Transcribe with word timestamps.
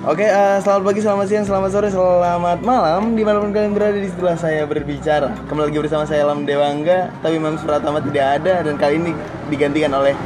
Oke, 0.00 0.24
eh, 0.24 0.56
selamat 0.64 0.80
pagi, 0.80 1.04
selamat 1.04 1.26
siang, 1.28 1.44
selamat 1.44 1.70
sore, 1.76 1.92
selamat 1.92 2.64
malam. 2.64 3.12
Di 3.12 3.20
mana 3.20 3.36
pun 3.36 3.52
kalian 3.52 3.76
berada 3.76 4.00
di 4.00 4.08
setelah 4.08 4.32
saya 4.32 4.64
berbicara. 4.64 5.28
Kembali 5.44 5.68
lagi 5.68 5.76
bersama 5.76 6.08
saya 6.08 6.24
Lam 6.24 6.48
Dewangga. 6.48 7.12
Tapi 7.20 7.36
Mams 7.36 7.60
Pratama 7.60 8.00
tidak 8.00 8.40
ada 8.40 8.64
Dan 8.64 8.80
kali 8.80 8.96
ini 8.96 9.12
digantikan 9.52 9.92
oleh 9.92 10.16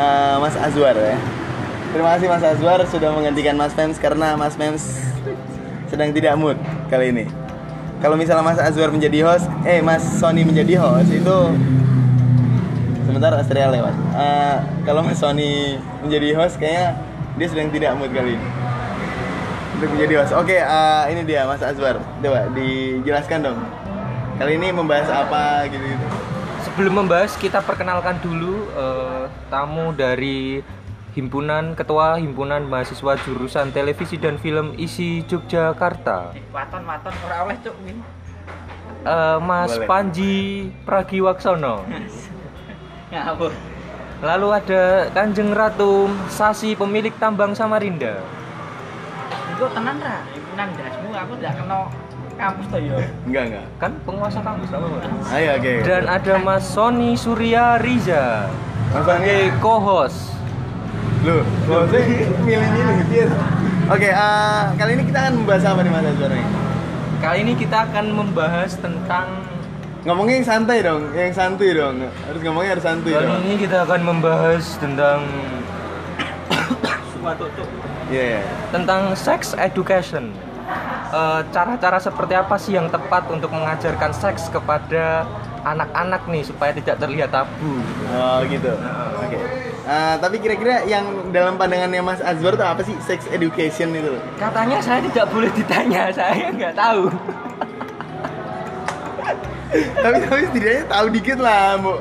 eh, 0.00 0.36
Mas 0.40 0.56
Azwar 0.56 0.96
ya. 0.96 1.20
Terima 1.92 2.16
kasih 2.16 2.32
Mas 2.32 2.40
Azwar 2.40 2.80
sudah 2.88 3.12
menggantikan 3.12 3.60
Mas 3.60 3.76
Mems 3.76 4.00
Karena 4.00 4.40
Mas 4.40 4.56
Mems 4.56 5.04
sedang 5.92 6.08
tidak 6.16 6.32
mood 6.40 6.56
kali 6.88 7.12
ini. 7.12 7.28
Kalau 8.00 8.16
misalnya 8.16 8.40
Mas 8.40 8.56
Azwar 8.56 8.88
menjadi 8.88 9.20
host 9.20 9.52
Eh, 9.68 9.84
Mas 9.84 10.00
Sony 10.16 10.48
menjadi 10.48 10.80
host 10.80 11.12
Itu 11.12 11.52
Sebentar 13.04 13.36
Astria 13.36 13.68
lewat. 13.68 13.92
Eh, 14.16 14.56
kalau 14.88 15.04
Mas 15.04 15.20
Sony 15.20 15.76
menjadi 16.00 16.32
host 16.40 16.56
kayaknya 16.56 16.96
dia 17.36 17.46
sedang 17.52 17.68
tidak 17.68 17.92
mood 18.00 18.16
kali 18.16 18.32
ini. 18.32 18.57
Untuk 19.78 19.94
menjadi 19.94 20.14
host. 20.18 20.34
Oke, 20.34 20.58
eh, 20.58 21.02
ini 21.14 21.22
dia 21.22 21.46
Mas 21.46 21.62
Azwar. 21.62 22.02
Coba 22.02 22.50
dijelaskan 22.50 23.46
dong. 23.46 23.62
Kali 24.34 24.58
ini 24.58 24.74
membahas 24.74 25.06
apa 25.06 25.70
gitu-gitu. 25.70 26.02
Sebelum 26.66 27.06
membahas, 27.06 27.38
kita 27.38 27.62
perkenalkan 27.62 28.18
dulu 28.18 28.66
eh, 28.74 29.30
tamu 29.46 29.94
dari 29.94 30.66
Himpunan 31.14 31.78
Ketua 31.78 32.18
Himpunan 32.18 32.66
Mahasiswa 32.66 33.22
Jurusan 33.22 33.70
Televisi 33.70 34.18
dan 34.18 34.34
Film 34.42 34.74
ISI 34.74 35.22
Yogyakarta, 35.26 36.34
Waton 36.50 36.82
waton 36.82 37.14
ora 37.26 37.46
oleh 37.46 37.56
cuk 37.62 37.78
min. 37.86 38.02
Eh, 39.06 39.38
Mas 39.38 39.78
Boleh. 39.78 39.86
Panji 39.86 40.34
Pragiwaksono. 40.82 41.86
Ngawur. 43.14 43.54
Lalu 44.26 44.48
ada 44.58 45.06
Kanjeng 45.14 45.54
Ratu 45.54 46.10
Sasi 46.26 46.74
pemilik 46.74 47.14
tambang 47.22 47.54
Samarinda. 47.54 48.37
Iku 49.58 49.66
tenan 49.74 49.98
ra, 49.98 50.22
himpunan 50.30 50.70
dasmu 50.70 51.10
aku 51.10 51.32
ndak 51.42 51.52
kena 51.58 51.90
kampus 52.38 52.66
to 52.70 52.78
yo. 52.78 52.94
Enggak, 53.26 53.44
enggak. 53.50 53.66
Kan 53.82 53.90
penguasa 54.06 54.38
kampus 54.38 54.70
apa 54.70 54.86
Mas? 54.86 55.34
Ayo, 55.34 55.50
oke. 55.58 55.72
Dan 55.82 56.02
ada 56.06 56.34
Mas 56.38 56.62
Sony 56.62 57.18
Surya 57.18 57.82
Riza 57.82 58.46
Mas 58.94 59.02
sebagai 59.02 59.50
Sony. 59.50 59.58
co-host. 59.58 60.18
Lu 61.26 61.42
sih 61.90 62.06
milih-milih 62.46 62.98
dia. 63.10 63.26
Oke, 63.90 64.06
eh, 64.14 64.62
kali 64.78 64.90
ini 64.94 65.02
kita 65.10 65.18
akan 65.26 65.34
membahas 65.42 65.64
apa 65.66 65.80
nih 65.82 65.90
Mas 65.90 66.06
Azwar 66.06 66.30
nih? 66.30 66.46
Kali 67.18 67.38
ini 67.42 67.52
kita 67.58 67.76
akan 67.90 68.06
membahas 68.14 68.70
tentang 68.78 69.26
Ngomongnya 70.06 70.38
yang 70.38 70.46
santai 70.46 70.78
dong, 70.86 71.02
yang 71.18 71.34
santuy 71.34 71.74
dong. 71.74 71.98
Harus 72.06 72.40
ngomongnya 72.46 72.78
harus 72.78 72.86
santuy 72.86 73.10
Kali 73.10 73.26
dong. 73.26 73.42
ini 73.42 73.54
kita 73.58 73.82
akan 73.82 74.00
membahas 74.06 74.78
tentang 74.78 75.26
Iya, 78.08 78.22
iya. 78.36 78.40
tentang 78.68 79.12
sex 79.12 79.52
education. 79.54 80.32
Eh, 81.08 81.40
Cara-cara 81.48 81.96
seperti 81.96 82.32
apa 82.32 82.56
sih 82.56 82.72
yang 82.72 82.88
tepat 82.88 83.28
untuk 83.28 83.48
mengajarkan 83.48 84.12
seks 84.12 84.48
kepada 84.48 85.24
anak-anak 85.62 86.24
nih 86.26 86.42
supaya 86.42 86.70
tidak 86.70 86.96
terlihat 86.98 87.28
tabu? 87.28 87.80
Oh 88.10 88.44
gitu. 88.44 88.72
Oke. 89.18 89.38
Eh, 89.88 90.14
tapi 90.20 90.36
kira-kira 90.36 90.84
yang 90.84 91.04
dalam 91.30 91.56
pandangannya 91.56 92.00
Mas 92.00 92.20
Azwar 92.20 92.52
itu 92.52 92.60
apa 92.62 92.84
sih 92.84 92.92
sex 93.00 93.24
education 93.28 93.88
itu? 93.90 94.12
loh? 94.12 94.22
Katanya 94.36 94.80
saya 94.80 95.00
tidak 95.00 95.26
boleh 95.28 95.48
ditanya, 95.50 96.12
saya 96.12 96.52
nggak 96.52 96.74
tahu. 96.76 97.08
tapi 99.98 100.16
tapi 100.22 100.42
setidaknya 100.46 100.84
tahu 100.86 101.06
dikit 101.08 101.38
lah, 101.38 101.76
Bu. 101.76 101.94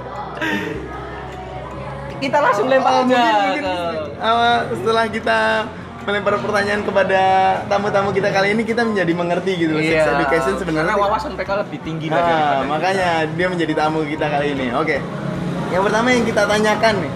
Kita 2.18 2.38
langsung 2.42 2.66
lempar 2.66 2.92
Oh, 2.92 3.02
aja 3.06 3.22
mungkin, 3.46 3.64
eh, 4.18 4.60
setelah 4.74 5.06
kita 5.08 5.40
melempar 6.08 6.40
pertanyaan 6.40 6.88
kepada 6.88 7.22
tamu-tamu 7.68 8.16
kita 8.16 8.32
kali 8.32 8.56
ini 8.56 8.64
kita 8.64 8.88
menjadi 8.88 9.12
mengerti 9.12 9.52
gitu 9.60 9.76
loh 9.76 9.84
sex 9.84 10.08
education 10.08 10.54
sebenarnya. 10.56 10.96
Karena 10.96 11.04
wawasan 11.04 11.32
mereka 11.36 11.54
lebih 11.60 11.80
tinggi 11.84 12.08
lah 12.08 12.16
Ah, 12.16 12.24
daripada 12.24 12.64
makanya 12.64 13.10
dia 13.28 13.48
menjadi 13.52 13.74
tamu 13.76 14.08
kita 14.08 14.26
kali 14.32 14.48
ini. 14.56 14.72
Oke. 14.72 15.04
Yang 15.68 15.84
pertama 15.84 16.08
yang 16.16 16.24
kita 16.24 16.42
tanyakan 16.48 16.94
nih, 17.04 17.12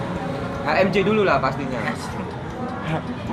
HMJ 0.68 0.96
dulu 1.08 1.24
lah 1.24 1.40
pastinya. 1.40 1.80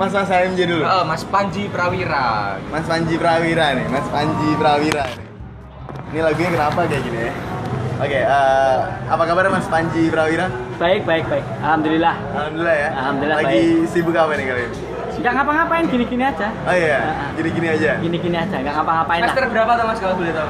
Mas 0.00 0.16
Mas 0.16 0.28
HMJ 0.32 0.60
dulu. 0.64 0.80
Eh, 0.80 1.04
Mas 1.04 1.22
Panji 1.28 1.68
Prawira. 1.68 2.56
Mas 2.72 2.86
Panji 2.88 3.14
Prawira 3.20 3.66
nih, 3.76 3.86
Mas 3.92 4.06
Panji 4.08 4.48
Prawira 4.56 5.04
nih. 5.12 5.28
Ini 6.10 6.20
lagunya 6.24 6.50
kenapa 6.56 6.88
kayak 6.88 7.02
gini 7.04 7.18
ya? 7.20 7.32
Oke, 8.00 8.16
eh, 8.16 8.76
apa 9.12 9.22
kabar 9.28 9.52
Mas 9.52 9.68
Panji 9.68 10.08
Prawira? 10.08 10.48
Baik, 10.80 11.04
baik, 11.04 11.28
baik. 11.28 11.44
Alhamdulillah. 11.60 12.16
Alhamdulillah 12.32 12.76
ya. 12.80 12.88
Alhamdulillah, 12.96 13.36
Lagi 13.44 13.62
sibuk 13.92 14.16
apa 14.16 14.32
nih 14.40 14.48
kali 14.48 14.64
ini? 15.20 15.28
Enggak 15.28 15.34
ngapa-ngapain 15.36 15.84
gini-gini 15.92 16.24
aja. 16.24 16.48
Oh 16.64 16.72
iya, 16.74 17.00
gini-gini 17.36 17.68
aja. 17.68 17.90
Gini-gini 18.00 18.36
aja, 18.40 18.56
enggak 18.56 18.74
ngapa-ngapain 18.80 19.20
lah. 19.20 19.28
Semester 19.28 19.44
berapa 19.52 19.72
tuh 19.76 19.84
Mas 19.84 19.98
kalau 20.00 20.14
boleh 20.16 20.32
tahu? 20.32 20.48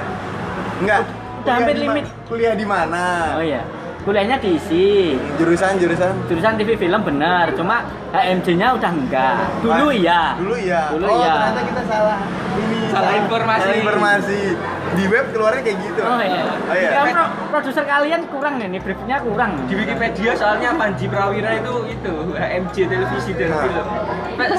Enggak. 0.87 1.01
Udah 1.41 1.55
hampir 1.57 1.77
limit. 1.81 2.05
Kuliah 2.31 2.55
di 2.55 2.67
mana? 2.69 3.35
Oh 3.35 3.43
iya. 3.43 3.63
Kuliahnya 4.01 4.41
diisi. 4.41 5.13
Jurusan 5.37 5.77
jurusan? 5.77 6.13
Jurusan 6.25 6.57
TV 6.57 6.73
film 6.81 7.01
bener, 7.05 7.53
cuma 7.53 7.85
HMJ-nya 8.17 8.73
udah 8.73 8.91
enggak. 8.97 9.45
Dulu 9.61 9.93
iya. 9.93 10.41
Dulu 10.41 10.57
iya. 10.57 10.89
Dulu 10.89 11.05
oh, 11.05 11.21
iya. 11.21 11.35
ternyata 11.37 11.63
kita 11.69 11.83
salah 11.85 12.19
ini 12.57 12.79
Salah 12.89 13.13
informasi. 13.13 13.61
Salah 13.61 13.77
informasi. 13.77 14.41
Di 14.91 15.05
web 15.07 15.27
keluarnya 15.31 15.63
kayak 15.63 15.79
gitu. 15.85 16.01
Oh 16.03 16.17
iya. 16.19 16.43
Oh 16.49 16.75
iya. 16.75 16.91
Ya, 16.97 17.03
pro- 17.13 17.33
produser 17.53 17.85
kalian 17.85 18.23
kurang 18.33 18.55
nih, 18.57 18.69
nih 18.73 18.81
briefnya 18.81 19.17
kurang. 19.21 19.53
Di 19.69 19.75
Wikipedia 19.77 20.33
soalnya 20.33 20.73
Panji 20.75 21.07
Prawira 21.07 21.51
itu 21.61 21.75
itu 21.93 22.15
HMJ 22.35 22.77
televisi 22.89 23.31
dan 23.37 23.49
Nah. 23.53 23.61
film. 23.69 23.87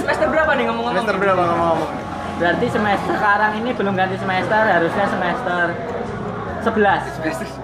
Semester 0.05 0.27
berapa 0.29 0.51
nih 0.53 0.65
ngomong-ngomong? 0.69 1.01
Semester 1.01 1.17
berapa 1.17 1.41
ngomong-ngomong? 1.41 1.89
Berarti 2.37 2.65
semester 2.69 3.13
sekarang 3.17 3.51
ini 3.57 3.69
belum 3.73 3.93
ganti 3.97 4.17
semester, 4.21 4.61
harusnya 4.69 5.05
semester 5.09 5.63
11. 6.61 7.09
Semester. 7.17 7.60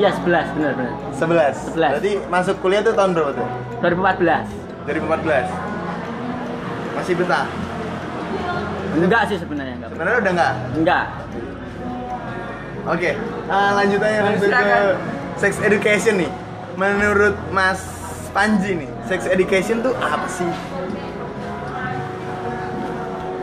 Iya, 0.00 0.16
11, 0.16 0.56
benar 0.56 0.72
benar. 0.80 0.94
11. 1.12 1.76
11. 1.76 1.76
Berarti 1.76 2.12
masuk 2.32 2.56
kuliah 2.64 2.80
tuh 2.80 2.96
tahun 2.96 3.12
berapa 3.12 3.36
tuh? 3.36 3.48
2014. 3.84 4.48
2014. 4.88 5.44
Masih 6.96 7.14
betah. 7.20 7.44
Enggak 8.96 9.22
sih 9.28 9.36
sebenarnya 9.36 9.74
enggak. 9.76 9.90
Sebenarnya 9.92 10.18
udah 10.24 10.32
enggak? 10.32 10.54
Enggak. 10.72 11.04
Oke, 12.88 13.10
ah, 13.52 13.70
lanjut 13.76 14.00
aja 14.00 14.18
langsung 14.24 14.48
ke 14.48 14.80
sex 15.36 15.52
education 15.60 16.14
nih. 16.16 16.32
Menurut 16.80 17.36
Mas 17.52 17.84
Panji 18.32 18.80
nih, 18.80 18.90
sex 19.04 19.28
education 19.28 19.84
tuh 19.84 19.92
apa 20.00 20.24
sih? 20.32 20.48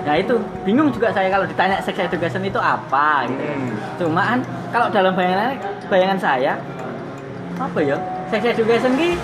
Nah 0.07 0.15
itu 0.15 0.33
bingung 0.63 0.87
juga 0.87 1.11
saya 1.11 1.27
kalau 1.27 1.43
ditanya 1.43 1.83
sex 1.83 1.99
education 1.99 2.39
itu 2.41 2.55
apa 2.55 3.27
gitu. 3.27 3.43
Hmm. 3.43 3.69
Cuman 3.99 4.37
kalau 4.71 4.87
dalam 4.87 5.11
bayangan 5.11 5.59
bayangan 5.85 6.15
saya 6.17 6.55
apa 7.59 7.79
ya? 7.81 7.99
Sex 8.27 8.41
education 8.47 8.95
ki 8.95 9.19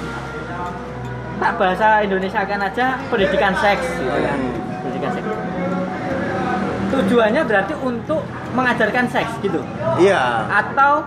tak 1.40 1.56
bahasa 1.56 2.04
Indonesia 2.04 2.44
kan 2.44 2.60
aja 2.62 3.00
pendidikan 3.08 3.56
seks 3.56 3.88
gitu 3.96 4.12
kan. 4.12 4.36
Hmm. 4.36 4.82
Pendidikan 4.84 5.12
seks. 5.14 5.28
Tujuannya 6.92 7.42
berarti 7.42 7.74
untuk 7.80 8.22
mengajarkan 8.54 9.08
seks 9.08 9.32
gitu 9.40 9.64
Iya. 9.98 10.46
atau 10.46 11.02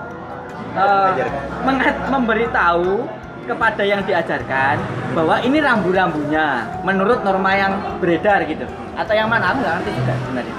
eh, 0.72 0.82
Mengajarkan. 0.82 1.42
menga- 1.62 2.00
memberitahu 2.10 3.06
kepada 3.46 3.82
yang 3.82 4.02
diajarkan 4.02 4.76
bahwa 5.12 5.38
ini 5.40 5.58
rambu-rambunya 5.58 6.46
menurut 6.82 7.22
norma 7.22 7.50
yang 7.52 7.72
beredar 7.96 8.42
gitu 8.44 8.66
atau 8.92 9.12
yang 9.12 9.26
mana 9.26 9.50
aku 9.50 9.58
nggak 9.60 9.74
ngerti 9.76 9.90
juga 9.94 10.12
sebenarnya 10.18 10.56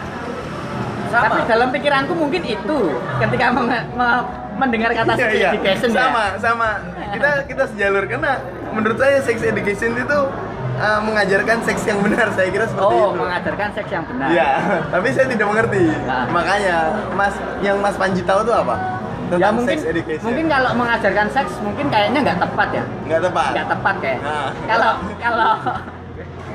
tapi 1.08 1.40
dalam 1.46 1.70
pikiranku 1.70 2.14
mungkin 2.14 2.44
itu 2.44 2.80
ketika 3.18 3.46
menge- 3.50 3.88
me- 3.94 4.26
mendengar 4.58 4.92
kata 4.92 5.14
sex 5.14 5.24
Iya, 5.24 5.32
iya. 5.32 5.50
education 5.52 5.90
ya 5.90 6.02
sama, 6.02 6.24
sama. 6.38 6.70
Kita 7.08 7.30
kita 7.46 7.64
sejalur 7.70 8.04
karena 8.06 8.42
menurut 8.70 8.98
saya 8.98 9.22
sex 9.22 9.40
education 9.40 9.96
itu 9.96 10.20
ah, 10.76 11.00
mengajarkan 11.00 11.64
seks 11.64 11.86
yang 11.86 12.02
benar. 12.02 12.28
Saya 12.34 12.50
kira 12.50 12.66
seperti 12.66 12.84
oh 12.84 13.14
itu. 13.14 13.22
mengajarkan 13.22 13.70
seks 13.72 13.90
yang 13.90 14.04
benar 14.04 14.28
Iya, 14.28 14.50
tapi 14.94 15.08
saya 15.14 15.26
tidak 15.30 15.48
mengerti. 15.48 15.84
Nah. 16.04 16.26
Makanya, 16.28 16.78
Mas, 17.14 17.34
yang 17.62 17.78
Mas 17.80 17.96
Panji 17.96 18.22
tahu 18.22 18.44
tuh 18.44 18.56
apa? 18.58 18.97
Ya 19.28 19.34
Tentang 19.34 19.54
mungkin 19.54 19.78
sex 19.78 19.84
education. 19.86 20.24
mungkin 20.24 20.46
kalau 20.48 20.70
mengajarkan 20.74 21.28
seks 21.30 21.52
mungkin 21.60 21.86
kayaknya 21.88 22.20
nggak 22.22 22.40
tepat 22.40 22.68
ya 22.72 22.84
nggak 23.06 23.22
tepat. 23.22 23.50
nggak 23.52 23.68
tepat 23.70 23.96
kayak 24.00 24.20
Nah. 24.22 24.50
kalau 24.66 24.92
kalau 25.18 25.52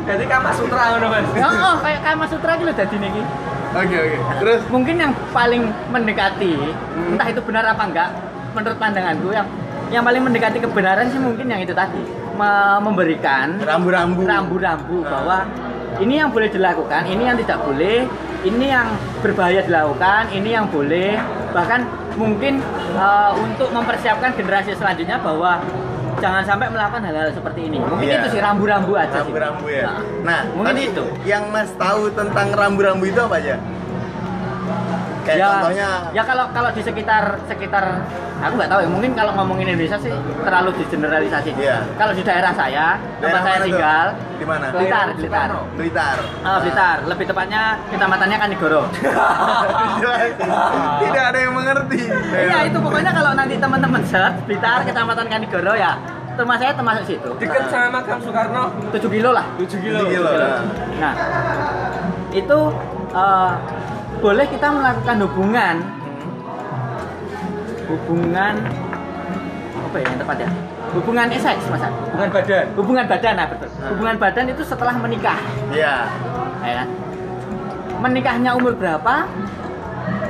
Jadi 0.02 0.24
Kama 0.26 0.50
Sutra 0.50 0.82
ngono 0.90 1.06
Mas. 1.08 1.26
oh, 1.38 1.46
oh 1.46 1.74
kayak 1.78 2.00
Kama 2.02 2.24
Sutra 2.26 2.52
gitu 2.56 2.72
jadi 2.72 2.96
nih 2.98 3.12
Oke, 3.72 3.96
oke. 3.96 4.16
Terus 4.36 4.60
mungkin 4.68 4.94
yang 4.98 5.12
paling 5.30 5.62
mendekati 5.88 6.52
Hmm. 6.58 7.12
entah 7.12 7.24
itu 7.26 7.40
benar 7.40 7.64
apa 7.66 7.82
enggak 7.82 8.08
menurut 8.52 8.76
pandanganku 8.76 9.30
yang 9.30 9.46
yang 9.88 10.02
paling 10.02 10.20
mendekati 10.20 10.58
kebenaran 10.58 11.06
sih 11.06 11.16
mungkin 11.16 11.46
yang 11.46 11.60
itu 11.60 11.72
tadi 11.72 12.02
Me- 12.32 12.80
memberikan 12.80 13.60
rambu-rambu. 13.60 14.24
rambu-rambu 14.24 14.96
Nah. 14.98 15.08
bahwa 15.08 15.38
ini 15.98 16.14
yang 16.16 16.28
boleh 16.28 16.48
dilakukan 16.48 17.02
ini 17.06 17.22
yang 17.22 17.36
tidak 17.36 17.60
boleh 17.60 18.08
ini 18.42 18.66
yang 18.68 18.88
berbahaya 19.22 19.62
dilakukan 19.62 20.30
ini 20.30 20.50
yang 20.52 20.66
boleh 20.66 21.14
bahkan 21.50 21.86
mungkin 22.14 22.58
eh, 22.94 23.32
untuk 23.38 23.70
mempersiapkan 23.70 24.34
generasi 24.34 24.74
selanjutnya 24.74 25.16
bahwa 25.20 25.62
jangan 26.20 26.42
sampai 26.46 26.70
melakukan 26.70 27.02
hal-hal 27.02 27.34
seperti 27.34 27.66
ini. 27.66 27.82
Mungkin 27.82 28.06
Iya. 28.06 28.22
itu 28.22 28.38
sih 28.38 28.40
rambu-rambu 28.40 28.94
aja 28.94 29.10
sih. 29.10 29.18
Rambu-rambu 29.26 29.66
ya. 29.66 29.90
Nah, 29.90 29.98
Nah, 30.22 30.40
mungkin 30.54 30.76
itu. 30.78 31.02
Yang 31.26 31.44
Mas 31.50 31.70
tahu 31.74 32.14
tentang 32.14 32.54
rambu-rambu 32.54 33.04
itu 33.10 33.18
apa 33.18 33.42
aja? 33.42 33.58
Kayak 35.22 35.38
ya, 35.38 35.46
contohnya 35.48 35.88
ya 36.10 36.22
kalau 36.22 36.44
kalau 36.50 36.68
di 36.70 36.80
sekitar 36.80 37.22
sekitar 37.46 37.84
aku 38.38 38.52
nggak 38.58 38.68
tahu 38.68 38.80
ya 38.82 38.88
mungkin 38.90 39.10
kalau 39.14 39.30
ngomongin 39.32 39.70
Indonesia 39.70 39.96
sih 39.96 40.10
terlalu 40.42 40.68
digeneralisasi 40.76 41.50
Iya. 41.54 41.78
kalau 41.94 42.10
di 42.10 42.20
daerah 42.20 42.50
saya 42.50 42.98
tempat 43.16 43.22
Daerah 43.22 43.40
saya 43.40 43.48
mana 43.48 43.56
tuh? 43.56 43.66
tinggal 43.70 44.06
Di 44.32 44.44
mana? 44.44 44.64
Blitar 44.74 45.06
Blitar 45.14 45.48
Blitar. 45.78 46.16
Ah, 46.42 46.58
Blitar 46.58 46.96
lebih 47.06 47.24
tepatnya 47.24 47.60
kecamatannya 47.86 48.36
Kanigoro 48.36 48.82
Tidak 51.02 51.24
ada 51.24 51.38
yang 51.38 51.52
mengerti. 51.54 52.00
iya 52.32 52.58
itu 52.66 52.76
pokoknya 52.76 53.10
kalau 53.12 53.30
nanti 53.32 53.54
teman-teman 53.56 54.02
search 54.02 54.36
Blitar 54.44 54.78
kecamatan 54.82 55.26
Kanigoro 55.28 55.74
ya 55.74 55.92
rumah 56.32 56.56
saya 56.56 56.72
termasuk 56.72 57.04
situ 57.06 57.30
Dekat 57.36 57.68
sama 57.68 57.88
makam 57.94 58.18
Soekarno 58.18 58.72
7 58.90 58.98
kilo 59.06 59.30
lah 59.30 59.44
7 59.54 59.68
Tujuh 59.68 60.06
kilo. 60.08 60.30
Nah. 60.32 60.60
Nah, 60.98 61.14
itu 62.32 62.58
eh, 63.12 63.52
boleh 64.22 64.46
kita 64.46 64.66
melakukan 64.70 65.16
hubungan 65.26 65.76
hubungan 67.90 68.54
apa 69.82 69.96
ya 69.98 70.04
yang 70.06 70.18
tepat 70.18 70.36
ya? 70.40 70.50
Hubungan 70.92 71.26
seks, 71.32 71.64
Mas. 71.72 71.80
Ad. 71.80 71.92
Bukan 72.12 72.28
badan. 72.30 72.64
Hubungan 72.76 73.04
badan, 73.08 73.32
nah 73.34 73.46
betul. 73.48 73.68
Hubungan 73.92 74.16
badan 74.16 74.44
itu 74.48 74.62
setelah 74.62 74.94
menikah, 74.94 75.40
Iya. 75.72 76.04
ya 76.60 76.72
kan? 76.84 76.88
Menikahnya 77.98 78.50
umur 78.52 78.76
berapa? 78.76 79.24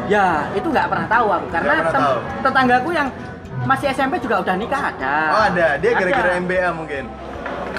Ya, 0.06 0.47
itu 0.55 0.67
nggak 0.67 0.87
pernah 0.87 1.06
tahu 1.06 1.27
aku 1.31 1.47
karena 1.50 1.73
tem- 1.85 1.99
tahu. 1.99 2.19
tetanggaku 2.43 2.91
yang 2.91 3.09
masih 3.62 3.91
SMP 3.91 4.19
juga 4.19 4.43
udah 4.43 4.55
nikah 4.55 4.83
ada. 4.94 5.17
Oh 5.31 5.43
ada, 5.47 5.67
dia 5.79 5.91
gara-gara. 5.94 6.31
MBA 6.39 6.69
mungkin. 6.75 7.05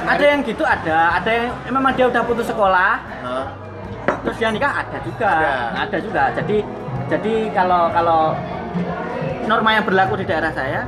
Ada 0.04 0.24
yang 0.36 0.40
gitu 0.44 0.64
ada, 0.68 1.20
ada 1.20 1.32
yang 1.32 1.52
memang 1.72 1.92
dia 1.96 2.08
udah 2.08 2.22
putus 2.24 2.48
sekolah? 2.48 3.00
Terus 4.24 4.36
dia 4.40 4.50
nikah 4.50 4.72
ada 4.74 4.98
juga. 5.04 5.30
Ada. 5.30 5.54
ada, 5.84 5.98
juga. 6.00 6.24
Jadi 6.34 6.58
jadi 7.12 7.34
kalau 7.52 7.92
kalau 7.92 8.22
norma 9.46 9.70
yang 9.76 9.84
berlaku 9.84 10.16
di 10.18 10.26
daerah 10.26 10.50
saya 10.50 10.88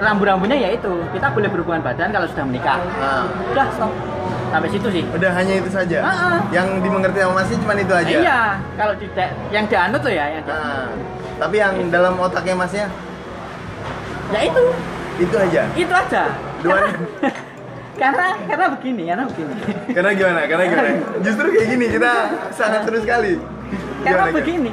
rambu-rambunya 0.00 0.56
yaitu 0.58 0.90
kita 1.12 1.30
boleh 1.30 1.48
berhubungan 1.48 1.80
badan 1.80 2.10
kalau 2.10 2.26
sudah 2.28 2.44
menikah. 2.44 2.80
Nah, 2.98 3.24
udah 3.52 3.66
stop. 3.72 3.92
Sampai 4.50 4.70
situ 4.70 4.86
sih. 4.86 5.02
Udah 5.10 5.30
hanya 5.34 5.58
itu 5.58 5.66
saja. 5.66 5.98
Ah, 5.98 6.10
ah. 6.10 6.38
Yang 6.54 6.78
dimengerti 6.86 7.18
sama 7.18 7.42
Masnya 7.42 7.56
cuma 7.58 7.72
itu 7.74 7.94
aja. 7.94 8.14
iya. 8.14 8.40
Kalau 8.78 8.94
tidak 8.94 9.28
yang 9.50 9.64
dianut 9.66 9.98
tuh 9.98 10.12
ya 10.14 10.24
yang 10.30 10.42
di- 10.46 10.54
Nah, 10.54 10.86
tapi 11.42 11.56
yang 11.58 11.74
dalam 11.90 12.14
otaknya 12.22 12.54
Masnya? 12.54 12.86
Ya 14.30 14.40
itu. 14.46 14.62
Itu 15.18 15.34
aja. 15.34 15.62
itu 15.74 15.94
aja. 15.94 16.22
Dua- 16.62 16.86
karena, 18.06 18.26
karena 18.44 18.66
begini 18.70 19.02
karena 19.06 19.24
begini 19.24 19.54
Karena 19.90 20.10
gimana? 20.12 20.40
Karena 20.44 20.64
gimana? 20.66 20.90
Justru 21.20 21.46
kayak 21.48 21.66
gini 21.68 21.86
kita 21.88 22.12
sangat 22.50 22.80
terus 22.84 23.00
sekali. 23.02 23.32
karena 24.00 24.24
Gimana, 24.24 24.36
begini 24.36 24.70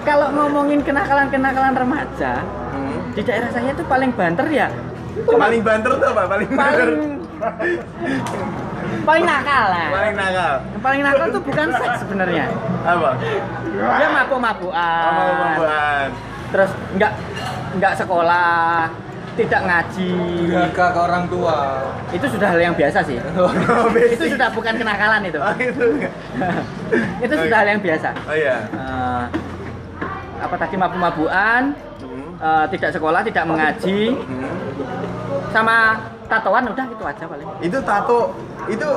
kalau 0.00 0.26
ngomongin 0.30 0.80
kenakalan-kenakalan 0.80 1.74
remaja 1.74 2.32
Hmm. 2.70 3.10
di 3.10 3.20
daerah 3.20 3.50
saya 3.50 3.70
itu 3.70 3.82
paling 3.84 4.14
banter 4.14 4.46
ya 4.46 4.70
Paling 5.26 5.58
banter 5.60 5.90
tuh 5.92 6.06
apa? 6.08 6.22
Paling 6.24 6.48
banter. 6.48 6.86
paling 6.86 7.10
paling 9.02 9.24
nakal 9.24 9.64
lah 9.68 9.88
Paling 9.90 10.14
nakal. 10.14 10.52
paling 10.78 11.00
nakal 11.02 11.26
tuh 11.30 11.42
bukan 11.42 11.66
seks 11.74 11.98
sebenarnya 11.98 12.44
Apa? 12.86 13.10
dia 13.98 14.08
mabuk-mabukan 14.08 15.02
Apa 15.02 15.76
terus 16.50 16.70
nggak 16.92 17.12
nggak 17.76 17.92
sekolah 17.96 18.86
tidak 19.32 19.60
ngaji 19.62 20.10
Durhaka 20.42 20.86
ke 20.90 21.00
orang 21.00 21.24
tua. 21.26 21.56
itu 22.10 22.26
sudah 22.26 22.48
hal 22.48 22.60
yang 22.60 22.74
biasa 22.74 22.98
sih 23.00 23.16
Oh, 23.38 23.50
itu 23.94 24.24
sudah 24.28 24.48
bukan 24.50 24.74
kenakalan 24.74 25.22
itu 25.24 25.38
Oh, 25.42 25.54
itu. 25.54 25.86
itu 27.24 27.34
sudah 27.36 27.56
hal 27.56 27.68
yang 27.68 27.80
biasa 27.80 28.08
Oh 28.24 28.34
iya. 28.34 28.56
Eh, 28.66 29.24
apa 30.40 30.54
tadi 30.56 30.74
mabuk-mabukan 30.74 31.62
Hmm. 32.00 32.32
eh, 32.34 32.66
tidak 32.70 32.90
sekolah 32.92 33.20
tidak 33.20 33.44
mengaji 33.44 34.16
Hmm. 34.16 34.50
sama 35.48 36.00
tatoan 36.26 36.64
udah 36.66 36.84
gitu 36.86 37.02
aja 37.02 37.24
paling 37.24 37.48
Itu 37.60 37.78
tato 37.80 38.32
itu 38.66 38.88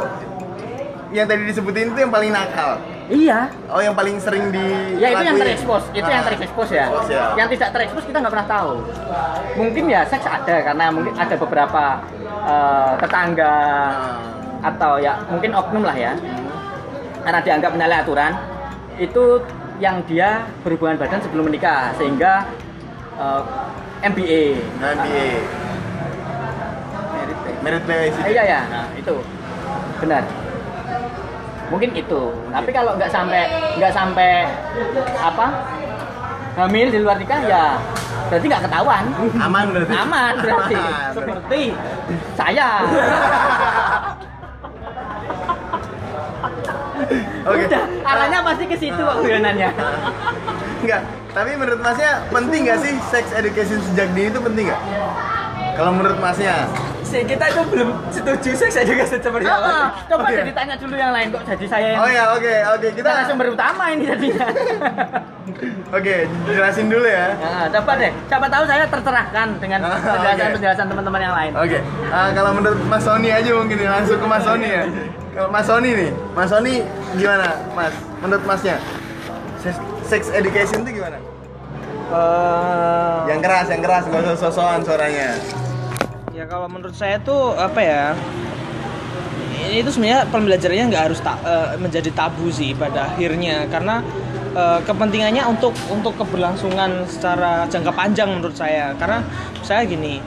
yang 1.13 1.29
tadi 1.29 1.45
disebutin 1.45 1.93
itu 1.93 1.99
yang 2.01 2.09
paling 2.09 2.33
nakal. 2.33 2.81
iya 3.05 3.45
Oh, 3.69 3.77
yang 3.77 3.93
paling 3.93 4.17
sering 4.17 4.49
di 4.49 4.97
Ya 4.97 5.13
itu 5.13 5.23
yang 5.23 5.37
terekspos, 5.37 5.83
itu 5.93 6.01
yang 6.03 6.23
Ah. 6.23 6.27
terekspos 6.27 6.69
ya. 6.73 6.85
Ya. 7.05 7.23
Yang 7.37 7.47
tidak 7.55 7.69
terekspos 7.71 8.03
kita 8.03 8.17
nggak 8.17 8.33
pernah 8.33 8.49
tahu. 8.49 8.71
Mungkin 9.53 9.83
ya 9.87 10.01
seks 10.03 10.25
ada 10.25 10.55
karena 10.65 10.85
mungkin 10.89 11.13
ada 11.13 11.35
beberapa 11.37 11.83
eh, 12.43 12.91
tetangga 12.97 13.53
Ah. 13.53 14.67
atau 14.73 14.97
ya 14.97 15.13
mungkin 15.29 15.53
oknum 15.53 15.85
lah 15.85 15.93
ya. 15.93 16.17
Karena 17.21 17.39
dianggap 17.39 17.71
menyalahi 17.71 18.01
aturan 18.01 18.33
itu 18.97 19.23
yang 19.77 20.01
dia 20.05 20.49
berhubungan 20.65 20.97
badan 20.97 21.21
sebelum 21.21 21.45
menikah 21.45 21.93
sehingga 21.95 22.49
eh, 23.13 23.41
MBA. 24.09 24.43
MBA. 24.81 25.27
Merit 27.63 27.83
based. 27.87 28.19
Ah, 28.19 28.27
iya 28.27 28.43
ya, 28.43 28.59
nah, 28.67 28.87
itu 28.91 29.15
benar. 30.03 30.42
Mungkin 31.73 31.89
itu. 31.97 32.21
Tapi 32.53 32.69
kalau 32.69 32.93
nggak 32.93 33.09
sampai 33.09 33.49
nggak 33.81 33.93
sampai 33.97 34.45
apa 35.17 35.47
hamil 36.53 36.93
di 36.93 37.01
luar 37.01 37.17
nikah 37.17 37.41
ya 37.49 37.81
berarti 38.29 38.45
nggak 38.45 38.63
ketahuan. 38.69 39.03
Aman 39.41 39.65
berarti. 39.73 39.93
Aman 39.97 40.33
berarti. 40.37 40.75
Aman. 40.85 41.13
Seperti 41.17 41.61
saya. 42.37 42.69
Oke. 47.43 47.65
Udah, 47.67 47.83
arahnya 48.07 48.39
pasti 48.45 48.63
ke 48.69 48.77
situ 48.79 49.01
kok 49.01 49.17
guyonannya. 49.19 49.69
Enggak. 50.85 51.01
Tapi 51.33 51.51
menurut 51.57 51.81
Masnya 51.81 52.21
penting 52.29 52.69
nggak 52.69 52.79
sih 52.85 52.93
sex 53.09 53.25
education 53.33 53.81
sejak 53.89 54.13
dini 54.13 54.29
itu 54.29 54.39
penting 54.39 54.69
nggak? 54.69 54.81
Kalau 55.73 55.91
menurut 55.97 56.21
Masnya, 56.21 56.69
Si 57.13 57.21
kita 57.23 57.45
itu 57.45 57.61
belum 57.63 57.89
setuju 58.09 58.49
seks 58.57 58.73
education 58.75 59.21
seperti 59.21 59.45
apa. 59.45 59.93
coba 60.03 60.17
Oh, 60.19 60.29
iya. 60.29 60.41
jadi 60.41 60.51
tanya 60.51 60.75
dulu 60.75 60.95
yang 60.95 61.13
lain 61.13 61.29
kok 61.29 61.45
jadi 61.45 61.65
saya 61.69 61.87
yang 61.87 62.01
oh 62.01 62.09
ya 62.09 62.23
oke 62.33 62.53
oke 62.73 62.87
kita 62.89 63.05
kita 63.07 63.23
sumber 63.29 63.47
utama 63.53 63.83
ini 63.87 64.03
jadinya. 64.03 64.47
oke 65.97 66.15
jelasin 66.47 66.87
dulu 66.89 67.05
ya. 67.05 67.37
Nah, 67.37 67.69
coba 67.69 67.91
deh, 67.95 68.11
siapa 68.25 68.47
tahu 68.49 68.63
saya 68.65 68.83
tercerahkan 68.89 69.47
dengan 69.57 69.79
Ah, 69.79 69.93
oke. 69.93 70.09
penjelasan-penjelasan 70.09 70.85
teman-teman 70.89 71.21
yang 71.21 71.35
lain. 71.37 71.51
Oke, 71.53 71.79
ah, 72.09 72.29
kalau 72.33 72.51
menurut 72.51 72.79
Mas 72.83 73.03
Sony 73.05 73.29
aja 73.29 73.51
mungkin 73.53 73.77
ya, 73.77 73.89
langsung 73.93 74.17
ke 74.17 74.25
Mas 74.25 74.41
Sony 74.41 74.67
ya. 74.67 74.83
Kalau 75.33 75.49
Mas 75.49 75.65
Sony 75.65 75.89
nih, 75.93 76.09
Mas 76.33 76.49
Sony 76.49 76.73
gimana, 77.13 77.47
Mas? 77.73 77.93
Menurut 78.19 78.43
Masnya, 78.43 78.75
sex, 80.03 80.29
education 80.31 80.81
itu 80.81 80.97
gimana? 80.97 81.17
Eh, 82.09 83.17
Yang 83.27 83.39
keras, 83.41 83.65
yang 83.69 83.81
keras, 83.81 84.03
gak 84.05 84.21
usah 84.23 84.37
sosokan 84.39 84.81
suaranya. 84.81 85.37
Ya 86.43 86.51
kalau 86.51 86.67
menurut 86.67 86.91
saya 86.91 87.15
tuh 87.23 87.55
apa 87.55 87.79
ya 87.79 88.11
ini 89.63 89.79
itu 89.79 89.95
sebenarnya 89.95 90.27
pembelajarannya 90.27 90.85
nggak 90.91 91.03
harus 91.07 91.23
ta- 91.23 91.39
eh, 91.39 91.79
menjadi 91.79 92.11
tabu 92.11 92.51
sih 92.51 92.75
pada 92.75 93.15
akhirnya. 93.15 93.63
Karena 93.71 94.03
eh, 94.51 94.79
kepentingannya 94.83 95.39
untuk 95.47 95.71
untuk 95.87 96.19
keberlangsungan 96.19 97.07
secara 97.07 97.63
jangka 97.71 97.95
panjang 97.95 98.27
menurut 98.27 98.59
saya. 98.59 98.91
Karena 98.99 99.23
saya 99.63 99.87
gini 99.87 100.19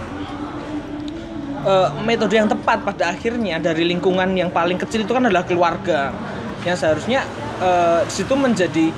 eh, 1.69 1.89
metode 2.01 2.33
yang 2.33 2.49
tepat 2.49 2.81
pada 2.81 3.13
akhirnya 3.13 3.61
dari 3.61 3.85
lingkungan 3.85 4.33
yang 4.33 4.49
paling 4.49 4.81
kecil 4.81 5.05
itu 5.05 5.13
kan 5.13 5.29
adalah 5.29 5.45
keluarga. 5.45 6.17
Yang 6.65 6.77
seharusnya 6.81 7.21
eh, 7.61 8.01
di 8.09 8.13
situ 8.17 8.33
menjadi 8.33 8.89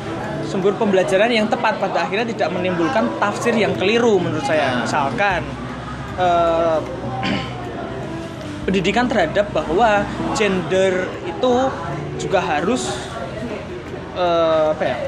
sumber 0.46 0.78
pembelajaran 0.78 1.34
yang 1.34 1.50
tepat 1.50 1.82
pada 1.82 2.06
akhirnya 2.06 2.30
tidak 2.30 2.54
menimbulkan 2.54 3.10
tafsir 3.18 3.58
yang 3.58 3.74
keliru 3.74 4.22
menurut 4.22 4.46
saya. 4.46 4.78
Misalkan 4.78 5.42
eh, 6.18 6.78
pendidikan 8.68 9.08
terhadap 9.08 9.48
bahwa 9.54 10.04
gender 10.36 11.08
itu 11.24 11.54
juga 12.18 12.40
harus 12.42 12.92
eh, 14.18 14.64
apa 14.74 14.84
ya? 14.84 14.98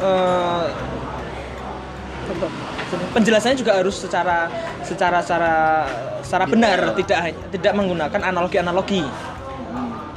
Eh, 0.00 0.64
penjelasannya 3.14 3.58
juga 3.58 3.72
harus 3.78 3.96
secara 4.00 4.48
secara 4.82 5.18
secara 5.20 5.54
secara 6.24 6.44
benar 6.48 6.78
tidak 6.96 7.20
tidak 7.52 7.72
menggunakan 7.76 8.20
analogi-analogi. 8.32 9.04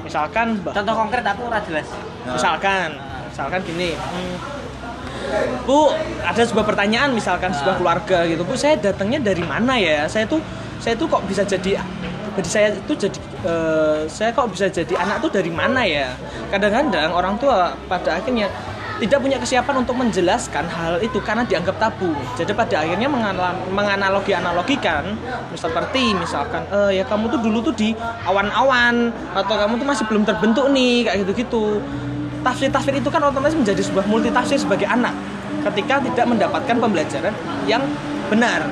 Misalkan 0.03 0.60
Contoh 0.62 0.95
konkret 0.95 1.24
aku 1.24 1.48
ora 1.48 1.60
jelas. 1.63 1.88
misalkan 2.24 2.95
misalkan 3.27 3.60
gini 3.67 4.00
hmm, 4.00 4.36
bu 5.63 5.91
ada 6.23 6.43
sebuah 6.43 6.65
pertanyaan 6.67 7.15
misalkan 7.15 7.51
sebuah 7.55 7.79
keluarga 7.79 8.27
gitu 8.27 8.43
bu 8.43 8.53
saya 8.57 8.75
datangnya 8.79 9.19
dari 9.23 9.43
mana 9.43 9.79
ya 9.79 10.05
saya 10.07 10.27
tuh 10.27 10.39
saya 10.83 10.99
tuh 10.99 11.07
kok 11.07 11.23
bisa 11.25 11.47
jadi 11.47 11.79
jadi 12.33 12.49
saya 12.49 12.67
itu 12.73 12.93
jadi 12.97 13.19
eh, 13.45 13.99
saya 14.09 14.29
kok 14.33 14.49
bisa 14.49 14.67
jadi 14.67 14.93
anak 14.97 15.21
tuh 15.21 15.31
dari 15.31 15.53
mana 15.53 15.85
ya 15.85 16.11
kadang-kadang 16.49 17.13
orang 17.13 17.37
tua 17.37 17.77
pada 17.87 18.19
akhirnya 18.19 18.49
tidak 19.01 19.19
punya 19.19 19.37
kesiapan 19.41 19.83
untuk 19.83 19.99
menjelaskan 19.99 20.63
hal 20.69 21.01
itu 21.01 21.17
karena 21.19 21.43
dianggap 21.43 21.75
tabu. 21.75 22.13
Jadi 22.37 22.55
pada 22.55 22.85
akhirnya 22.85 23.09
mengana- 23.09 23.57
menganalogi-analogikan 23.73 25.17
seperti 25.57 26.13
misalkan 26.15 26.63
eh 26.71 27.01
ya 27.01 27.03
kamu 27.03 27.27
tuh 27.33 27.39
dulu 27.41 27.59
tuh 27.59 27.75
di 27.75 27.91
awan-awan 28.23 29.11
atau 29.33 29.55
kamu 29.59 29.81
tuh 29.81 29.87
masih 29.91 30.05
belum 30.07 30.23
terbentuk 30.23 30.71
nih 30.71 31.09
kayak 31.09 31.17
gitu-gitu. 31.25 31.81
Tafsir-tafsir 32.43 33.00
itu 33.00 33.07
kan 33.07 33.23
otomatis 33.23 33.55
menjadi 33.55 33.79
sebuah 33.79 34.05
multi 34.05 34.27
tafsir 34.27 34.59
sebagai 34.59 34.83
anak 34.83 35.15
ketika 35.71 36.03
tidak 36.03 36.25
mendapatkan 36.27 36.75
pembelajaran 36.75 37.33
yang 37.65 37.81
benar. 38.27 38.67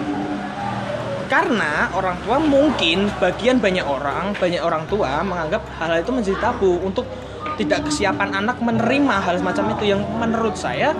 Karena 1.31 1.87
orang 1.95 2.19
tua 2.27 2.43
mungkin 2.43 3.07
bagian 3.23 3.63
banyak 3.63 3.87
orang, 3.87 4.35
banyak 4.35 4.59
orang 4.59 4.83
tua 4.91 5.23
menganggap 5.23 5.63
hal 5.79 6.03
itu 6.03 6.11
menjadi 6.11 6.37
tabu 6.43 6.83
untuk 6.83 7.07
tidak 7.55 7.87
kesiapan 7.87 8.35
anak 8.35 8.59
menerima 8.59 9.15
hal 9.23 9.39
semacam 9.39 9.71
itu 9.79 9.95
yang 9.95 10.01
menurut 10.19 10.59
saya 10.59 10.91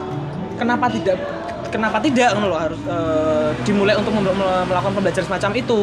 kenapa 0.56 0.88
tidak 0.88 1.20
kenapa 1.68 2.00
tidak 2.00 2.36
loh, 2.40 2.56
harus 2.56 2.80
eh, 2.88 3.50
dimulai 3.68 3.96
untuk 4.00 4.16
melakukan 4.68 4.94
pembelajaran 4.96 5.28
semacam 5.28 5.52
itu. 5.60 5.82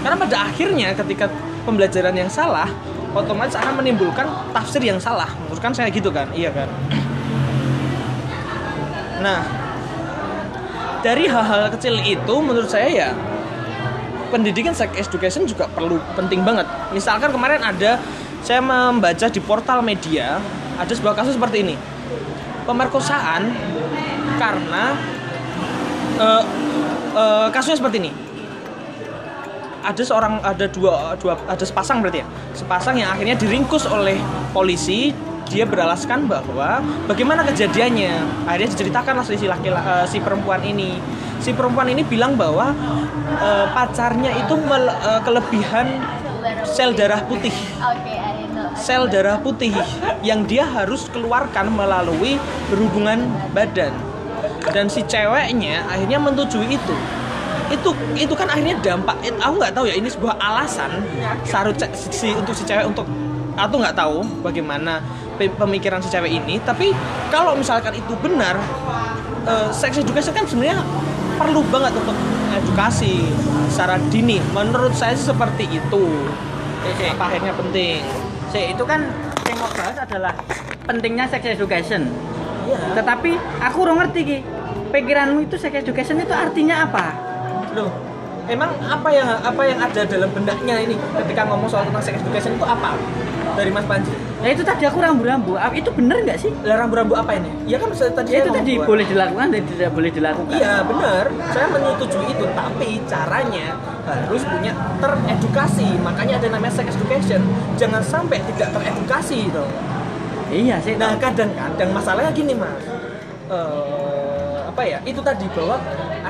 Karena 0.00 0.16
pada 0.16 0.36
akhirnya 0.48 0.88
ketika 0.96 1.28
pembelajaran 1.64 2.16
yang 2.16 2.28
salah 2.32 2.68
otomatis 3.14 3.58
akan 3.58 3.82
menimbulkan 3.82 4.26
tafsir 4.54 4.82
yang 4.82 4.98
salah. 5.02 5.28
Menurut 5.46 5.60
kan 5.62 5.72
saya 5.74 5.90
gitu 5.90 6.10
kan? 6.14 6.30
Iya 6.30 6.50
kan? 6.54 6.68
Nah, 9.20 9.40
dari 11.04 11.28
hal-hal 11.28 11.68
kecil 11.74 11.98
itu 12.00 12.34
menurut 12.40 12.70
saya 12.70 12.88
ya 12.88 13.10
pendidikan 14.30 14.72
sex 14.72 14.94
education 14.94 15.44
juga 15.44 15.66
perlu 15.66 15.98
penting 16.14 16.46
banget. 16.46 16.64
Misalkan 16.94 17.34
kemarin 17.34 17.60
ada 17.60 17.98
saya 18.40 18.62
membaca 18.62 19.26
di 19.28 19.40
portal 19.42 19.82
media 19.84 20.38
ada 20.78 20.92
sebuah 20.94 21.18
kasus 21.18 21.36
seperti 21.36 21.66
ini. 21.66 21.76
Pemerkosaan 22.64 23.50
karena 24.38 24.84
eh, 26.16 26.44
eh, 27.18 27.46
kasusnya 27.50 27.76
seperti 27.82 27.96
ini. 28.06 28.12
Ada 29.80 30.02
seorang 30.04 30.44
ada 30.44 30.66
dua 30.68 31.16
dua 31.16 31.40
ada 31.48 31.64
sepasang 31.64 32.04
berarti 32.04 32.20
ya. 32.20 32.26
Sepasang 32.52 33.00
yang 33.00 33.10
akhirnya 33.12 33.36
diringkus 33.36 33.88
oleh 33.88 34.20
polisi. 34.52 35.12
Dia 35.50 35.66
beralaskan 35.66 36.30
bahwa 36.30 36.78
bagaimana 37.10 37.42
kejadiannya? 37.42 38.46
Akhirnya 38.46 38.70
diceritakanlah 38.70 39.26
si 39.26 39.50
laki 39.50 39.66
eh, 39.66 40.06
si 40.06 40.22
perempuan 40.22 40.62
ini. 40.62 40.94
Si 41.42 41.50
perempuan 41.50 41.90
ini 41.90 42.06
bilang 42.06 42.38
bahwa 42.38 42.70
eh, 43.34 43.66
pacarnya 43.74 44.30
itu 44.46 44.54
mel- 44.54 44.94
eh, 44.94 45.20
kelebihan 45.26 46.06
sel 46.62 46.94
darah 46.94 47.26
putih. 47.26 47.50
Sel 48.78 49.10
darah 49.10 49.42
putih 49.42 49.74
yang 50.22 50.46
dia 50.46 50.62
harus 50.62 51.10
keluarkan 51.10 51.66
melalui 51.74 52.38
berhubungan 52.70 53.26
badan. 53.50 53.90
Dan 54.70 54.86
si 54.86 55.02
ceweknya 55.02 55.82
akhirnya 55.90 56.22
menyetujui 56.22 56.78
itu 56.78 56.94
itu 57.70 57.90
itu 58.14 58.34
kan 58.34 58.46
akhirnya 58.46 58.76
dampak. 58.78 59.16
It- 59.22 59.38
aku 59.38 59.54
nggak 59.56 59.72
tahu 59.72 59.84
ya 59.86 59.94
ini 59.94 60.10
sebuah 60.10 60.36
alasan 60.36 60.90
sarut 61.42 61.74
ce- 61.74 61.90
si 62.10 62.34
untuk 62.34 62.52
si 62.52 62.66
cewek 62.66 62.84
untuk 62.84 63.06
aku 63.54 63.74
nggak 63.78 63.94
tahu 63.94 64.22
bagaimana 64.42 64.98
pe- 65.34 65.54
pemikiran 65.54 66.02
si 66.02 66.10
cewek 66.10 66.34
ini. 66.34 66.58
Tapi 66.60 66.90
kalau 67.30 67.54
misalkan 67.54 67.94
itu 67.94 68.12
benar 68.18 68.58
eh, 69.46 69.70
sex 69.70 69.96
education 69.96 70.34
kan 70.34 70.44
sebenarnya 70.44 70.82
perlu 71.38 71.64
banget 71.70 71.94
untuk 71.96 72.16
edukasi 72.52 73.24
secara 73.70 73.96
dini. 74.10 74.42
Menurut 74.50 74.92
saya 74.92 75.14
sih 75.14 75.30
seperti 75.30 75.70
itu. 75.70 76.04
Oke, 76.80 77.06
apa 77.06 77.24
akhirnya 77.28 77.52
penting? 77.54 78.00
Si, 78.50 78.72
itu 78.72 78.82
kan 78.82 79.04
yang 79.46 79.58
mau 79.60 79.70
bahas 79.70 79.94
adalah 79.94 80.34
pentingnya 80.84 81.28
sex 81.28 81.44
education. 81.46 82.10
Tetapi 82.94 83.30
aku 83.62 83.76
kurang 83.78 84.02
ngerti 84.02 84.20
ki. 84.20 84.38
Pikiranmu 84.90 85.46
itu 85.46 85.54
sex 85.54 85.70
education 85.70 86.18
itu 86.18 86.34
artinya 86.34 86.82
apa? 86.82 87.29
Loh, 87.70 87.90
emang 88.50 88.70
apa 88.82 89.08
yang 89.14 89.28
apa 89.40 89.62
yang 89.62 89.78
ada 89.78 90.02
dalam 90.02 90.30
bendaknya 90.34 90.74
ini 90.82 90.94
ketika 91.22 91.46
ngomong 91.46 91.70
soal 91.70 91.86
tentang 91.86 92.02
sex 92.02 92.18
education 92.18 92.58
itu 92.58 92.66
apa? 92.66 92.98
Dari 93.54 93.70
Mas 93.74 93.86
Panji. 93.86 94.14
Ya 94.40 94.56
itu 94.56 94.62
tadi 94.64 94.86
aku 94.88 95.02
rambu-rambu. 95.02 95.58
Ah, 95.58 95.68
Itu 95.74 95.90
bener 95.92 96.22
nggak 96.24 96.38
sih? 96.38 96.48
Lah 96.64 96.80
rambu-rambu 96.80 97.12
apa 97.12 97.36
ini? 97.36 97.50
Iya 97.68 97.76
kan 97.82 97.92
bisa 97.92 98.08
tadi 98.08 98.32
Ya 98.32 98.40
itu 98.40 98.50
tadi 98.54 98.72
ngomong 98.78 98.88
boleh 98.88 99.04
dilakukan 99.04 99.46
dan 99.52 99.62
tidak 99.68 99.90
boleh 99.92 100.10
dilakukan. 100.10 100.54
Iya 100.54 100.74
benar, 100.86 101.24
saya 101.52 101.66
menyetujui 101.68 102.26
itu, 102.30 102.44
tapi 102.56 102.88
caranya 103.04 103.66
harus 104.06 104.42
punya 104.48 104.72
teredukasi. 105.02 105.88
Makanya 106.00 106.34
ada 106.40 106.48
namanya 106.56 106.72
sex 106.72 106.94
education. 106.96 107.42
Jangan 107.76 108.00
sampai 108.00 108.38
tidak 108.54 108.70
teredukasi 108.72 109.50
itu. 109.50 109.64
Iya 110.50 110.76
sih. 110.82 110.94
Nah 110.96 111.14
kadang-kadang 111.20 111.90
masalahnya 111.94 112.32
gini 112.32 112.54
mas, 112.54 112.80
Eh, 113.50 114.56
apa 114.62 114.82
ya? 114.86 115.02
Itu 115.02 115.18
tadi 115.26 115.42
bahwa 115.50 115.74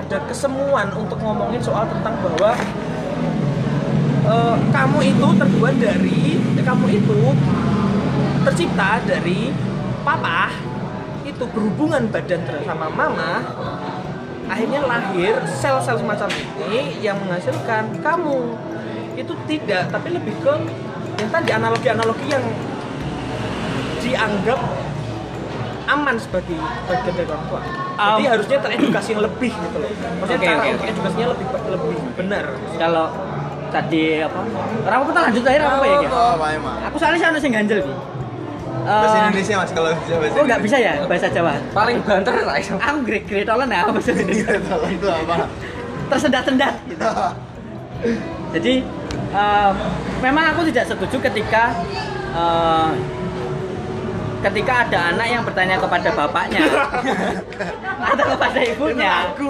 ada 0.00 0.16
kesemuan 0.24 0.88
untuk 0.96 1.20
ngomongin 1.20 1.60
soal 1.60 1.84
tentang 1.84 2.16
bahwa 2.24 2.56
eh, 4.24 4.56
kamu 4.72 4.98
itu 5.12 5.26
terbuat 5.36 5.74
dari, 5.76 6.20
eh, 6.56 6.64
kamu 6.64 6.86
itu 6.88 7.20
tercipta 8.48 9.04
dari 9.04 9.52
papa 10.00 10.48
itu 11.28 11.44
berhubungan 11.52 12.08
badan 12.08 12.40
sama 12.64 12.88
mama 12.88 13.44
akhirnya 14.48 14.82
lahir 14.82 15.36
sel-sel 15.46 16.00
semacam 16.00 16.28
ini 16.32 16.98
yang 17.04 17.20
menghasilkan 17.22 18.00
kamu 18.00 18.56
itu 19.14 19.36
tidak 19.46 19.92
tapi 19.92 20.16
lebih 20.16 20.32
ke 20.40 20.54
yang 21.20 21.28
tadi 21.28 21.50
analogi-analogi 21.52 22.26
yang 22.32 22.44
dianggap 24.00 24.58
aman 25.92 26.16
sebagai 26.16 26.56
bagian 26.88 27.14
dari 27.18 27.28
orang 27.28 27.44
tua. 27.52 27.89
Jadi 28.00 28.22
Um, 28.24 28.32
harusnya 28.32 28.58
teredukasi 28.64 29.08
yang 29.12 29.22
lebih 29.28 29.52
gitu 29.52 29.76
loh. 29.76 29.90
Maksudnya 29.92 30.38
Oke, 30.40 30.46
cara 30.48 30.56
oke, 30.56 30.68
untuk 30.72 30.80
oke. 30.80 30.92
edukasinya 30.96 31.26
lebih 31.36 31.46
lebih 31.68 31.96
benar. 32.16 32.44
Kalau 32.80 33.06
tadi 33.70 34.02
apa? 34.24 34.40
Orang 34.88 34.98
kita 35.04 35.20
lanjut 35.20 35.42
aja 35.44 35.58
apa 35.60 35.84
ya? 35.84 35.98
Emang 36.56 36.76
Aku 36.88 36.96
soalnya 36.96 37.20
sana 37.20 37.38
sing 37.38 37.52
ganjel 37.52 37.80
bahasa 38.80 39.16
Eh, 39.20 39.22
Indonesia 39.28 39.54
mas 39.60 39.70
kalau 39.76 39.90
bisa 39.92 40.14
bahasa 40.16 40.34
Oh 40.40 40.44
nggak 40.48 40.60
bisa 40.64 40.76
ya 40.80 40.92
bahasa 41.04 41.28
Jawa. 41.28 41.52
Paling 41.76 41.96
banter 42.00 42.32
lah 42.40 42.56
iso. 42.56 42.74
Aku 42.80 42.98
grade 43.04 43.26
grade 43.28 43.44
tolen 43.44 43.68
ya 43.68 43.84
bahasa 43.84 44.10
Indonesia. 44.16 44.56
Indonesia 44.56 44.88
itu 44.88 45.06
apa 45.06 45.34
tersendat-sendat 46.10 46.74
gitu. 46.88 47.04
Jadi 48.56 48.74
eh, 49.36 49.70
memang 50.24 50.44
aku 50.56 50.64
tidak 50.72 50.88
setuju 50.88 51.16
ketika 51.28 51.76
eh, 52.32 52.90
ketika 54.40 54.72
ada 54.88 54.98
anak 55.12 55.26
yang 55.28 55.42
bertanya 55.44 55.76
kepada 55.76 56.08
bapaknya. 56.16 56.64
Atau 58.10 58.24
kepada 58.36 58.60
ibunya. 58.64 59.12
Aku 59.32 59.48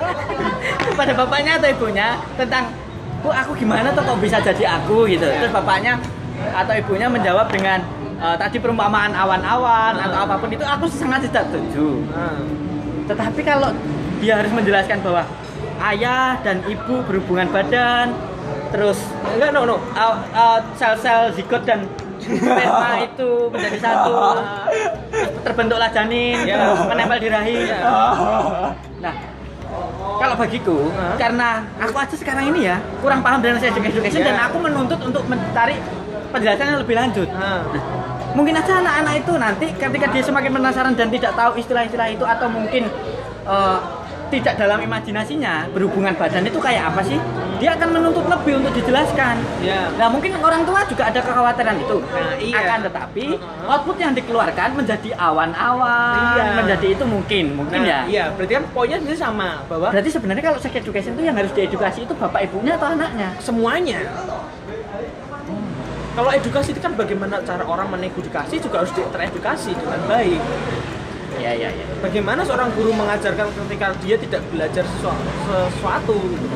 kepada 0.90 1.12
bapaknya 1.12 1.52
atau 1.60 1.68
ibunya 1.68 2.16
tentang 2.34 2.72
bu 3.20 3.28
aku 3.28 3.52
gimana 3.56 3.92
tuh 3.92 4.02
kok 4.04 4.18
bisa 4.18 4.40
jadi 4.40 4.80
aku? 4.80 5.04
Gitu. 5.04 5.24
Terus 5.28 5.52
bapaknya 5.52 6.00
atau 6.56 6.72
ibunya 6.72 7.06
menjawab 7.06 7.52
dengan 7.52 7.84
eh, 8.16 8.36
tadi 8.40 8.56
perumpamaan 8.56 9.12
awan-awan 9.12 9.92
atau 10.00 10.18
apa 10.24 10.34
pun 10.40 10.48
itu 10.48 10.64
aku 10.64 10.88
sangat 10.88 11.28
tidak 11.28 11.52
setuju. 11.52 12.00
Nah, 12.16 12.40
tetapi 13.12 13.40
kalau 13.44 13.70
dia 14.24 14.40
harus 14.40 14.52
menjelaskan 14.56 15.04
bahwa 15.04 15.28
ayah 15.92 16.40
dan 16.40 16.64
ibu 16.64 17.04
berhubungan 17.04 17.48
badan, 17.52 18.16
terus 18.72 19.00
enggak 19.36 19.50
no 19.52 19.68
no. 19.68 19.76
uh, 19.96 20.16
uh, 20.32 20.58
sel-sel 20.76 21.32
zigot 21.36 21.64
dan 21.68 21.84
sperma 22.36 22.90
itu 23.02 23.30
menjadi 23.50 23.78
satu, 23.80 24.14
terbentuklah 25.42 25.90
janin, 25.90 26.36
menempel 26.86 27.18
di 27.18 27.28
rahim. 27.28 27.66
Nah, 29.00 29.14
kalau 30.20 30.34
bagiku, 30.36 30.78
karena 31.16 31.64
aku 31.80 31.96
aja 31.96 32.14
sekarang 32.14 32.44
ini 32.52 32.68
ya 32.68 32.76
kurang 33.00 33.24
paham 33.24 33.40
dengan 33.40 33.58
sex 33.58 33.72
education 33.72 34.20
dan 34.20 34.36
Ya. 34.36 34.46
aku 34.46 34.56
menuntut 34.60 35.00
untuk 35.00 35.24
mencari 35.26 35.80
penjelasan 36.30 36.66
yang 36.70 36.80
lebih 36.84 36.94
lanjut. 36.94 37.28
Nah, 37.32 37.64
mungkin 38.36 38.54
aja 38.54 38.78
anak-anak 38.78 39.14
itu 39.26 39.32
nanti 39.34 39.66
ketika 39.74 40.06
dia 40.12 40.22
semakin 40.22 40.50
penasaran 40.54 40.94
dan 40.94 41.08
tidak 41.10 41.32
tahu 41.34 41.58
istilah-istilah 41.58 42.08
itu 42.14 42.22
atau 42.22 42.46
mungkin 42.46 42.86
eh, 43.48 43.78
tidak 44.30 44.54
dalam 44.56 44.78
imajinasinya 44.80 45.68
berhubungan 45.74 46.14
badan 46.14 46.46
itu 46.46 46.56
kayak 46.62 46.94
apa 46.94 47.02
sih? 47.02 47.18
Dia 47.58 47.76
akan 47.76 47.88
menuntut 47.92 48.24
lebih 48.24 48.62
untuk 48.62 48.72
dijelaskan. 48.72 49.36
Ya. 49.60 49.92
nah 50.00 50.08
mungkin 50.08 50.32
orang 50.40 50.64
tua 50.64 50.80
juga 50.88 51.12
ada 51.12 51.20
kekhawatiran 51.20 51.76
itu. 51.76 51.98
Nah, 52.00 52.32
iya. 52.40 52.56
akan 52.64 52.78
tetapi 52.88 53.26
output 53.68 53.96
yang 54.00 54.12
dikeluarkan 54.16 54.68
menjadi 54.78 55.10
awan-awan 55.18 56.38
Iya. 56.40 56.44
menjadi 56.56 56.86
itu 56.96 57.04
mungkin 57.04 57.44
mungkin 57.58 57.78
nah, 57.84 57.90
ya. 57.90 58.00
Iya, 58.08 58.24
berarti 58.38 58.52
kan 58.56 58.64
poinnya 58.72 58.96
sebenarnya 59.02 59.20
sama 59.20 59.48
bahwa 59.68 59.88
berarti 59.92 60.10
sebenarnya 60.14 60.44
kalau 60.46 60.58
sex 60.62 60.72
education 60.72 61.12
itu 61.18 61.22
yang 61.26 61.36
harus 61.36 61.52
diedukasi 61.52 61.98
itu 62.06 62.14
bapak 62.16 62.48
ibunya 62.48 62.78
atau 62.78 62.88
anaknya? 62.94 63.28
Semuanya. 63.42 64.00
Kalau 66.10 66.30
edukasi 66.34 66.74
itu 66.74 66.80
kan 66.82 66.92
bagaimana 66.98 67.38
cara 67.46 67.62
orang 67.62 67.86
menedukasi 67.92 68.58
juga 68.58 68.82
harus 68.82 68.92
teredukasi 68.92 69.72
dengan 69.78 70.00
baik 70.10 70.42
ya 71.40 71.52
ya 71.56 71.68
ya 71.72 71.84
bagaimana 71.98 72.44
seorang 72.44 72.68
guru 72.72 72.92
mengajarkan 72.92 73.48
ketika 73.48 73.86
dia 73.98 74.16
tidak 74.16 74.42
belajar 74.48 74.84
sesuatu, 74.86 75.24
sesuatu 75.48 76.16
gitu. 76.30 76.46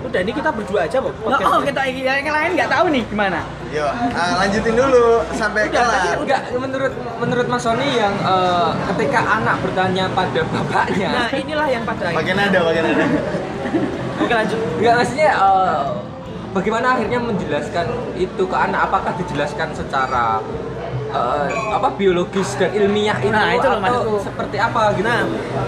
udah 0.00 0.20
ini 0.20 0.32
kita 0.32 0.50
berdua 0.50 0.80
aja 0.84 0.96
kok 0.98 1.12
Nah, 1.22 1.38
oh 1.38 1.60
kita 1.60 1.80
yang 1.86 2.24
lain 2.26 2.50
nggak 2.56 2.68
tahu 2.68 2.86
nih 2.88 3.02
gimana 3.06 3.40
Yo, 3.70 3.86
ah, 3.86 4.42
lanjutin 4.42 4.74
dulu 4.74 5.22
sampai 5.30 5.70
Enggak, 5.70 5.86
kelar. 5.86 6.16
enggak 6.18 6.40
menurut 6.58 6.90
menurut 7.16 7.46
Mas 7.46 7.62
Sony 7.62 7.86
yang 7.94 8.10
eh, 8.16 8.70
ketika 8.90 9.20
anak 9.38 9.62
bertanya 9.62 10.10
pada 10.10 10.40
bapaknya. 10.42 11.08
nah 11.14 11.28
inilah 11.30 11.68
yang 11.70 11.84
pada 11.86 12.10
Pakai 12.10 12.34
nada, 12.34 12.58
pakai 12.60 12.82
nada. 12.82 13.04
oke 14.18 14.32
lanjut 14.34 14.58
Enggak 14.82 14.94
maksudnya 14.98 15.30
eh, 15.30 15.82
bagaimana 16.50 16.86
akhirnya 16.98 17.18
menjelaskan 17.22 17.86
itu 18.16 18.42
ke 18.42 18.56
anak 18.56 18.90
apakah 18.90 19.12
dijelaskan 19.14 19.68
secara 19.70 20.42
eh, 21.10 21.46
apa 21.70 21.88
biologis 21.92 22.54
dan 22.54 22.70
ilmiah 22.70 23.16
itu 23.18 23.30
Nah, 23.30 23.50
itu 23.50 23.62
loh 23.62 23.72
atau 23.72 23.82
maksudku. 23.82 24.14
seperti 24.22 24.56
apa 24.56 24.80
gitu. 24.92 25.04
Nah, 25.04 25.20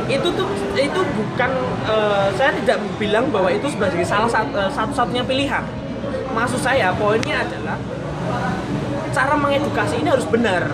itu 0.07 0.27
tuh 0.31 0.47
itu 0.73 1.01
bukan 1.13 1.51
eh, 1.85 2.27
saya 2.33 2.51
tidak 2.55 2.77
bilang 2.97 3.29
bahwa 3.29 3.49
itu 3.49 3.67
sebagai 3.67 4.03
salah 4.03 4.27
satu 4.27 4.51
satu-satunya 4.69 5.23
pilihan. 5.23 5.63
Maksud 6.31 6.59
saya 6.59 6.91
poinnya 6.93 7.41
adalah 7.41 7.77
cara 9.11 9.33
mengedukasi 9.35 9.99
ini 9.99 10.09
harus 10.09 10.25
benar. 10.25 10.71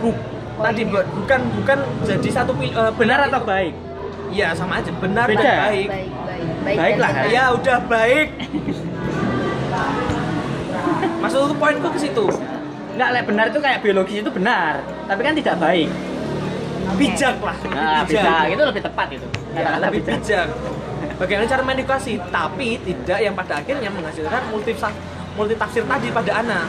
Bu, 0.00 0.10
tadi 0.56 0.82
bu- 0.82 1.06
bukan 1.14 1.40
bukan 1.54 1.78
jadi 2.02 2.28
satu 2.32 2.50
eh, 2.56 2.92
benar 2.94 3.26
atau 3.26 3.42
baik 3.42 3.74
Iya, 4.30 4.54
sama 4.54 4.78
aja 4.78 4.88
benar 4.94 5.26
Beda. 5.26 5.36
dan 5.36 5.58
baik. 5.66 5.88
baik 5.90 5.90
baik 5.90 6.08
baik 6.62 6.76
Baiklah, 6.78 7.10
benar. 7.10 7.26
Ya 7.28 7.44
udah 7.50 7.78
baik. 7.84 8.28
Maksudku 11.20 11.54
poinku 11.54 11.88
ke 11.90 11.98
situ. 12.00 12.24
Nggak 13.00 13.10
lek 13.16 13.24
benar 13.32 13.44
itu 13.48 13.58
kayak 13.64 13.78
biologis 13.80 14.20
itu 14.20 14.28
benar 14.28 14.84
tapi 15.08 15.20
kan 15.24 15.32
tidak 15.32 15.56
baik. 15.56 15.88
Bijak 17.00 17.40
lah. 17.40 17.56
nah 17.72 18.04
bisa 18.04 18.44
itu 18.52 18.60
lebih 18.60 18.82
tepat 18.84 19.08
itu. 19.16 19.28
Ya, 19.56 19.80
lebih 19.80 20.04
bijak. 20.04 20.20
bijak. 20.20 20.48
Bagaimana 21.16 21.46
cara 21.48 21.62
mengedukasi, 21.64 22.12
tapi 22.28 22.76
tidak 22.84 23.18
yang 23.24 23.32
pada 23.32 23.60
akhirnya 23.60 23.88
menghasilkan 23.88 24.42
multi 24.52 24.76
multi 25.32 25.54
tafsir 25.56 25.84
tadi 25.88 26.12
pada 26.12 26.32
anak. 26.44 26.66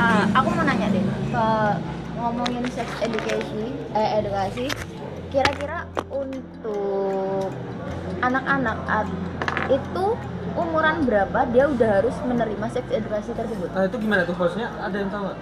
Ah, 0.00 0.24
aku 0.32 0.48
mau 0.52 0.64
nanya 0.64 0.88
deh 0.92 1.04
ke 1.04 1.48
ngomongin 2.16 2.64
sex 2.72 2.88
education 3.04 3.68
eh 3.92 4.08
edukasi 4.20 4.72
kira-kira 5.28 5.84
untuk 6.08 7.52
anak-anak 8.24 8.76
itu 9.68 10.04
umuran 10.54 11.02
berapa 11.02 11.38
dia 11.46 11.64
udah 11.66 11.90
harus 11.96 12.16
menerima 12.20 12.66
seks 12.68 12.88
edukasi 12.88 13.30
tersebut 13.32 13.68
Nah 13.68 13.84
itu 13.84 13.96
gimana 13.96 14.22
tuh 14.22 14.34
hostnya? 14.34 14.70
Ada 14.78 14.96
yang 14.96 15.08
tahu 15.08 15.22
nggak? 15.24 15.38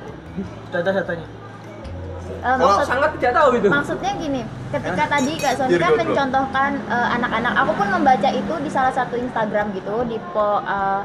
Data-datanya. 0.70 1.26
Eh, 2.34 2.48
Kalau 2.50 2.74
maksud- 2.74 2.88
sangat 2.88 3.10
tidak 3.16 3.32
tahu 3.34 3.48
itu. 3.54 3.68
maksudnya 3.68 4.12
gini 4.16 4.42
ketika 4.68 5.04
tadi 5.06 5.32
kak 5.36 5.52
Sony 5.54 5.76
kan 5.76 5.92
mencontohkan 5.94 6.70
eh, 6.86 7.08
anak-anak 7.12 7.52
aku 7.56 7.72
pun 7.76 7.88
membaca 7.92 8.28
itu 8.28 8.54
di 8.58 8.70
salah 8.70 8.90
satu 8.90 9.14
Instagram 9.14 9.70
gitu 9.72 9.94
di 10.04 10.18
po 10.28 10.58
eh, 10.60 11.02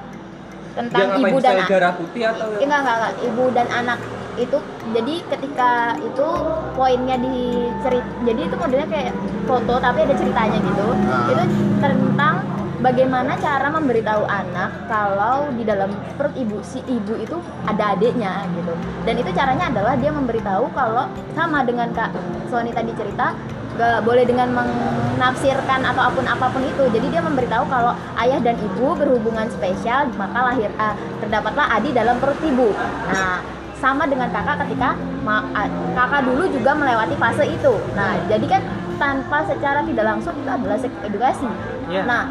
tentang 0.73 0.97
Yang 0.99 1.11
apa 1.11 1.27
ibu 1.27 1.37
dan 1.39 1.53
sel 1.55 1.67
darah 1.67 1.93
putih 1.93 2.21
atau 2.23 2.45
Eh, 2.49 2.57
enggak, 2.59 2.79
enggak, 2.79 2.95
enggak. 2.95 3.13
Ibu 3.23 3.43
dan 3.51 3.67
anak 3.71 3.99
itu 4.37 4.57
jadi 4.87 5.13
ketika 5.27 5.71
itu 5.99 6.27
poinnya 6.73 7.17
di 7.17 7.35
cerit 7.81 8.05
jadi 8.23 8.41
itu 8.43 8.55
modelnya 8.55 8.87
kayak 8.87 9.13
foto 9.43 9.73
tapi 9.77 9.99
ada 9.99 10.13
ceritanya 10.13 10.59
gitu 10.59 10.87
Ah. 11.03 11.25
itu 11.27 11.43
tentang 11.79 12.35
bagaimana 12.79 13.38
cara 13.41 13.67
memberitahu 13.74 14.24
anak 14.29 14.69
kalau 14.86 15.50
di 15.53 15.63
dalam 15.65 15.89
perut 16.15 16.34
ibu 16.38 16.62
si 16.62 16.79
ibu 16.86 17.17
itu 17.17 17.38
ada 17.65 17.98
adiknya 17.98 18.46
gitu. 18.53 18.74
Dan 19.05 19.15
itu 19.17 19.29
caranya 19.34 19.69
adalah 19.69 19.93
dia 19.98 20.12
memberitahu 20.13 20.69
kalau 20.74 21.10
sama 21.34 21.65
dengan 21.65 21.89
kak 21.93 22.13
Sony 22.48 22.72
tadi 22.72 22.93
cerita 22.96 23.34
gak 23.77 24.01
boleh 24.01 24.25
dengan 24.25 24.50
menafsirkan 24.57 25.86
atau 25.86 26.01
apa 26.01 26.13
pun 26.17 26.25
apa 26.25 26.46
pun 26.50 26.63
itu. 26.65 26.84
Jadi 26.89 27.07
dia 27.13 27.22
memberitahu 27.22 27.65
kalau 27.69 27.93
ayah 28.22 28.41
dan 28.41 28.57
ibu 28.57 28.93
berhubungan 28.98 29.46
spesial 29.53 30.10
maka 30.17 30.53
lahir 30.53 30.69
ah, 30.81 30.98
terdapatlah 31.22 31.65
adi 31.77 31.93
dalam 31.93 32.17
perut 32.17 32.39
ibu. 32.41 32.74
Nah 33.10 33.41
sama 33.77 34.10
dengan 34.10 34.34
kakak 34.34 34.65
ketika 34.65 34.98
ma- 35.22 35.46
kakak 35.93 36.25
dulu 36.25 36.50
juga 36.50 36.74
melewati 36.74 37.13
fase 37.22 37.46
itu. 37.46 37.74
Nah 37.93 38.17
jadi 38.25 38.46
kan 38.50 38.62
tanpa 38.98 39.46
secara 39.46 39.86
tidak 39.86 40.05
langsung 40.10 40.34
itu 40.34 40.50
adalah 40.50 40.77
edukasi. 41.05 41.46
Iya. 41.88 42.03
nah 42.03 42.27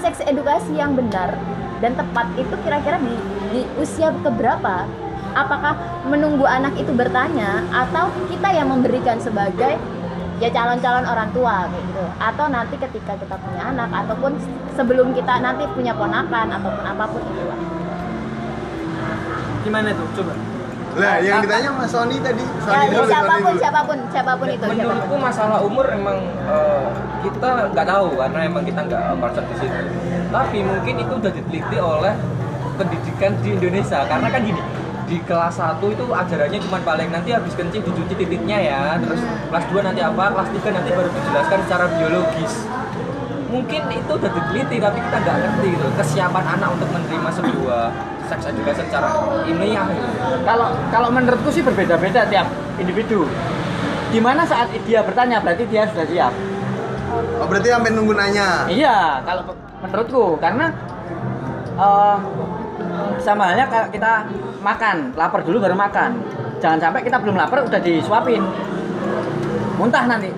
seks 0.00 0.20
edukasi 0.24 0.76
yang 0.76 0.94
benar 0.94 1.36
dan 1.80 1.92
tepat 1.96 2.26
itu 2.40 2.54
kira-kira 2.64 2.96
di, 3.00 3.14
di 3.52 3.60
usia 3.76 4.12
keberapa 4.24 4.88
apakah 5.36 5.76
menunggu 6.08 6.48
anak 6.48 6.72
itu 6.80 6.88
bertanya 6.96 7.60
atau 7.68 8.08
kita 8.32 8.48
yang 8.56 8.72
memberikan 8.72 9.20
sebagai 9.20 9.76
ya 10.36 10.48
calon-calon 10.52 11.04
orang 11.04 11.28
tua 11.32 11.68
gitu 11.72 12.04
atau 12.20 12.46
nanti 12.48 12.76
ketika 12.76 13.16
kita 13.16 13.36
punya 13.40 13.72
anak 13.72 13.88
ataupun 14.04 14.36
sebelum 14.76 15.16
kita 15.16 15.40
nanti 15.40 15.64
punya 15.72 15.96
ponakan 15.96 16.48
ataupun 16.60 16.84
apa 16.84 17.04
pun 17.08 17.20
itu. 17.24 17.44
Gimana 19.64 19.90
tuh? 19.96 20.08
Coba. 20.20 20.55
Lah, 20.96 21.20
yang 21.20 21.44
ditanya 21.44 21.70
Mas 21.76 21.92
Sony 21.92 22.16
tadi. 22.24 22.40
Sony 22.64 22.72
Ya, 22.72 22.80
dulu, 22.88 23.04
Sony 23.04 23.12
siapa 23.12 23.34
pun 23.36 23.52
dulu. 23.52 23.60
siapa 23.60 23.80
pun 23.84 23.98
siapa 24.08 24.32
pun 24.32 24.46
itu 24.48 24.64
siapa 24.64 24.72
pun. 24.72 24.80
Menurutku 24.80 25.16
masalah 25.20 25.58
umur 25.60 25.86
emang 25.92 26.18
eh, 26.48 26.86
kita 27.20 27.50
nggak 27.76 27.86
tahu 27.86 28.08
karena 28.16 28.40
emang 28.48 28.64
kita 28.64 28.80
nggak 28.88 29.02
concern 29.20 29.44
di 29.44 29.56
situ. 29.60 29.78
Tapi 30.32 30.58
mungkin 30.64 30.94
itu 31.04 31.12
udah 31.12 31.32
diteliti 31.32 31.76
oleh 31.76 32.14
pendidikan 32.76 33.32
di 33.40 33.48
Indonesia 33.56 33.98
karena 34.04 34.28
kan 34.28 34.40
gini 34.40 34.62
di 35.06 35.16
kelas 35.22 35.54
1 35.54 35.78
itu 35.86 36.04
ajarannya 36.10 36.58
cuma 36.58 36.82
paling 36.82 37.08
nanti 37.14 37.30
habis 37.30 37.54
kencing 37.54 37.78
dicuci 37.78 38.14
titiknya 38.18 38.58
ya 38.58 38.80
terus 38.98 39.22
kelas 39.22 39.64
2 39.70 39.86
nanti 39.86 40.02
apa 40.02 40.34
kelas 40.34 40.50
3 40.50 40.76
nanti 40.76 40.90
baru 40.90 41.08
dijelaskan 41.08 41.58
secara 41.62 41.86
biologis 41.94 42.52
mungkin 43.46 43.82
itu 43.94 44.12
udah 44.12 44.30
diteliti 44.34 44.76
tapi 44.82 44.98
kita 44.98 45.16
nggak 45.22 45.36
ngerti 45.38 45.66
gitu 45.78 45.86
kesiapan 45.94 46.44
anak 46.58 46.68
untuk 46.74 46.88
menerima 46.90 47.30
sebuah 47.32 47.84
seks 48.26 48.44
edukasi 48.46 48.82
secara 48.82 49.08
ilmiah 49.44 49.86
gitu. 49.88 50.06
kalau 50.42 50.68
kalau 50.88 51.08
menurutku 51.08 51.48
sih 51.48 51.62
berbeda-beda 51.62 52.26
tiap 52.26 52.46
individu 52.76 53.24
di 54.06 54.18
mana 54.18 54.42
saat 54.42 54.70
dia 54.82 55.00
bertanya 55.00 55.38
berarti 55.38 55.64
dia 55.66 55.86
sudah 55.86 56.06
siap 56.06 56.34
Oh, 57.36 57.46
berarti 57.46 57.68
sampai 57.68 57.92
nunggu 57.92 58.12
nanya. 58.12 58.66
iya 58.66 59.22
kalau 59.22 59.54
menurutku 59.78 60.36
karena 60.36 60.68
eh, 61.72 62.16
sama 63.18 63.48
halnya 63.48 63.66
kalau 63.66 63.88
kita 63.88 64.12
makan 64.60 64.96
lapar 65.14 65.40
dulu 65.40 65.62
baru 65.62 65.72
makan 65.72 66.20
jangan 66.58 66.78
sampai 66.80 67.00
kita 67.00 67.16
belum 67.16 67.36
lapar 67.36 67.62
udah 67.62 67.80
disuapin 67.80 68.42
muntah 69.76 70.04
nanti 70.04 70.32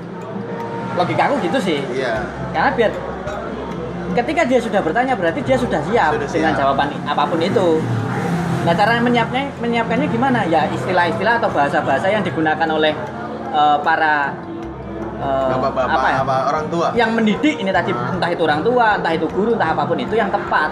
logika 0.95 1.31
aku 1.31 1.35
gitu 1.41 1.59
sih 1.59 1.79
Iya. 1.89 2.27
karena 2.51 2.71
biar 2.75 2.91
ketika 4.19 4.43
dia 4.45 4.59
sudah 4.59 4.81
bertanya 4.83 5.15
berarti 5.15 5.41
dia 5.47 5.55
sudah 5.55 5.79
siap, 5.87 6.11
Sudah 6.19 6.29
dengan 6.29 6.53
siap. 6.55 6.61
jawaban 6.67 6.89
apa 7.07 7.23
pun 7.25 7.39
itu 7.39 7.69
nah 8.67 8.75
cara 8.75 9.01
menyiapnya 9.01 9.55
menyiapkannya 9.63 10.07
gimana 10.11 10.45
ya 10.45 10.67
istilah-istilah 10.69 11.41
atau 11.41 11.49
bahasa-bahasa 11.49 12.11
yang 12.11 12.21
digunakan 12.21 12.69
oleh 12.69 12.93
eh, 13.55 13.79
para 13.81 14.35
eh, 15.23 15.51
Bapak-bapak 15.57 15.95
apa 15.95 16.09
ya 16.11 16.21
apa 16.21 16.37
orang 16.51 16.65
tua? 16.69 16.87
yang 16.93 17.11
mendidik 17.17 17.57
ini 17.57 17.71
tadi 17.71 17.95
Ah. 17.95 18.13
entah 18.13 18.29
itu 18.29 18.43
orang 18.45 18.61
tua 18.61 18.99
entah 19.01 19.13
itu 19.15 19.27
guru 19.31 19.57
entah 19.57 19.73
apa 19.73 19.83
pun 19.87 19.97
itu 19.97 20.15
yang 20.19 20.29
tepat 20.29 20.69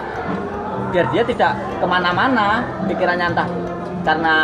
biar 0.93 1.05
dia 1.09 1.23
tidak 1.25 1.51
ke 1.79 1.85
mana-mana 1.87 2.61
pikirannya 2.85 3.27
entah 3.33 3.47
karena 4.05 4.35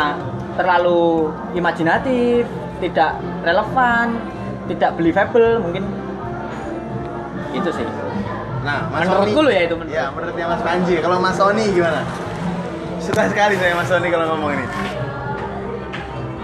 terlalu 0.58 1.30
imajinatif 1.54 2.44
tidak 2.82 3.16
relevan 3.44 4.18
tidak 4.66 4.90
believable 4.98 5.62
mungkin 5.62 5.84
itu 7.54 7.70
sih 7.70 7.86
Nah, 8.64 8.88
Mas 8.88 9.04
Menurutku 9.04 9.40
Sony. 9.44 9.46
lo 9.46 9.50
ya 9.52 9.62
itu, 9.68 9.74
menurut. 9.76 9.92
Iya, 9.92 10.04
menurutnya 10.16 10.44
Mas 10.48 10.62
Panji. 10.64 10.94
Kalau 11.04 11.16
Mas 11.20 11.36
Sony 11.36 11.64
gimana? 11.68 12.00
Suka 12.96 13.22
sekali 13.28 13.54
saya 13.60 13.76
Mas 13.76 13.88
Sony 13.92 14.08
kalau 14.08 14.26
ngomong 14.32 14.50
ini. 14.56 14.66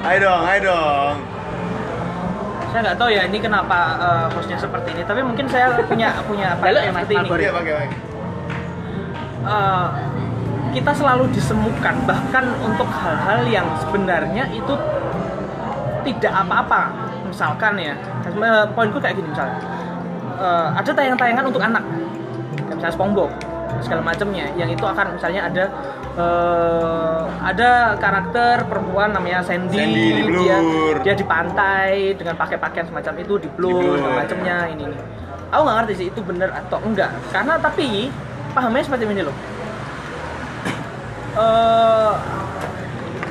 Ayo 0.04 0.18
dong, 0.28 0.42
ayo 0.44 0.60
dong. 0.68 1.14
Saya 2.70 2.80
nggak 2.86 2.98
tahu 3.00 3.10
ya 3.10 3.22
ini 3.24 3.38
kenapa 3.40 3.78
eh, 3.98 4.26
hostnya 4.36 4.60
seperti 4.60 4.88
ini, 4.94 5.02
tapi 5.08 5.20
mungkin 5.24 5.48
saya 5.48 5.74
punya 5.88 6.20
punya 6.28 6.54
Halo, 6.60 6.78
yang 6.84 6.94
seperti 6.94 7.14
ini. 7.16 7.28
Iya, 7.40 7.50
pakai 7.56 7.72
pakai. 7.72 7.88
Eh, 9.40 9.86
kita 10.76 10.92
selalu 10.94 11.24
disemukan 11.34 11.94
bahkan 12.04 12.44
untuk 12.62 12.86
hal-hal 12.86 13.42
yang 13.48 13.66
sebenarnya 13.80 14.44
itu 14.54 14.76
tidak 16.00 16.32
apa-apa 16.32 16.94
misalkan 17.26 17.74
ya 17.80 17.96
eh, 18.28 18.64
poinku 18.72 19.02
kayak 19.02 19.18
gini 19.18 19.28
misalnya 19.34 19.58
Eh, 20.40 20.68
ada 20.72 20.88
tayangan-tayangan 20.96 21.44
untuk 21.52 21.60
anak 21.60 21.84
misalnya 22.80 22.96
SpongeBob 22.96 23.30
segala 23.84 24.00
macamnya. 24.00 24.48
Yang 24.56 24.80
itu 24.80 24.84
akan 24.88 25.06
misalnya 25.14 25.40
ada 25.52 25.64
eh, 26.16 27.22
ada 27.44 27.70
karakter 28.00 28.64
perempuan 28.64 29.12
namanya 29.12 29.44
Sandy, 29.44 29.76
Sandy 29.76 30.08
di 30.24 30.32
dia 30.40 30.58
blur. 30.58 30.94
dia 31.04 31.14
di 31.14 31.24
pantai 31.28 32.16
dengan 32.16 32.34
pakai 32.40 32.56
pakaian 32.56 32.88
semacam 32.88 33.12
itu 33.20 33.36
di 33.36 33.48
blur, 33.52 33.76
Di 33.76 33.84
blur. 33.84 33.96
segala 34.00 34.14
macamnya 34.24 34.56
ini 34.72 34.82
ini. 34.88 34.98
Aku 35.52 35.60
nggak 35.68 35.76
ngerti 35.84 35.94
sih 36.00 36.06
itu 36.08 36.20
bener 36.24 36.48
atau 36.48 36.80
enggak. 36.80 37.12
Karena 37.28 37.60
tapi 37.60 38.08
pahamnya 38.56 38.82
seperti 38.88 39.04
ini 39.04 39.22
loh. 39.28 39.36
Eh 41.36 42.14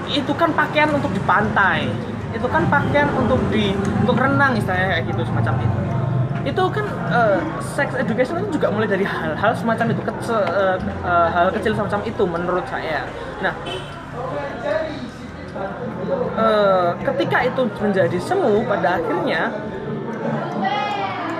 itu 0.09 0.31
kan 0.37 0.53
pakaian 0.53 0.93
untuk 0.93 1.09
di 1.09 1.21
pantai. 1.25 1.89
Itu 2.29 2.45
kan 2.45 2.69
pakaian 2.69 3.09
untuk 3.17 3.41
di 3.49 3.73
untuk 4.05 4.13
renang 4.13 4.53
istilahnya 4.53 5.01
kayak 5.01 5.03
gitu 5.09 5.21
semacam 5.25 5.53
itu 5.65 5.98
itu 6.47 6.63
kan 6.71 6.85
eh, 7.11 7.39
sex 7.59 7.91
education 7.99 8.39
itu 8.43 8.59
juga 8.59 8.71
mulai 8.71 8.87
dari 8.87 9.03
hal-hal 9.03 9.51
semacam 9.55 9.91
itu 9.91 10.01
kece- 10.03 10.47
eh, 10.55 10.77
eh, 11.03 11.27
hal 11.35 11.47
kecil 11.51 11.75
semacam 11.75 11.99
itu 12.07 12.23
menurut 12.23 12.65
saya. 12.71 13.03
Nah 13.43 13.53
eh, 16.39 16.89
ketika 17.03 17.37
itu 17.43 17.61
menjadi 17.83 18.17
semu 18.23 18.63
pada 18.63 19.03
akhirnya 19.03 19.51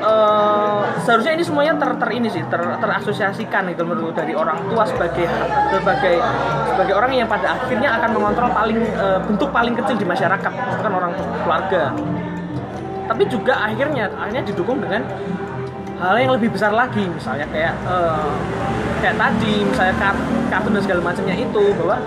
eh, 0.04 0.82
seharusnya 1.04 1.34
ini 1.40 1.44
semuanya 1.48 1.74
ter, 1.80 1.92
ter 1.96 2.10
ini 2.12 2.28
sih 2.28 2.44
ter, 2.52 2.60
terasosiasikan 2.60 3.72
gitu 3.72 3.84
menurut 3.88 4.16
dari 4.16 4.36
orang 4.36 4.60
tua 4.68 4.84
sebagai 4.84 5.28
sebagai 5.72 6.16
sebagai 6.76 6.94
orang 6.96 7.12
yang 7.16 7.28
pada 7.32 7.56
akhirnya 7.56 7.96
akan 8.00 8.10
mengontrol 8.16 8.52
paling 8.52 8.80
eh, 8.84 9.20
bentuk 9.24 9.50
paling 9.56 9.74
kecil 9.80 9.96
di 9.96 10.08
masyarakat 10.08 10.52
bukan 10.52 10.92
orang 10.92 11.12
keluarga 11.44 11.84
tapi 13.10 13.26
juga 13.26 13.58
akhirnya 13.58 14.06
akhirnya 14.14 14.46
didukung 14.46 14.78
dengan 14.78 15.02
hal 15.98 16.16
yang 16.22 16.32
lebih 16.38 16.54
besar 16.54 16.70
lagi. 16.70 17.04
Misalnya 17.10 17.50
kayak 17.50 17.74
eh, 17.90 18.30
kayak 19.02 19.16
tadi 19.18 19.54
misalnya 19.66 19.96
kart- 19.98 20.30
kartun 20.54 20.78
dan 20.78 20.84
segala 20.86 21.02
macamnya 21.02 21.36
itu 21.36 21.64
bahwa 21.74 21.98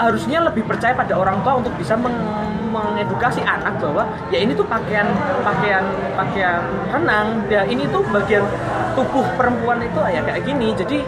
harusnya 0.00 0.38
lebih 0.48 0.64
percaya 0.64 0.96
pada 0.96 1.14
orang 1.14 1.36
tua 1.44 1.60
untuk 1.60 1.70
bisa 1.76 1.94
meng- 1.94 2.40
mengedukasi 2.72 3.44
anak 3.44 3.76
bahwa 3.76 4.08
ya 4.32 4.40
ini 4.40 4.56
tuh 4.56 4.64
pakaian 4.64 5.04
pakaian 5.44 5.84
pakaian 6.16 6.64
renang 6.88 7.44
ya 7.52 7.68
ini 7.68 7.84
tuh 7.92 8.00
bagian 8.08 8.40
tubuh 8.96 9.22
perempuan 9.36 9.84
itu 9.84 10.00
ya 10.08 10.24
kayak 10.24 10.42
gini. 10.48 10.72
Jadi 10.72 11.04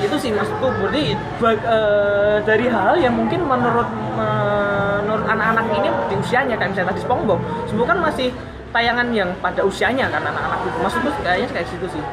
itu 0.00 0.16
sih 0.18 0.30
maksudku. 0.34 0.66
Berarti 0.82 1.14
ba- 1.38 1.64
eh, 1.64 2.36
dari 2.42 2.66
hal 2.66 2.98
yang 2.98 3.14
mungkin 3.14 3.46
menurut 3.46 3.88
menurut 4.14 5.26
anak-anak 5.28 5.66
ini 5.74 5.88
di 6.10 6.14
usianya 6.18 6.54
kayak 6.58 6.70
misalnya 6.74 6.90
tadi 6.94 7.00
SpongeBob 7.02 7.40
SpongeBob 7.68 7.88
kan 7.90 7.98
masih 8.02 8.28
tayangan 8.74 9.06
yang 9.14 9.30
pada 9.38 9.62
usianya 9.62 10.10
kan 10.10 10.22
anak-anak 10.22 10.60
itu. 10.66 10.78
Maksudku 10.82 11.08
kayaknya 11.22 11.48
kayak 11.54 11.68
situ 11.70 11.86
sih. 11.92 12.04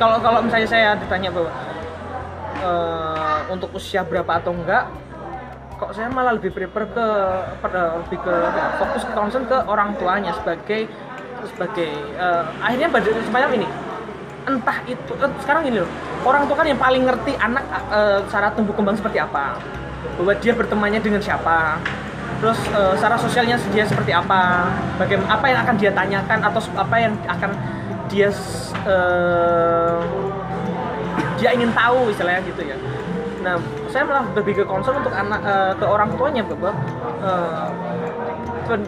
Kalau 0.00 0.18
kalau 0.18 0.40
misalnya 0.42 0.68
saya 0.68 0.88
ditanya 0.96 1.30
bahwa 1.30 1.50
eh, 2.62 3.40
untuk 3.52 3.70
usia 3.76 4.02
berapa 4.02 4.40
atau 4.40 4.54
enggak 4.56 4.86
kok 5.82 5.98
saya 5.98 6.06
malah 6.14 6.38
lebih 6.38 6.54
prefer 6.54 6.86
ke 6.94 7.06
lebih 8.06 8.18
ke 8.22 8.34
ya, 8.54 8.66
fokus 8.78 9.02
ke 9.02 9.12
concern 9.18 9.42
ke 9.50 9.58
orang 9.66 9.98
tuanya 9.98 10.30
sebagai 10.30 10.86
sebagai 11.42 11.90
eh, 12.14 12.44
akhirnya 12.62 12.86
pada 12.86 13.08
semacam 13.26 13.50
ini 13.58 13.68
entah 14.42 14.78
itu 14.90 15.12
eh, 15.22 15.30
sekarang 15.42 15.62
ini 15.70 15.78
loh 15.82 15.90
orang 16.26 16.46
tua 16.50 16.56
kan 16.58 16.66
yang 16.66 16.80
paling 16.80 17.02
ngerti 17.06 17.32
anak 17.38 17.64
eh, 17.90 18.18
cara 18.26 18.50
tumbuh 18.54 18.74
kembang 18.74 18.98
seperti 18.98 19.22
apa. 19.22 19.58
Bahwa 20.18 20.34
dia 20.38 20.52
bertemannya 20.52 21.00
dengan 21.00 21.22
siapa. 21.22 21.78
Terus 22.42 22.58
eh, 22.74 22.94
secara 22.98 23.16
sosialnya 23.18 23.56
dia 23.70 23.84
seperti 23.86 24.10
apa. 24.10 24.70
Bagaimana 24.98 25.30
apa 25.38 25.46
yang 25.46 25.58
akan 25.62 25.74
dia 25.78 25.90
tanyakan 25.94 26.38
atau 26.42 26.60
apa 26.74 26.96
yang 26.98 27.12
akan 27.26 27.50
dia 28.10 28.28
dia 31.38 31.50
ingin 31.54 31.70
tahu 31.74 32.10
istilahnya 32.10 32.42
gitu 32.46 32.62
ya. 32.66 32.76
Nah 33.42 33.58
saya 33.90 34.06
malah 34.06 34.24
lebih 34.38 34.62
ke 34.62 34.64
concern 34.66 35.02
untuk 35.02 35.14
anak 35.14 35.40
ke 35.78 35.86
orang 35.86 36.10
tuanya 36.14 36.42
bahwa 36.46 36.70
pen- 36.70 37.91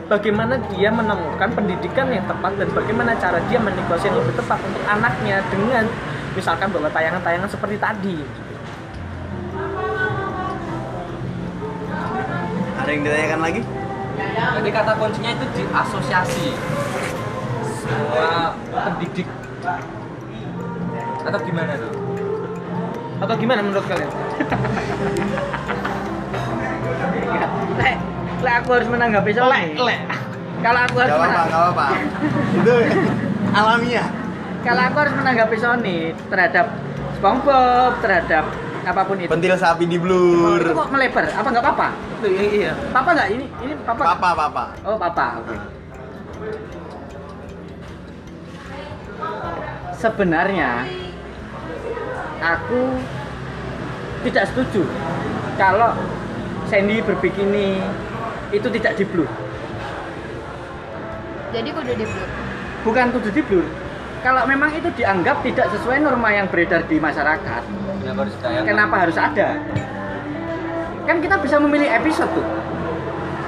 bagaimana 0.08 0.56
dia 0.72 0.88
menemukan 0.88 1.50
pendidikan 1.52 2.08
yang 2.08 2.24
tepat 2.24 2.56
dan 2.56 2.68
bagaimana 2.72 3.12
cara 3.20 3.38
dia 3.50 3.58
menegosiasi 3.60 4.08
yang 4.08 4.18
lebih 4.20 4.34
tepat 4.38 4.58
untuk 4.64 4.84
anaknya 4.88 5.44
dengan 5.52 5.84
misalkan 6.32 6.68
bahwa 6.72 6.88
tayangan-tayangan 6.90 7.50
seperti 7.50 7.76
tadi 7.78 8.18
Ada 12.84 12.92
yang 12.92 13.00
ditanyakan 13.00 13.40
lagi? 13.40 13.60
Jadi 14.36 14.68
kata 14.68 14.92
kuncinya 15.00 15.30
itu 15.32 15.46
di 15.56 15.64
asosiasi 15.72 16.52
semua 17.80 18.52
pendidik 18.60 19.24
atau 21.24 21.40
gimana 21.40 21.72
tuh? 21.80 21.92
atau 23.24 23.34
gimana 23.40 23.64
menurut 23.64 23.88
kalian? 23.88 24.10
Lek, 28.44 28.46
lek 28.46 28.54
aku 28.60 28.70
harus 28.74 28.88
menanggapi 28.88 29.30
soal 29.32 29.50
ini. 29.58 29.74
lek. 29.74 30.00
Kalau 30.60 30.80
aku 30.82 30.96
harus 30.98 31.10
Gak 31.10 31.18
apa-apa, 31.18 31.32
menang- 31.34 31.48
gak 31.48 31.60
apa-apa. 31.62 31.86
Itu 32.54 32.72
alamiah. 33.58 34.08
kalau 34.60 34.82
aku 34.82 34.96
harus 34.98 35.14
menanggapi 35.14 35.56
Sony 35.56 35.98
terhadap 36.26 36.66
SpongeBob, 37.14 37.92
terhadap 38.00 38.44
apa 38.82 39.00
pun 39.02 39.16
itu. 39.18 39.28
Pentil 39.28 39.54
sapi 39.54 39.84
di 39.86 39.96
Itu 39.96 40.04
blur. 40.04 40.60
kok 40.66 40.88
melebar? 40.88 41.24
Apa 41.30 41.48
nggak 41.50 41.62
apa-apa? 41.62 41.88
Tuh, 42.18 42.30
iya, 42.30 42.44
iya. 42.50 42.72
Papa 42.88 43.08
nggak? 43.12 43.28
Ini 43.30 43.44
ini 43.60 43.72
papa. 43.82 44.02
Papa, 44.10 44.28
papa. 44.34 44.64
Oh 44.82 44.96
papa. 44.96 45.26
Oke. 45.40 45.56
Sebenarnya 49.94 50.84
aku 52.38 52.80
tidak 54.22 54.44
setuju 54.46 54.84
kalau 55.56 55.96
Sandy 56.66 57.00
berbikini 57.00 57.80
itu 58.50 58.68
tidak 58.68 58.92
di 58.98 59.04
blur. 59.06 59.28
Jadi 61.54 61.68
kudu 61.70 61.92
di 61.94 62.04
blur. 62.04 62.28
Bukan 62.84 63.06
kudu 63.14 63.30
di 63.30 63.42
blur. 63.46 63.66
Kalau 64.24 64.42
memang 64.48 64.72
itu 64.72 64.88
dianggap 64.96 65.44
tidak 65.44 65.68
sesuai 65.76 66.00
norma 66.00 66.32
yang 66.32 66.48
beredar 66.48 66.80
di 66.88 66.96
masyarakat, 66.96 67.62
Kenapa 68.04 68.20
harus 68.24 68.36
kenapa 68.64 68.94
harus 69.04 69.16
ada? 69.20 69.48
Kan 71.04 71.20
kita 71.20 71.36
bisa 71.40 71.56
memilih 71.60 71.88
episode 71.92 72.32
tuh. 72.32 72.46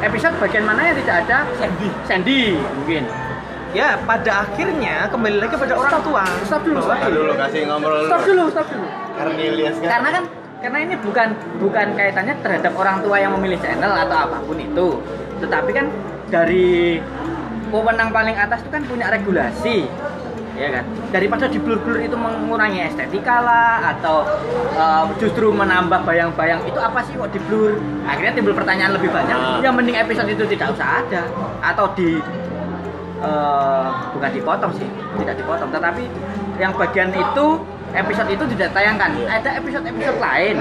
Episode 0.04 0.36
bagian 0.36 0.68
mana 0.68 0.92
yang 0.92 0.96
tidak 1.00 1.24
ada 1.24 1.48
Sandy. 1.56 1.88
Sandy 2.04 2.40
mungkin. 2.76 3.08
Ya, 3.72 4.00
pada 4.04 4.44
akhirnya 4.44 5.08
kembali 5.08 5.36
lagi 5.36 5.56
pada 5.56 5.74
orang 5.76 6.00
tua. 6.00 6.24
Stop 6.44 6.62
dulu, 6.64 6.80
stop 6.84 7.00
dulu. 7.08 7.16
dulu 7.28 7.32
kasih 7.36 7.60
ngobrol 7.68 8.04
Stop 8.08 8.22
dulu, 8.24 8.44
stop 8.52 8.66
dulu. 8.68 8.88
Cornelius 9.16 9.76
kan. 9.80 9.88
Karena 9.96 10.08
kan 10.12 10.24
karena 10.60 10.78
ini 10.82 10.94
bukan 10.98 11.28
bukan 11.60 11.86
kaitannya 11.94 12.34
terhadap 12.40 12.72
orang 12.74 13.04
tua 13.04 13.16
yang 13.20 13.32
memilih 13.36 13.60
channel 13.60 13.92
atau 13.92 14.16
apa 14.16 14.36
pun 14.40 14.56
itu. 14.56 14.88
Tetapi 15.44 15.70
kan 15.76 15.86
dari 16.32 16.98
wewenang 17.68 18.10
paling 18.10 18.36
atas 18.36 18.64
itu 18.64 18.70
kan 18.72 18.82
punya 18.88 19.06
regulasi. 19.12 19.84
Ya 20.56 20.72
kan? 20.72 20.88
Daripada 21.12 21.52
di 21.52 21.60
blur-blur 21.60 22.00
itu 22.00 22.16
mengurangi 22.16 22.88
estetika 22.88 23.44
lah 23.44 23.92
atau 23.92 24.24
uh, 24.80 25.04
justru 25.20 25.52
menambah 25.52 26.00
bayang-bayang 26.08 26.64
itu 26.64 26.80
apa 26.80 27.04
sih 27.04 27.12
kok 27.12 27.28
di 27.28 27.40
blur? 27.44 27.76
Akhirnya 28.08 28.32
timbul 28.32 28.56
pertanyaan 28.56 28.96
lebih 28.96 29.12
banyak. 29.12 29.36
Ah. 29.36 29.60
Ya 29.60 29.68
mending 29.68 30.00
episode 30.00 30.32
itu 30.32 30.48
tidak 30.56 30.72
usah 30.72 31.04
ada 31.04 31.28
atau 31.60 31.92
di 31.92 32.16
eh, 33.20 33.86
bukan 34.16 34.30
dipotong 34.32 34.72
sih, 34.76 34.88
tidak 35.20 35.36
dipotong, 35.40 35.68
tetapi 35.72 36.04
yang 36.56 36.72
bagian 36.76 37.12
itu 37.12 37.46
episode 37.94 38.28
itu 38.32 38.44
tidak 38.56 38.70
tayangkan. 38.74 39.10
Ada 39.26 39.62
episode-episode 39.62 40.18
lain 40.18 40.56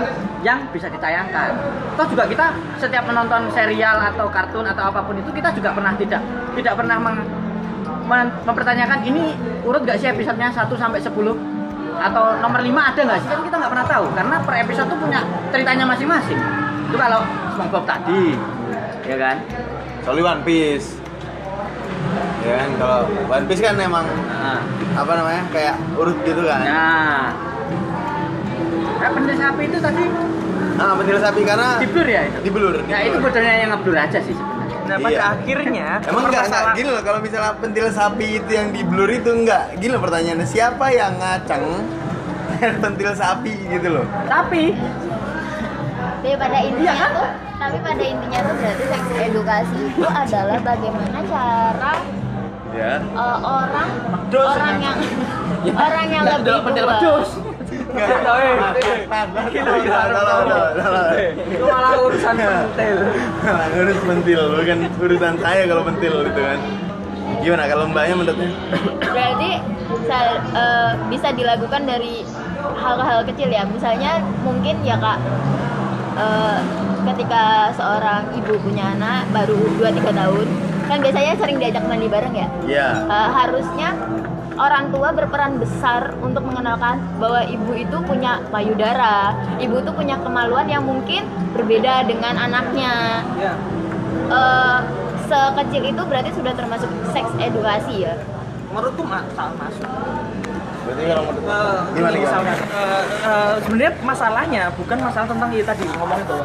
yang 0.46 0.60
bisa 0.70 0.88
ditayangkan. 0.92 1.50
Toh 1.98 2.06
juga 2.06 2.30
kita 2.30 2.46
setiap 2.78 3.08
menonton 3.10 3.50
serial 3.54 3.98
atau 4.14 4.30
kartun 4.30 4.66
atau 4.66 4.94
apa 4.94 5.02
pun 5.02 5.18
itu 5.18 5.30
kita 5.34 5.50
juga 5.56 5.74
pernah 5.74 5.94
tidak 5.98 6.22
tidak 6.54 6.74
pernah 6.78 6.98
meng- 7.02 7.28
men- 8.06 8.36
mempertanyakan 8.46 9.00
ini 9.06 9.34
urut 9.66 9.82
gak 9.82 9.98
sih 9.98 10.14
episodenya 10.14 10.54
1 10.54 10.70
sampai 10.78 11.02
10 11.02 11.10
atau 11.96 12.24
nomor 12.44 12.60
5 12.60 12.76
ada 12.76 13.02
nggak 13.08 13.20
sih 13.24 13.30
kan 13.32 13.40
kita 13.40 13.56
nggak 13.56 13.72
pernah 13.72 13.88
tahu 13.88 14.06
karena 14.12 14.36
per 14.44 14.56
episode 14.68 14.88
tuh 14.92 15.00
punya 15.00 15.24
ceritanya 15.48 15.88
masing-masing 15.88 16.36
itu 16.92 16.98
kalau 17.00 17.24
SpongeBob 17.56 17.88
tadi 17.88 18.36
ya 19.08 19.16
kan 19.16 19.40
Soalnya 20.06 20.38
One 20.38 20.42
Piece. 20.46 21.02
Ya 22.46 22.62
kan 22.62 22.70
kalau 22.78 23.00
One 23.26 23.46
Piece 23.50 23.58
kan 23.58 23.74
emang 23.74 24.06
nah, 24.06 24.62
apa 24.94 25.12
namanya 25.14 25.42
kayak 25.50 25.76
urut 25.94 26.18
gitu 26.22 26.42
kan. 26.42 26.62
Nah, 26.62 27.24
nah 28.96 29.10
pentil 29.12 29.36
sapi 29.36 29.64
itu 29.66 29.78
tadi 29.80 30.04
Nah, 30.76 30.92
pentil 30.94 31.18
sapi 31.18 31.42
karena 31.42 31.70
di 31.78 31.88
blur 31.88 32.04
ya 32.06 32.22
itu. 32.26 32.38
di 32.42 32.50
blur. 32.50 32.74
di 32.76 32.84
Nah 32.86 33.00
itu 33.02 33.16
blur. 33.16 33.24
bodohnya 33.26 33.54
yang 33.58 33.70
ngeblur 33.72 33.96
aja 33.98 34.20
sih 34.20 34.34
sebenarnya. 34.34 34.78
Nah, 34.86 34.98
pada 35.00 35.10
Iya. 35.10 35.22
akhirnya 35.32 35.88
Emang 36.10 36.24
enggak, 36.26 36.44
enggak 36.46 36.64
gini 36.76 36.90
loh 36.90 37.02
kalau 37.02 37.20
misalnya 37.20 37.52
pentil 37.56 37.88
sapi 37.90 38.28
itu 38.36 38.52
yang 38.52 38.68
di 38.70 38.82
blur 38.84 39.10
itu 39.10 39.30
enggak 39.32 39.64
gini 39.76 39.92
loh 39.92 40.02
pertanyaannya 40.02 40.46
siapa 40.46 40.86
yang 40.90 41.16
ngaceng 41.16 41.64
pentil 42.84 43.10
sapi 43.14 43.54
gitu 43.66 43.88
loh 43.90 44.06
Tapi 44.26 44.76
Tapi 45.96 46.30
pada 46.36 46.58
intinya 46.60 46.82
Iya 46.84 46.94
kan? 47.00 47.12
tuh, 47.14 47.30
tapi 47.56 47.78
pada 47.80 48.04
intinya 48.04 48.40
tuh 48.42 48.54
berarti 48.56 48.84
seks 48.88 49.10
edukasi 49.22 49.78
itu 49.86 50.04
adalah 50.04 50.58
bagaimana 50.60 51.18
cara 51.24 51.94
ya. 52.76 52.94
Uh, 53.16 53.38
orang 53.42 53.90
Pedus. 54.28 54.48
orang 54.52 54.76
yang 54.84 54.98
orang 55.72 56.06
yang 56.12 56.24
nggak 56.28 56.38
lebih 56.44 56.52
ada 56.52 56.60
tua 56.60 56.60
pedus. 56.68 57.30
Itu 61.48 61.66
malah 61.66 61.92
urusan 62.04 62.36
pentil. 62.36 62.98
urus 63.80 64.00
pentil. 64.04 64.42
Bukan 64.60 64.78
urusan 65.00 65.34
saya 65.40 65.64
kalau 65.68 65.84
pentil 65.88 66.14
gitu 66.28 66.42
kan. 66.44 66.60
Gimana 67.42 67.64
kalau 67.70 67.86
mbaknya 67.90 68.16
menurutnya 68.18 68.52
berarti 69.16 69.52
eh, 70.56 70.92
bisa 71.10 71.28
dilakukan 71.34 71.82
dari 71.88 72.22
hal-hal 72.78 73.20
kecil 73.26 73.50
ya. 73.50 73.64
Misalnya 73.66 74.20
mungkin 74.44 74.76
ya 74.84 75.00
kak 75.00 75.20
eh, 76.20 76.60
ketika 77.14 77.72
seorang 77.78 78.34
ibu 78.34 78.58
punya 78.66 78.98
anak 78.98 79.30
baru 79.30 79.58
2-3 79.78 80.10
tahun 80.10 80.48
kan 80.86 80.98
biasanya 81.00 81.34
sering 81.36 81.58
diajak 81.58 81.84
mandi 81.84 82.08
bareng 82.08 82.34
ya 82.34 82.48
ya 82.65 82.88
Eh, 83.06 83.30
harusnya 83.32 83.89
orang 84.56 84.88
tua 84.88 85.12
berperan 85.12 85.58
besar 85.58 86.15
untuk 86.19 86.41
mengenalkan 86.41 86.95
bahwa 87.15 87.43
ibu 87.43 87.76
itu 87.76 87.98
punya 88.02 88.39
payudara, 88.48 89.36
ibu 89.58 89.76
itu 89.78 89.91
punya 89.91 90.15
kemaluan 90.17 90.63
yang 90.65 90.80
mungkin 90.82 91.26
berbeda 91.52 92.04
dengan 92.04 92.39
anaknya. 92.39 93.19
Ya. 93.36 93.54
Eh, 94.26 94.80
sekecil 95.26 95.84
itu 95.86 96.02
berarti 96.02 96.32
sudah 96.32 96.54
termasuk 96.54 96.88
seks 97.10 97.28
edukasi 97.38 98.04
ya. 98.04 98.15
Menurutku 98.69 99.04
ma- 99.04 99.28
salah 99.32 99.56
masuk. 99.56 99.89
berarti 100.86 101.04
kalau 101.04 101.24
menurut 101.26 101.45
Eh, 101.45 101.80
gimana 101.91 102.15
gimana 102.15 102.52
eh, 102.54 103.04
eh, 103.26 103.54
sebenarnya 103.60 103.93
masalahnya 104.06 104.63
bukan 104.71 104.98
masalah 105.02 105.26
tentang 105.26 105.50
itu 105.50 105.65
tadi 105.65 105.84
ngomong 105.89 106.19
itu 106.21 106.38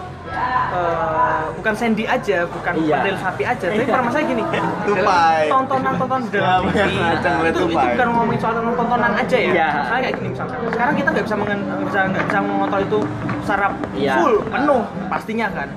Eh, 0.70 1.44
bukan 1.58 1.74
Sandy 1.74 2.06
aja, 2.06 2.46
bukan 2.46 2.72
Iya. 2.78 3.02
sapi 3.18 3.42
aja, 3.42 3.66
tapi 3.66 3.84
permasalahan 3.84 4.26
gini 4.28 4.42
Tupai. 4.86 5.50
tontonan-tontonan 5.50 6.22
di 6.24 6.30
dalam 6.32 6.62
Ya, 6.62 6.86
TV 6.86 6.94
ngacang 6.94 7.34
gue 7.34 7.48
itu, 7.50 7.60
itu 7.66 7.74
bukan 7.74 8.06
ngomongin 8.08 8.38
soal 8.38 8.54
tontonan 8.54 9.12
aja 9.12 9.36
ya 9.36 9.50
Iya. 9.50 9.68
misalnya 9.74 10.00
kayak 10.00 10.14
gini 10.14 10.28
misalkan 10.30 10.58
sekarang 10.70 10.94
kita 10.94 11.08
nggak 11.10 11.24
bisa 11.26 11.36
mengen, 11.36 11.60
bisa 11.82 11.98
nggak 12.06 12.24
bisa 12.24 12.38
mengontrol 12.40 12.82
itu 12.82 12.98
secara 13.42 13.66
Iya. 13.92 14.14
full 14.16 14.34
penuh 14.46 14.82
pastinya 15.10 15.46
kan 15.50 15.68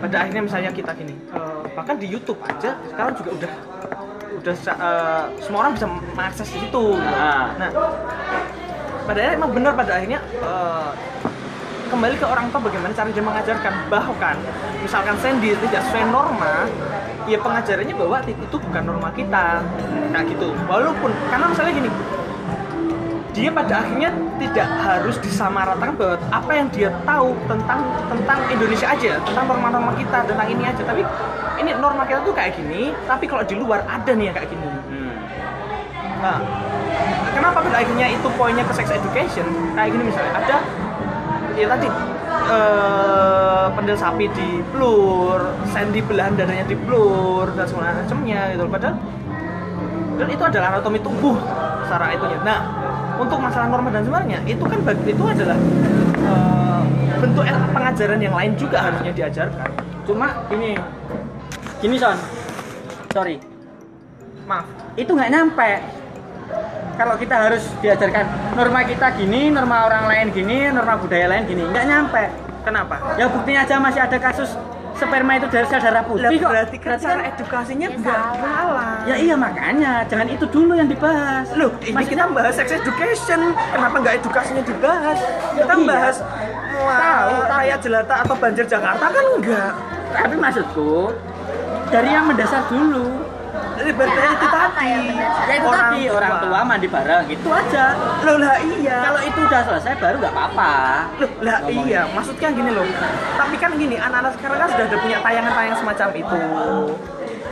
pada 0.00 0.16
akhirnya 0.18 0.42
misalnya 0.42 0.70
kita 0.72 0.90
gini 0.96 1.14
eh, 1.30 1.60
bahkan 1.70 1.94
di 1.94 2.06
YouTube 2.08 2.40
aja 2.42 2.70
sekarang 2.88 3.12
juga 3.14 3.30
udah 3.36 3.52
udah 4.32 4.54
eh, 4.56 5.22
semua 5.38 5.58
orang 5.60 5.72
bisa 5.76 5.86
mengakses 5.86 6.48
di 6.48 6.58
situ 6.58 6.84
gitu. 6.96 7.12
Ah. 7.12 7.52
nah 7.54 7.68
pada 9.02 9.18
akhirnya 9.20 9.36
emang 9.36 9.52
benar 9.52 9.72
pada 9.76 9.92
akhirnya 9.94 10.20
eh, 10.40 10.90
kembali 11.92 12.16
ke 12.16 12.24
orang 12.24 12.48
tua 12.48 12.60
bagaimana 12.64 12.92
cara 12.96 13.08
dia 13.12 13.20
mengajarkan? 13.20 13.72
Bahkan 13.92 14.36
misalkan 14.80 15.14
Sandy 15.20 15.52
tidak 15.68 15.84
sesuai 15.84 16.08
norma 16.08 16.64
ya 17.28 17.38
pengajarannya 17.38 17.94
bahwa 17.94 18.16
itu 18.24 18.56
bukan 18.56 18.82
norma 18.88 19.12
kita. 19.12 19.60
Nah 20.08 20.20
gitu. 20.24 20.56
Walaupun 20.64 21.12
karena 21.28 21.46
misalnya 21.52 21.72
gini 21.76 21.90
dia 23.32 23.48
pada 23.48 23.80
akhirnya 23.80 24.12
tidak 24.36 24.68
harus 24.84 25.16
disamaratakan 25.24 25.96
bahwa 25.96 26.16
apa 26.28 26.52
yang 26.52 26.68
dia 26.68 26.88
tahu 27.04 27.32
tentang 27.48 27.80
tentang 28.08 28.38
Indonesia 28.52 28.88
aja 28.92 29.12
tentang 29.24 29.44
norma-norma 29.52 29.92
kita 30.00 30.24
tentang 30.24 30.48
ini 30.48 30.64
aja. 30.64 30.82
Tapi 30.84 31.04
ini 31.60 31.76
norma 31.76 32.08
kita 32.08 32.24
tuh 32.24 32.32
kayak 32.32 32.56
gini 32.56 32.96
tapi 33.04 33.28
kalau 33.28 33.44
di 33.44 33.60
luar 33.60 33.84
ada 33.84 34.16
nih 34.16 34.32
yang 34.32 34.36
kayak 34.36 34.48
gini. 34.48 34.64
Hmm. 34.64 35.12
Nah, 36.22 36.38
kenapa 37.34 37.58
pada 37.66 37.82
akhirnya 37.82 38.06
itu 38.14 38.28
poinnya 38.38 38.62
ke 38.62 38.72
sex 38.78 38.94
education? 38.94 39.42
Kayak 39.74 39.90
gini 39.90 40.02
misalnya, 40.06 40.32
ada 40.38 40.56
ya 41.56 41.66
tadi 41.68 41.88
eh 42.42 43.66
pendel 43.72 43.96
sapi 43.96 44.26
di 44.34 44.48
blur, 44.74 45.40
Sandy 45.70 46.00
belahan 46.02 46.34
dadanya 46.34 46.66
di 46.66 46.76
blur 46.76 47.48
dan 47.54 47.64
semua 47.68 47.92
macamnya 47.94 48.52
gitu. 48.52 48.66
Padahal 48.68 48.96
dan 50.20 50.28
itu 50.28 50.42
adalah 50.44 50.66
anatomi 50.76 50.98
tubuh 51.00 51.36
secara 51.88 52.12
itunya. 52.14 52.38
Nah, 52.44 52.60
untuk 53.16 53.38
masalah 53.40 53.66
norma 53.70 53.88
dan 53.88 54.04
sebenarnya 54.04 54.38
itu 54.44 54.64
kan 54.64 54.78
itu 54.84 55.24
adalah 55.24 55.58
eh, 56.20 56.82
bentuk 57.22 57.44
pengajaran 57.72 58.20
yang 58.20 58.34
lain 58.36 58.52
juga 58.58 58.78
harusnya 58.90 59.12
diajarkan. 59.14 59.70
Cuma 60.04 60.26
gini, 60.50 60.76
gini 61.78 61.96
son, 61.96 62.18
sorry, 63.14 63.38
Maaf, 64.46 64.66
itu 64.98 65.10
nggak 65.14 65.30
nyampe. 65.30 66.01
Kalau 67.02 67.18
kita 67.18 67.34
harus 67.34 67.66
diajarkan 67.82 68.24
norma 68.54 68.86
kita 68.86 69.10
gini, 69.18 69.50
norma 69.50 69.90
orang 69.90 70.06
lain 70.06 70.26
gini, 70.30 70.70
norma 70.70 70.94
budaya 70.94 71.26
lain 71.26 71.42
gini, 71.44 71.66
nggak 71.66 71.82
nyampe. 71.84 72.24
kenapa? 72.62 72.94
Ya 73.18 73.26
buktinya 73.26 73.66
aja 73.66 73.74
masih 73.76 74.00
ada 74.00 74.18
kasus 74.22 74.54
sperma 74.94 75.34
itu 75.34 75.50
dari 75.50 75.66
sel 75.66 75.82
darah 75.82 76.06
putih 76.06 76.22
Lah, 76.22 76.38
kok. 76.38 76.50
berarti 76.54 76.76
kan 76.78 76.94
cara 76.94 77.22
edukasinya 77.26 77.88
Ya, 77.90 77.98
nggak 77.98 78.14
salah. 78.14 78.38
salah. 78.38 78.94
Ya 79.02 79.16
iya 79.18 79.34
makanya, 79.34 79.92
jangan 80.06 80.30
itu 80.30 80.46
dulu 80.46 80.78
yang 80.78 80.86
dibahas. 80.86 81.50
Loh, 81.58 81.74
ini 81.82 81.90
Maksudnya- 81.90 82.22
kita 82.22 82.36
bahas 82.38 82.54
sex 82.54 82.68
education. 82.70 83.40
Kenapa 83.50 83.96
nggak 83.98 84.14
edukasinya 84.22 84.62
dibahas? 84.62 85.18
Kita 85.50 85.74
Iya. 85.74 85.82
bahas 85.84 86.16
Tahu, 86.72 87.34
kayak 87.48 87.78
jelata 87.78 88.14
atau 88.16 88.34
banjir 88.36 88.64
Jakarta 88.64 89.06
kan 89.06 89.24
enggak. 89.34 89.70
Tapi 90.12 90.34
maksudku 90.36 91.10
dari 91.90 92.08
yang 92.08 92.24
mendasar 92.24 92.62
dulu. 92.66 93.10
Jadi 93.82 93.90
berarti 93.98 94.14
Ya, 94.22 94.30
itu 94.30 94.46
tadi. 94.46 94.90
Ya 95.42 95.54
itu 95.58 95.68
tadi 95.74 96.00
orang 96.06 96.32
tua 96.38 96.60
mandi 96.62 96.86
bareng, 96.86 97.24
itu 97.26 97.48
aja. 97.50 97.84
Loh 98.22 98.36
lah 98.38 98.56
iya. 98.62 98.96
Kalau 99.02 99.20
itu 99.26 99.38
udah 99.42 99.60
selesai 99.66 99.92
baru 99.98 100.16
nggak 100.22 100.34
apa-apa. 100.38 100.72
Loh, 101.18 101.30
lah 101.42 101.56
Ngomongin. 101.66 101.90
iya, 101.90 102.02
maksudnya 102.14 102.48
gini 102.54 102.70
loh. 102.70 102.86
Tapi 103.34 103.54
kan 103.58 103.70
gini, 103.74 103.96
anak-anak 103.98 104.32
sekarang 104.38 104.56
kan 104.62 104.68
sudah 104.70 104.86
ada 104.86 104.96
punya 105.02 105.18
tayangan-tayangan 105.18 105.78
semacam 105.82 106.08
itu. 106.14 106.40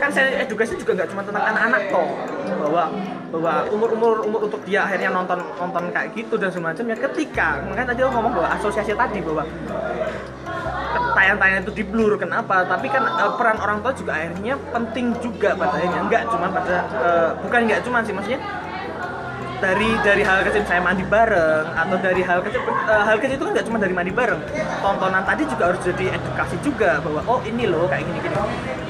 Kan 0.01 0.09
saya 0.09 0.41
edukasi 0.41 0.73
juga 0.81 0.97
nggak 0.97 1.09
cuma 1.13 1.21
tentang 1.21 1.45
anak-anak 1.45 1.81
toh. 1.93 2.09
Bahwa 2.57 2.83
bahwa 3.29 3.53
umur-umur 3.69 4.25
umur 4.25 4.41
untuk 4.49 4.65
dia 4.65 4.81
akhirnya 4.81 5.13
nonton 5.13 5.37
nonton 5.61 5.93
kayak 5.93 6.17
gitu 6.17 6.41
dan 6.41 6.49
semacamnya. 6.49 6.97
Ketika 6.97 7.61
makanya 7.69 7.93
tadi 7.93 8.01
lo 8.01 8.09
ngomong 8.09 8.33
bahwa 8.33 8.49
asosiasi 8.57 8.97
tadi 8.97 9.21
bahwa 9.21 9.45
tayang-tayang 11.13 11.61
itu 11.61 11.71
di 11.77 11.83
blur 11.85 12.17
kenapa? 12.17 12.65
Tapi 12.65 12.89
kan 12.89 13.05
eh, 13.05 13.31
peran 13.37 13.61
orang 13.61 13.77
tua 13.85 13.93
juga 13.93 14.17
akhirnya 14.17 14.57
penting 14.73 15.13
juga 15.21 15.53
pada 15.53 15.77
akhirnya. 15.77 16.01
Nggak 16.09 16.23
cuma 16.33 16.47
pada 16.49 16.75
eh, 16.97 17.29
bukan 17.45 17.59
nggak 17.69 17.81
cuma 17.85 17.97
sih 18.01 18.13
maksudnya 18.17 18.41
dari 19.61 19.89
dari 20.01 20.23
hal 20.25 20.41
kecil 20.41 20.65
saya 20.65 20.81
mandi 20.81 21.05
bareng 21.05 21.69
atau 21.77 21.95
dari 22.01 22.25
hal 22.25 22.41
kecil 22.41 22.65
eh, 22.65 23.03
hal 23.05 23.17
kecil 23.21 23.37
itu 23.37 23.45
kan 23.45 23.51
nggak 23.53 23.67
cuma 23.69 23.77
dari 23.77 23.93
mandi 23.93 24.11
bareng. 24.11 24.41
Tontonan 24.81 25.23
tadi 25.23 25.45
juga 25.45 25.63
harus 25.71 25.81
jadi 25.85 26.17
edukasi 26.17 26.55
juga 26.65 26.97
bahwa 26.99 27.21
oh 27.29 27.39
ini 27.45 27.69
loh 27.69 27.85
kayak 27.85 28.03
gini 28.09 28.19
gini. 28.25 28.35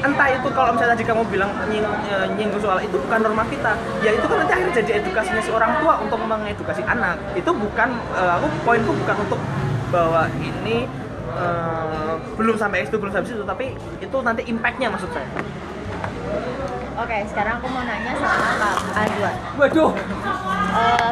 Entah 0.01 0.27
itu 0.31 0.47
kalau 0.55 0.71
misalnya 0.73 0.95
tadi 0.95 1.05
kamu 1.05 1.23
bilang 1.27 1.51
nying, 1.67 1.85
eh, 1.85 2.27
nyinggung 2.39 2.63
soal 2.63 2.79
itu 2.79 2.95
bukan 2.95 3.19
norma 3.19 3.43
kita. 3.51 3.75
Ya 4.01 4.15
itu 4.15 4.25
kan 4.25 4.37
nanti 4.41 4.51
akhirnya 4.55 4.75
jadi 4.81 4.91
edukasinya 5.03 5.41
si 5.43 5.51
orang 5.51 5.71
tua 5.83 5.93
untuk 5.99 6.17
mengedukasi 6.23 6.81
anak. 6.87 7.19
Itu 7.35 7.51
bukan 7.51 7.89
eh, 8.15 8.31
aku 8.39 8.47
poinku 8.63 8.95
bukan 8.95 9.15
untuk 9.27 9.39
bahwa 9.91 10.31
ini 10.39 10.87
eh, 11.35 12.13
belum 12.39 12.55
sampai 12.55 12.87
itu 12.87 12.95
belum 12.95 13.11
sampai 13.11 13.27
situ 13.27 13.43
tapi 13.43 13.75
itu 13.99 14.17
nanti 14.23 14.41
impactnya 14.47 14.87
maksud 14.87 15.11
saya 15.11 15.27
Oke, 17.01 17.17
sekarang 17.33 17.57
aku 17.57 17.65
mau 17.73 17.81
nanya 17.81 18.13
sama 18.13 18.61
Kak 18.61 18.77
Azwan. 18.93 19.35
Waduh. 19.57 19.91
Eh, 20.77 21.11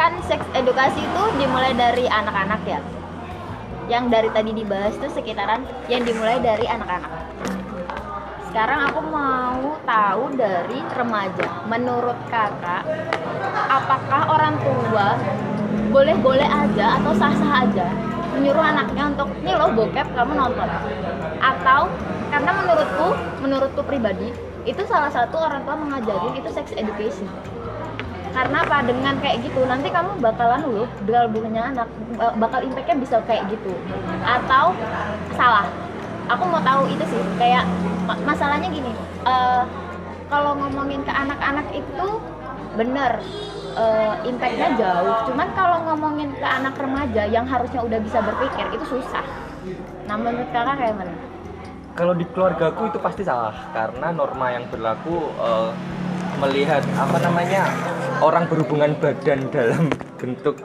kan 0.00 0.12
seks 0.24 0.48
edukasi 0.56 1.04
itu 1.04 1.22
dimulai 1.36 1.76
dari 1.76 2.08
anak-anak 2.08 2.64
ya. 2.64 2.80
Yang 3.92 4.04
dari 4.16 4.28
tadi 4.32 4.50
dibahas 4.56 4.96
itu 4.96 5.12
sekitaran 5.12 5.60
yang 5.92 6.00
dimulai 6.08 6.40
dari 6.40 6.64
anak-anak. 6.64 7.12
Sekarang 8.48 8.80
aku 8.88 9.00
mau 9.04 9.76
tahu 9.84 10.24
dari 10.40 10.80
remaja. 10.96 11.68
Menurut 11.68 12.16
kakak, 12.32 12.80
apakah 13.68 14.22
orang 14.40 14.56
tua 14.64 15.20
boleh-boleh 15.92 16.48
aja 16.48 16.96
atau 16.96 17.12
sah-sah 17.12 17.68
aja 17.68 18.09
menyuruh 18.40 18.64
anaknya 18.64 19.12
untuk 19.12 19.28
nih 19.44 19.54
lo 19.54 19.68
bokep 19.76 20.06
kamu 20.16 20.32
nonton. 20.32 20.68
Atau 21.44 21.92
karena 22.32 22.50
menurutku 22.56 23.08
menurutku 23.44 23.82
pribadi 23.84 24.32
itu 24.64 24.82
salah 24.88 25.12
satu 25.12 25.36
orang 25.36 25.60
tua 25.68 25.76
mengajarin 25.76 26.32
itu 26.32 26.48
sex 26.48 26.72
education. 26.72 27.28
Karena 28.30 28.62
apa? 28.64 28.80
Dengan 28.86 29.20
kayak 29.20 29.44
gitu 29.44 29.60
nanti 29.68 29.92
kamu 29.92 30.16
bakalan 30.24 30.62
loh 30.64 30.88
dalam 31.04 31.28
hubungannya 31.28 31.76
anak 31.76 31.88
ba- 32.16 32.34
bakal 32.40 32.64
impactnya 32.64 32.96
bisa 32.96 33.16
kayak 33.28 33.44
gitu. 33.52 33.74
Atau 34.24 34.72
salah. 35.36 35.68
Aku 36.30 36.46
mau 36.46 36.62
tahu 36.62 36.86
itu 36.88 37.04
sih 37.10 37.22
kayak 37.36 37.66
ma- 38.06 38.22
masalahnya 38.24 38.70
gini 38.70 38.94
eh, 39.26 39.62
kalau 40.30 40.54
ngomongin 40.56 41.02
ke 41.02 41.10
anak-anak 41.10 41.66
itu 41.74 42.08
bener 42.78 43.18
eh, 43.76 44.14
impactnya 44.26 44.68
jauh. 44.78 45.14
Cuman 45.30 45.48
kalau 45.54 45.78
ngomongin 45.90 46.30
ke 46.34 46.46
anak 46.46 46.74
remaja 46.78 47.22
yang 47.26 47.46
harusnya 47.46 47.80
udah 47.82 47.98
bisa 48.02 48.18
berpikir 48.22 48.64
itu 48.74 48.84
susah. 48.98 49.24
Nah 50.08 50.16
menurut 50.16 50.48
kakak 50.50 50.74
kayak 50.80 50.94
mana 50.96 51.14
Kalau 51.94 52.16
di 52.16 52.24
keluargaku 52.24 52.88
itu 52.88 52.98
pasti 53.02 53.22
salah 53.26 53.52
karena 53.76 54.14
norma 54.14 54.46
yang 54.54 54.64
berlaku 54.70 55.30
eh, 55.36 55.70
melihat 56.40 56.80
apa 56.96 57.18
namanya 57.20 57.68
orang 58.24 58.48
berhubungan 58.48 58.96
badan 58.96 59.50
dalam 59.52 59.92
bentuk 60.20 60.56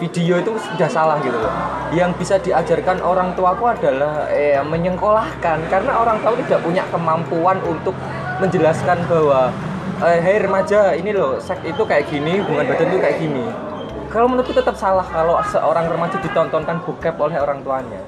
video 0.00 0.40
itu 0.40 0.56
sudah 0.56 0.88
salah 0.88 1.16
gitu 1.20 1.36
loh. 1.36 1.52
Yang 1.92 2.10
bisa 2.18 2.34
diajarkan 2.40 3.04
orang 3.04 3.36
tuaku 3.36 3.70
adalah 3.70 4.26
eh, 4.32 4.58
menyengkolahkan 4.64 5.68
karena 5.68 5.92
orang 5.94 6.18
tua 6.24 6.34
tidak 6.48 6.60
punya 6.64 6.82
kemampuan 6.88 7.60
untuk 7.68 7.94
menjelaskan 8.40 9.04
bahwa 9.04 9.52
eh, 10.00 10.18
hei 10.24 10.36
remaja 10.40 10.96
ini 10.96 11.12
loh 11.12 11.36
seks 11.36 11.60
itu 11.60 11.82
kayak 11.84 12.08
gini 12.08 12.40
hubungan 12.40 12.64
badan 12.72 12.88
itu 12.88 12.98
kayak 13.00 13.16
gini. 13.20 13.44
Kalau 14.10 14.26
menurutku 14.26 14.56
tetap 14.56 14.74
salah 14.74 15.06
kalau 15.06 15.38
seorang 15.46 15.86
remaja 15.86 16.16
ditontonkan 16.18 16.82
bokep 16.82 17.14
oleh 17.20 17.38
orang 17.38 17.60
tuanya. 17.62 18.00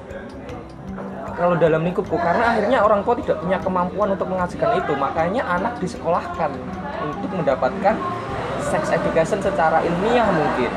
Kalau 1.33 1.57
dalam 1.57 1.81
lingkupku 1.81 2.13
karena 2.19 2.53
akhirnya 2.53 2.77
orang 2.85 3.01
tua 3.01 3.17
tidak 3.17 3.41
punya 3.41 3.57
kemampuan 3.57 4.09
untuk 4.13 4.27
mengajarkan 4.29 4.71
itu 4.77 4.93
makanya 4.93 5.41
anak 5.49 5.73
disekolahkan 5.81 6.51
untuk 7.01 7.31
mendapatkan 7.33 7.95
sex 8.61 8.93
education 8.93 9.39
secara 9.41 9.81
ilmiah 9.81 10.27
mungkin. 10.29 10.71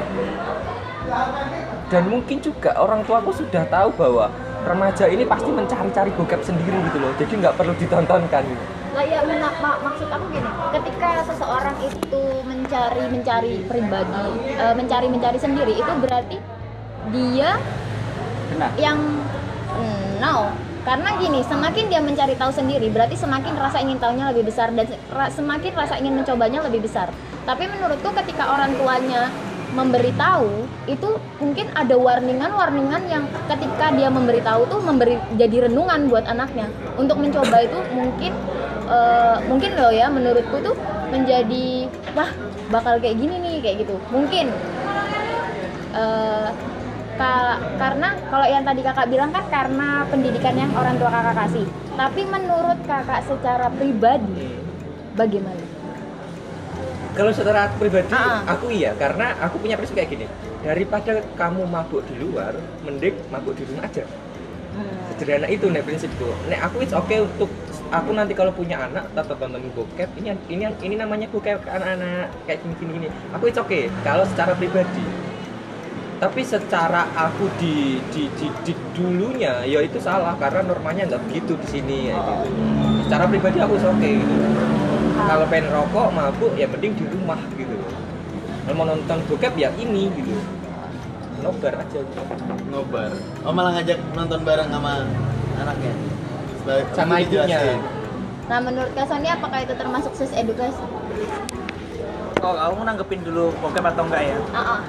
Dan 1.93 2.03
mungkin 2.09 2.39
juga 2.41 2.73
orang 2.77 3.05
tuaku 3.05 3.31
sudah 3.37 3.69
tahu 3.69 3.93
bahwa 3.95 4.33
remaja 4.67 5.07
ini 5.07 5.23
pasti 5.23 5.51
mencari-cari 5.55 6.11
bokep 6.19 6.43
sendiri 6.43 6.75
gitu 6.91 6.99
loh 6.99 7.15
jadi 7.15 7.33
nggak 7.39 7.55
perlu 7.55 7.73
ditontonkan 7.79 8.43
lah 8.97 9.05
ya 9.05 9.21
mak- 9.29 9.61
mak- 9.61 9.81
maksud 9.85 10.09
aku 10.09 10.25
gini 10.33 10.51
ketika 10.73 11.21
seseorang 11.29 11.77
itu 11.85 12.23
mencari 12.49 13.05
mencari 13.13 13.55
pribadi 13.69 14.25
eh, 14.57 14.75
mencari 14.75 15.07
mencari 15.13 15.37
sendiri 15.37 15.77
itu 15.77 15.93
berarti 16.01 16.41
dia 17.13 17.61
benar 18.57 18.73
yang 18.81 18.97
mm, 19.77 20.25
no 20.25 20.49
karena 20.87 21.19
gini 21.19 21.43
semakin 21.45 21.85
dia 21.93 22.01
mencari 22.01 22.39
tahu 22.39 22.49
sendiri 22.55 22.89
berarti 22.89 23.19
semakin 23.19 23.53
rasa 23.59 23.85
ingin 23.85 24.01
tahunya 24.01 24.33
lebih 24.33 24.49
besar 24.49 24.73
dan 24.73 24.87
ra- 25.13 25.29
semakin 25.29 25.73
rasa 25.75 25.99
ingin 25.99 26.23
mencobanya 26.23 26.63
lebih 26.63 26.87
besar. 26.87 27.11
Tapi 27.43 27.67
menurutku 27.67 28.15
ketika 28.23 28.55
orang 28.55 28.71
tuanya 28.79 29.35
memberitahu 29.75 30.63
itu 30.87 31.19
mungkin 31.43 31.67
ada 31.75 31.99
warningan 31.99 32.55
warningan 32.55 33.03
yang 33.11 33.27
ketika 33.51 33.91
dia 33.99 34.07
memberitahu 34.15 34.71
tuh 34.71 34.79
memberi 34.79 35.19
jadi 35.35 35.67
renungan 35.67 36.07
buat 36.07 36.23
anaknya. 36.31 36.71
Untuk 36.95 37.19
mencoba 37.19 37.67
itu 37.67 37.83
mungkin 37.91 38.31
eh, 38.87 39.37
mungkin 39.47 39.71
loh 39.75 39.91
ya 39.91 40.07
menurutku 40.07 40.57
tuh 40.63 40.77
menjadi 41.09 41.87
wah 42.13 42.31
bakal 42.69 42.99
kayak 42.99 43.17
gini 43.17 43.35
nih 43.39 43.55
kayak 43.61 43.77
gitu. 43.87 43.97
Mungkin. 44.09 44.47
Eh, 45.93 46.49
ka- 47.17 47.61
karena 47.81 48.09
kalau 48.29 48.45
yang 48.45 48.63
tadi 48.63 48.81
kakak 48.85 49.09
bilang 49.09 49.31
kan 49.33 49.45
karena 49.49 50.05
pendidikan 50.07 50.55
yang 50.55 50.71
orang 50.77 51.01
tua 51.01 51.09
kakak 51.09 51.37
kasih. 51.47 51.67
Tapi 51.97 52.23
menurut 52.29 52.79
kakak 52.85 53.25
secara 53.25 53.73
pribadi 53.73 54.61
bagaimana? 55.17 55.65
Kalau 57.17 57.33
secara 57.33 57.73
pribadi 57.81 58.13
Ah. 58.13 58.45
aku 58.45 58.69
iya 58.69 58.93
karena 58.93 59.33
aku 59.41 59.57
punya 59.57 59.81
prinsip 59.81 59.97
kayak 59.97 60.13
gini. 60.13 60.27
Daripada 60.61 61.25
kamu 61.33 61.65
mabuk 61.65 62.05
di 62.05 62.21
luar 62.21 62.53
mending 62.85 63.17
mabuk 63.33 63.57
di 63.57 63.65
rumah 63.65 63.89
aja. 63.89 64.05
Sederhana 65.17 65.49
itu 65.49 65.73
nih 65.73 65.81
prinsipku. 65.81 66.29
Nek 66.53 66.61
aku 66.61 66.85
it's 66.85 66.93
okay 66.93 67.25
untuk 67.25 67.49
aku 67.93 68.11
nanti 68.15 68.33
kalau 68.35 68.51
punya 68.51 68.87
anak 68.87 69.11
tetap 69.15 69.37
tonton 69.39 69.63
bokep 69.75 70.11
ini 70.19 70.35
ini 70.51 70.65
ini 70.83 70.95
namanya 70.99 71.27
bokep 71.31 71.63
ke 71.63 71.71
anak-anak 71.71 72.33
kayak 72.49 72.59
gini 72.63 72.75
gini. 72.79 72.91
Gini 72.97 73.09
aku 73.35 73.51
it's 73.51 73.61
okay. 73.61 73.93
Kalau 74.03 74.25
secara 74.27 74.53
pribadi. 74.55 75.05
Tapi 76.17 76.41
secara 76.41 77.13
aku 77.13 77.45
di 77.61 78.01
di 78.09 78.25
di, 78.41 78.49
di 78.65 78.73
dulunya 78.97 79.69
ya 79.69 79.85
itu 79.85 80.01
salah 80.01 80.33
karena 80.41 80.65
normanya 80.65 81.05
nggak 81.13 81.23
begitu 81.29 81.53
di 81.61 81.67
sini 81.69 81.97
ya 82.09 82.17
gitu. 82.17 82.49
Secara 83.05 83.29
pribadi 83.29 83.59
aku 83.61 83.77
it's 83.77 83.85
okay. 83.85 84.17
Gitu 84.17 84.67
kalau 85.27 85.45
pengen 85.49 85.73
rokok 85.73 86.09
mabuk 86.13 86.53
ya 86.55 86.69
mending 86.69 86.95
di 86.95 87.05
rumah 87.09 87.41
gitu. 87.57 87.75
Kalau 88.67 88.75
mau 88.79 88.87
nonton 88.87 89.19
bokep 89.27 89.53
ya 89.59 89.73
ini 89.75 90.13
gitu. 90.15 90.37
Nobar 91.43 91.83
aja. 91.83 91.99
Gitu. 92.05 92.23
Nobar. 92.71 93.11
Oh 93.43 93.51
malah 93.51 93.81
ngajak 93.81 93.99
nonton 94.15 94.41
bareng 94.45 94.69
sama 94.71 95.03
anaknya. 95.59 95.93
Sebagai- 96.67 96.91
Sama 96.93 97.23
ibunya. 97.23 97.79
nah 98.47 98.59
menurut 98.59 98.91
kak 98.91 99.07
Sony 99.07 99.27
apakah 99.27 99.59
itu 99.61 99.75
termasuk 99.75 100.11
ses 100.15 100.31
edukasi 100.33 100.83
Kalau 102.37 102.55
kamu 102.55 102.83
nanggepin 102.85 103.21
dulu 103.23 103.55
bokep 103.59 103.87
atau 103.87 104.03
enggak 104.05 104.23
ya? 104.25 104.37
ah 104.51 104.59
ah. 104.59 104.81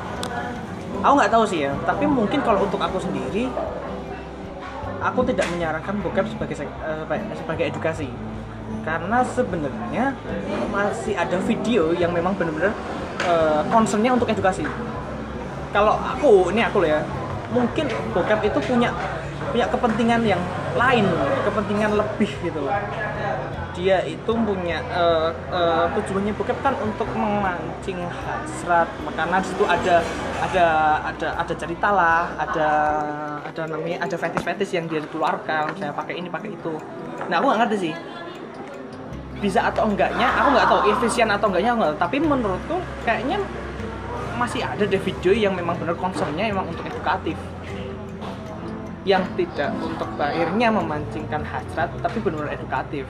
Aku 0.99 1.13
nggak 1.15 1.29
tahu 1.31 1.43
sih 1.45 1.59
ya, 1.61 1.71
tapi 1.85 2.05
mungkin 2.05 2.41
kalau 2.41 2.65
untuk 2.65 2.77
aku 2.77 2.97
sendiri, 2.97 3.53
aku 4.99 5.21
tidak 5.23 5.45
menyarankan 5.47 5.95
bokep 6.01 6.25
sebagai 6.27 6.57
eh, 6.57 6.65
apa 7.01 7.13
ya, 7.13 7.23
sebagai 7.33 7.65
edukasi, 7.69 8.09
karena 8.81 9.21
sebenarnya 9.23 10.05
masih 10.67 11.13
ada 11.13 11.37
video 11.39 11.93
yang 11.93 12.09
memang 12.11 12.33
benar-benar 12.33 12.73
eh, 13.23 13.61
concernnya 13.69 14.11
untuk 14.11 14.25
edukasi. 14.27 14.65
Kalau 15.69 15.93
aku, 15.95 16.49
ini 16.49 16.61
aku 16.61 16.81
loh 16.81 16.89
ya, 16.89 17.01
mungkin 17.49 17.85
bokep 18.11 18.39
itu 18.43 18.59
punya 18.65 18.89
punya 19.49 19.65
kepentingan 19.69 20.21
yang 20.25 20.41
lain, 20.77 21.05
kepentingan 21.43 21.91
lebih 21.97 22.31
gitu 22.45 22.59
loh. 22.61 22.77
Dia 23.73 24.01
itu 24.05 24.31
punya 24.31 24.81
eh, 24.81 25.29
eh, 25.53 25.85
tujuannya 25.97 26.33
bokep 26.37 26.57
kan 26.61 26.73
untuk 26.81 27.09
memancing 27.13 28.05
hasrat, 28.09 28.89
karena 29.13 29.37
di 29.41 29.47
situ 29.49 29.65
ada 29.65 29.95
ada 30.41 30.65
ada 31.01 31.27
ada 31.41 31.53
cerita 31.57 31.89
lah, 31.89 32.23
ada 32.37 32.69
ada 33.45 33.61
namanya 33.69 34.05
ada 34.05 34.15
fetish-fetish 34.17 34.77
yang 34.77 34.85
dia 34.85 35.01
keluarkan, 35.09 35.73
saya 35.77 35.93
pakai 35.93 36.21
ini 36.21 36.29
pakai 36.29 36.53
itu. 36.53 36.73
Nah 37.29 37.41
aku 37.41 37.45
nggak 37.49 37.59
ngerti 37.65 37.77
sih 37.89 37.95
bisa 39.37 39.69
atau 39.69 39.85
enggaknya 39.85 40.25
aku 40.33 40.47
nggak 40.49 40.65
tahu 40.65 40.81
efisien 40.97 41.29
atau 41.29 41.45
enggaknya 41.53 41.69
aku 41.73 41.77
nggak 41.77 41.93
tahu. 41.93 42.01
tapi 42.01 42.17
menurutku 42.25 42.75
kayaknya 43.05 43.37
masih 44.37 44.61
ada 44.65 44.85
deh 44.85 45.01
video 45.01 45.33
yang 45.33 45.53
memang 45.53 45.77
benar 45.77 45.97
concernnya 45.97 46.49
memang 46.49 46.69
untuk 46.69 46.85
edukatif 46.85 47.37
yang 49.07 49.23
tidak 49.39 49.71
untuk 49.79 50.11
akhirnya 50.19 50.67
memancingkan 50.67 51.39
hasrat 51.47 51.87
tapi 52.03 52.19
benar-benar 52.19 52.59
edukatif. 52.59 53.07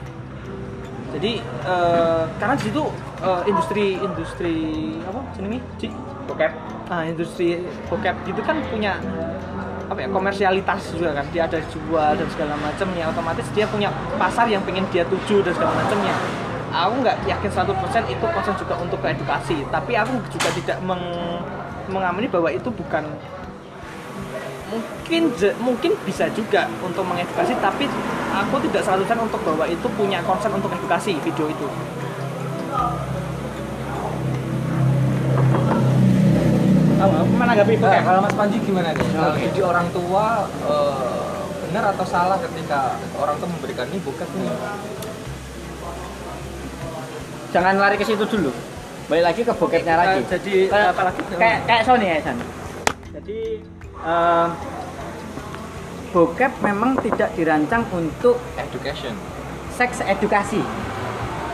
Jadi 1.10 1.42
eh, 1.42 2.22
karena 2.38 2.54
di 2.54 2.64
situ 2.70 2.82
eh, 3.26 3.42
industri 3.50 3.98
industri 3.98 4.54
apa 5.02 5.20
jenenge 5.34 5.58
Ci? 5.82 5.90
bokep. 6.30 6.52
Nah 6.86 7.02
industri 7.02 7.66
bokep 7.90 8.14
itu 8.30 8.40
kan 8.46 8.62
punya 8.70 9.02
apa 9.88 9.98
ya 9.98 10.08
komersialitas 10.12 10.94
juga 10.94 11.18
kan. 11.18 11.26
Dia 11.34 11.50
ada 11.50 11.58
jual 11.66 12.12
dan 12.14 12.28
segala 12.30 12.54
macamnya. 12.60 13.10
Otomatis 13.10 13.48
dia 13.56 13.66
punya 13.66 13.90
pasar 14.20 14.46
yang 14.46 14.62
pengen 14.62 14.86
dia 14.94 15.02
tuju 15.08 15.42
dan 15.42 15.50
segala 15.56 15.74
macamnya. 15.74 16.14
Aku 16.68 17.00
nggak 17.00 17.16
yakin 17.24 17.50
100% 17.50 18.12
itu 18.12 18.24
konsen 18.28 18.54
juga 18.60 18.76
untuk 18.76 19.00
ke 19.00 19.08
edukasi. 19.16 19.64
Tapi 19.72 19.96
aku 19.96 20.20
juga 20.28 20.52
tidak 20.52 20.78
meng- 20.84 21.40
mengamini 21.88 22.28
bahwa 22.28 22.52
itu 22.52 22.68
bukan 22.68 23.08
mungkin 24.68 25.22
mungkin 25.58 25.92
bisa 26.04 26.28
juga 26.36 26.68
untuk 26.84 27.04
mengedukasi 27.08 27.56
tapi 27.58 27.88
aku 28.32 28.60
tidak 28.68 28.84
100% 28.84 29.26
untuk 29.26 29.40
bahwa 29.42 29.64
itu 29.64 29.86
punya 29.96 30.20
konsen 30.22 30.52
untuk 30.52 30.68
edukasi 30.72 31.16
video 31.24 31.48
itu 31.48 31.64
nggak? 31.64 31.86
menanggapi 37.38 37.74
Nah, 37.78 37.80
bokep 37.88 38.02
kalau 38.02 38.20
Mas 38.26 38.34
Panji 38.34 38.56
gimana 38.60 38.90
nih? 38.90 39.06
Kalau 39.14 39.32
Oke. 39.32 39.40
jadi 39.48 39.60
orang 39.62 39.86
tua 39.94 40.26
eh, 40.66 41.30
benar 41.68 41.84
atau 41.94 42.04
salah 42.04 42.38
ketika 42.42 42.98
orang 43.16 43.38
tua 43.38 43.48
memberikan 43.48 43.86
ini 43.88 43.98
bokep 44.02 44.28
nih? 44.34 44.50
jangan 47.48 47.80
lari 47.80 47.96
ke 47.96 48.04
situ 48.04 48.24
dulu 48.28 48.52
balik 49.08 49.24
lagi 49.32 49.40
ke 49.40 49.52
bokepnya 49.56 49.94
Oke, 49.96 50.02
lagi 50.04 50.20
jadi, 50.28 50.54
kayak, 50.68 50.88
apa 50.92 51.02
lagi? 51.08 51.20
kayak 51.32 51.58
kayak 51.64 51.82
Sony 51.88 52.06
ya 52.12 52.16
San 52.20 52.36
jadi 53.16 53.38
eh, 54.02 54.46
bokep 56.12 56.52
memang 56.64 56.96
tidak 57.04 57.34
dirancang 57.36 57.84
untuk 57.92 58.40
Education. 58.56 59.14
seks 59.74 60.02
edukasi. 60.02 60.62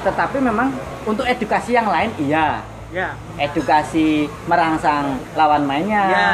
Tetapi 0.04 0.38
memang 0.40 0.72
untuk 1.08 1.24
edukasi 1.24 1.76
yang 1.76 1.88
lain 1.88 2.12
iya. 2.20 2.60
Ya. 2.94 3.18
Edukasi 3.40 4.30
merangsang 4.46 5.18
lawan 5.34 5.66
mainnya. 5.66 6.04
Ya. 6.08 6.32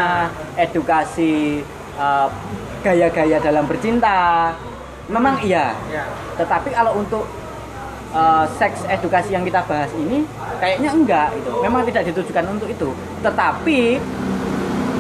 edukasi 0.61 1.65
eh, 1.97 2.29
gaya-gaya 2.85 3.39
dalam 3.41 3.65
bercinta. 3.69 4.53
Memang 5.09 5.43
iya. 5.43 5.75
Ya. 5.91 6.05
Tetapi 6.39 6.71
kalau 6.71 7.01
untuk 7.01 7.27
uh, 8.15 8.45
seks 8.59 8.87
edukasi 8.87 9.35
yang 9.35 9.45
kita 9.47 9.63
bahas 9.67 9.91
ini 9.95 10.27
kayaknya 10.59 10.91
enggak 10.93 11.29
itu 11.35 11.51
memang 11.63 11.83
tidak 11.87 12.03
ditujukan 12.11 12.45
untuk 12.51 12.69
itu. 12.71 12.89
Tetapi 13.23 13.81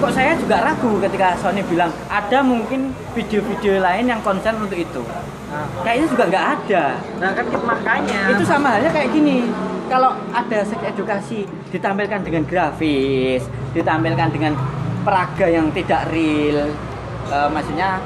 kok 0.01 0.13
saya 0.17 0.33
juga 0.41 0.57
ragu 0.65 0.97
ketika 1.05 1.37
Sony 1.37 1.61
bilang 1.69 1.93
ada 2.09 2.41
mungkin 2.41 2.97
video-video 3.13 3.85
lain 3.85 4.09
yang 4.09 4.21
konsen 4.25 4.57
untuk 4.57 4.81
itu. 4.81 5.05
Nah, 5.53 5.67
kayaknya 5.85 6.07
juga 6.09 6.25
nggak 6.33 6.47
ada. 6.57 6.85
Nah 7.21 7.31
kan 7.37 7.45
makanya. 7.53 8.21
Itu 8.33 8.45
sama 8.49 8.67
halnya 8.81 8.91
kayak 8.97 9.13
gini. 9.13 9.45
Kalau 9.93 10.17
ada 10.33 10.59
seks 10.65 10.81
edukasi 10.87 11.45
ditampilkan 11.69 12.25
dengan 12.25 12.43
grafis 12.49 13.45
ditampilkan 13.77 14.29
dengan 14.33 14.57
peraga 15.05 15.47
yang 15.53 15.69
tidak 15.77 16.09
real. 16.09 16.73
Eh, 17.29 17.49
maksudnya 17.53 18.01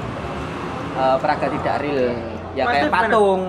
eh, 0.99 1.17
peraga 1.23 1.47
tidak 1.47 1.77
real. 1.79 2.11
Ya 2.59 2.67
kayak 2.67 2.91
Maksudnya 2.91 2.91
gimana? 2.91 3.07
patung. 3.07 3.43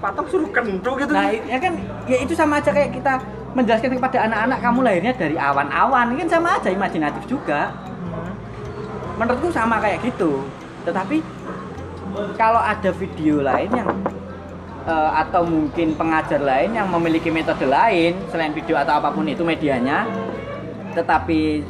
Patung 0.00 0.26
suruh 0.26 0.50
kentu 0.50 0.90
gitu. 0.98 1.12
Nah 1.14 1.30
ya 1.30 1.58
kan 1.62 1.72
ya 2.10 2.18
itu 2.18 2.34
sama 2.34 2.58
aja 2.58 2.74
kayak 2.74 2.98
kita 2.98 3.14
menjelaskan 3.54 3.98
kepada 3.98 4.30
anak-anak 4.30 4.58
kamu 4.62 4.78
lahirnya 4.86 5.12
dari 5.14 5.36
awan-awan. 5.36 6.14
Kan 6.14 6.28
sama 6.30 6.58
aja 6.58 6.70
imajinatif 6.70 7.26
juga. 7.26 7.74
Menurutku 9.18 9.50
sama 9.52 9.82
kayak 9.82 10.00
gitu. 10.06 10.46
Tetapi 10.86 11.20
kalau 12.38 12.58
ada 12.58 12.90
video 12.94 13.42
lain 13.44 13.70
yang 13.70 13.90
eh, 14.86 15.10
atau 15.14 15.46
mungkin 15.46 15.94
pengajar 15.94 16.40
lain 16.40 16.74
yang 16.74 16.88
memiliki 16.88 17.28
metode 17.28 17.66
lain 17.68 18.16
selain 18.32 18.54
video 18.54 18.78
atau 18.78 18.98
apa 18.98 19.12
pun 19.12 19.26
itu 19.28 19.44
medianya 19.46 20.08
tetapi 20.90 21.62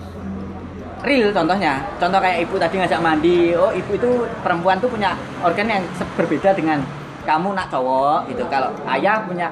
real 1.05 1.29
contohnya. 1.33 1.85
Contoh 2.01 2.21
kayak 2.21 2.49
ibu 2.49 2.57
tadi 2.57 2.81
ngajak 2.81 3.01
mandi 3.01 3.53
oh 3.57 3.73
ibu 3.73 3.93
itu 3.97 4.11
perempuan 4.41 4.81
tuh 4.81 4.89
punya 4.89 5.17
organ 5.45 5.69
yang 5.69 5.83
berbeda 6.17 6.57
dengan 6.57 6.81
kamu 7.25 7.53
nak 7.53 7.69
cowok 7.69 8.29
gitu. 8.33 8.45
Kalau 8.49 8.73
ayah 8.89 9.25
punya 9.25 9.49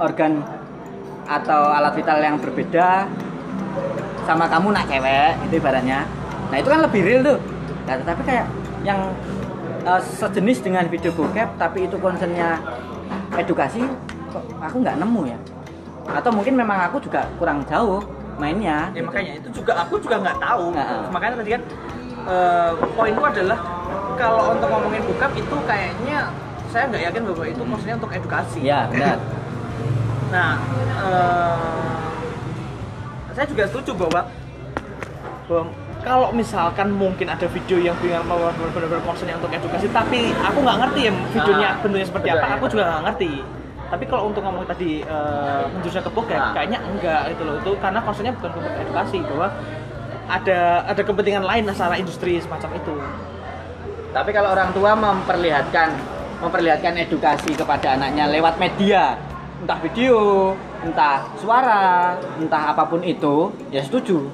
organ 0.00 0.40
atau 1.26 1.70
alat 1.74 1.92
vital 1.98 2.18
yang 2.22 2.38
berbeda 2.38 3.10
sama 4.26 4.50
kamu 4.50 4.74
nak 4.74 4.84
cewek 4.90 5.32
itu 5.46 5.54
ibaratnya. 5.58 6.06
Nah 6.50 6.56
itu 6.58 6.68
kan 6.70 6.80
lebih 6.82 7.00
real 7.02 7.20
tuh. 7.22 7.38
Nah 7.86 7.94
tetapi 8.02 8.22
kayak 8.26 8.46
yang 8.82 9.00
eh, 9.86 10.00
sejenis 10.02 10.58
dengan 10.62 10.84
video 10.86 11.10
bokep 11.14 11.58
tapi 11.58 11.86
itu 11.86 11.98
concernnya 11.98 12.58
edukasi 13.38 13.82
kok 14.30 14.42
aku 14.62 14.82
nggak 14.82 14.98
nemu 14.98 15.22
ya? 15.30 15.38
Atau 16.10 16.30
mungkin 16.34 16.54
memang 16.54 16.90
aku 16.90 17.02
juga 17.02 17.26
kurang 17.38 17.66
jauh 17.66 18.02
mainnya 18.36 18.92
ya 18.92 19.00
gitu. 19.00 19.08
makanya 19.08 19.32
itu 19.40 19.48
juga 19.62 19.72
aku 19.82 19.94
juga 20.02 20.16
nggak 20.22 20.38
tahu. 20.42 20.64
Nah. 20.74 21.08
makanya 21.10 21.34
tadi 21.42 21.50
kan 21.54 21.62
eh, 22.26 22.70
poinku 22.94 23.22
adalah 23.22 23.58
kalau 24.18 24.54
untuk 24.54 24.68
ngomongin 24.70 25.02
bokep 25.06 25.32
itu 25.38 25.56
kayaknya 25.66 26.18
saya 26.70 26.90
nggak 26.90 27.02
yakin 27.10 27.22
bahwa 27.30 27.44
itu 27.46 27.62
maksudnya 27.62 27.96
untuk 27.98 28.10
edukasi. 28.10 28.58
Ya 28.66 28.90
benar 28.90 29.18
Nah, 30.26 30.58
eh, 31.00 32.04
saya 33.32 33.46
juga 33.46 33.62
setuju 33.68 33.92
bahwa, 33.94 34.20
bahwa 35.46 35.62
kalau 36.02 36.28
misalkan 36.30 36.88
mungkin 36.94 37.26
ada 37.26 37.46
video 37.46 37.78
yang 37.78 37.94
benar-benar 37.98 38.54
benar-benar 38.74 39.02
concernnya 39.02 39.36
untuk 39.38 39.50
edukasi, 39.50 39.86
tapi 39.90 40.30
aku 40.38 40.58
nggak 40.62 40.78
ngerti 40.86 41.00
ya 41.06 41.12
videonya 41.32 41.68
Ah, 41.68 41.78
bentuknya 41.82 42.06
seperti 42.06 42.28
apa, 42.30 42.46
ya. 42.46 42.54
aku 42.58 42.64
juga 42.70 42.84
nggak 42.86 43.04
ngerti. 43.10 43.32
Tapi 43.86 44.04
kalau 44.10 44.22
untuk 44.26 44.42
ngomong 44.42 44.66
tadi 44.66 45.02
eh, 45.02 45.62
menjurusnya 45.70 46.02
ke 46.02 46.10
bokep, 46.10 46.40
Ah. 46.42 46.50
kayaknya 46.52 46.78
enggak 46.82 47.20
gitu 47.34 47.42
loh. 47.46 47.54
Itu 47.62 47.70
karena 47.78 47.98
concernnya 48.02 48.34
bukan 48.34 48.50
untuk 48.54 48.72
edukasi, 48.76 49.18
bahwa 49.22 49.46
ada 50.26 50.58
ada 50.84 51.02
kepentingan 51.06 51.44
lain 51.46 51.62
secara 51.70 51.94
industri 51.96 52.42
semacam 52.42 52.70
itu. 52.74 52.96
tapi 54.10 54.32
kalau 54.32 54.48
orang 54.48 54.72
tua 54.72 54.96
memperlihatkan 54.96 55.92
memperlihatkan 56.40 56.96
edukasi 56.96 57.52
kepada 57.52 58.00
anaknya 58.00 58.24
lewat 58.32 58.56
media 58.56 59.12
entah 59.56 59.78
video 59.80 60.16
entah 60.84 61.24
suara 61.40 62.14
entah 62.36 62.76
apa 62.76 62.84
pun 62.84 63.00
itu 63.00 63.52
ya 63.72 63.80
setuju. 63.80 64.28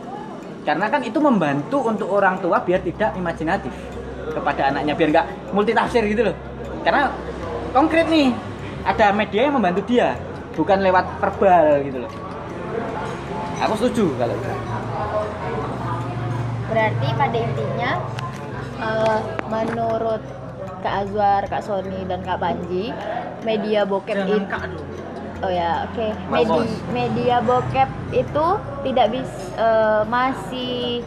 Karena 0.62 0.87
kan 0.87 1.03
itu 1.03 1.18
membantu 1.18 1.83
untuk 1.83 2.07
orang 2.11 2.39
tua 2.39 2.62
biar 2.62 2.83
tidak 2.87 3.14
imajinatif 3.18 3.75
kepada 4.31 4.70
anaknya 4.70 4.95
biar 4.95 5.09
nggak 5.11 5.27
multitafsir 5.55 6.07
gitu 6.07 6.31
loh. 6.31 6.37
Karena 6.83 7.11
konkret 7.75 8.07
nih 8.11 8.31
ada 8.83 9.14
media 9.14 9.41
yang 9.47 9.55
membantu 9.59 9.83
dia 9.87 10.18
bukan 10.55 10.79
lewat 10.83 11.07
verbal 11.18 11.66
gitu 11.87 11.99
loh. 12.03 12.12
Aku 13.62 13.75
setuju 13.79 14.07
kalau 14.18 14.35
Berarti 16.73 17.09
pada 17.14 17.37
intinya 17.37 17.91
eh, 18.81 19.18
menurut 19.47 20.23
Kak 20.83 20.95
Azwar, 21.07 21.47
Kak 21.47 21.62
Sony 21.62 22.03
dan 22.11 22.27
Kak 22.27 22.43
Panji, 22.43 22.91
media 23.47 23.87
bokep 23.87 24.18
itu. 24.27 24.43
Oh 25.43 25.51
ya, 25.51 25.90
oke. 25.90 26.07
Mas 26.30 26.47
Medi- 26.47 26.82
media 26.95 27.36
bokep 27.43 27.90
itu 28.14 28.47
tidak 28.86 29.07
bisa 29.11 29.66
masih 30.07 31.03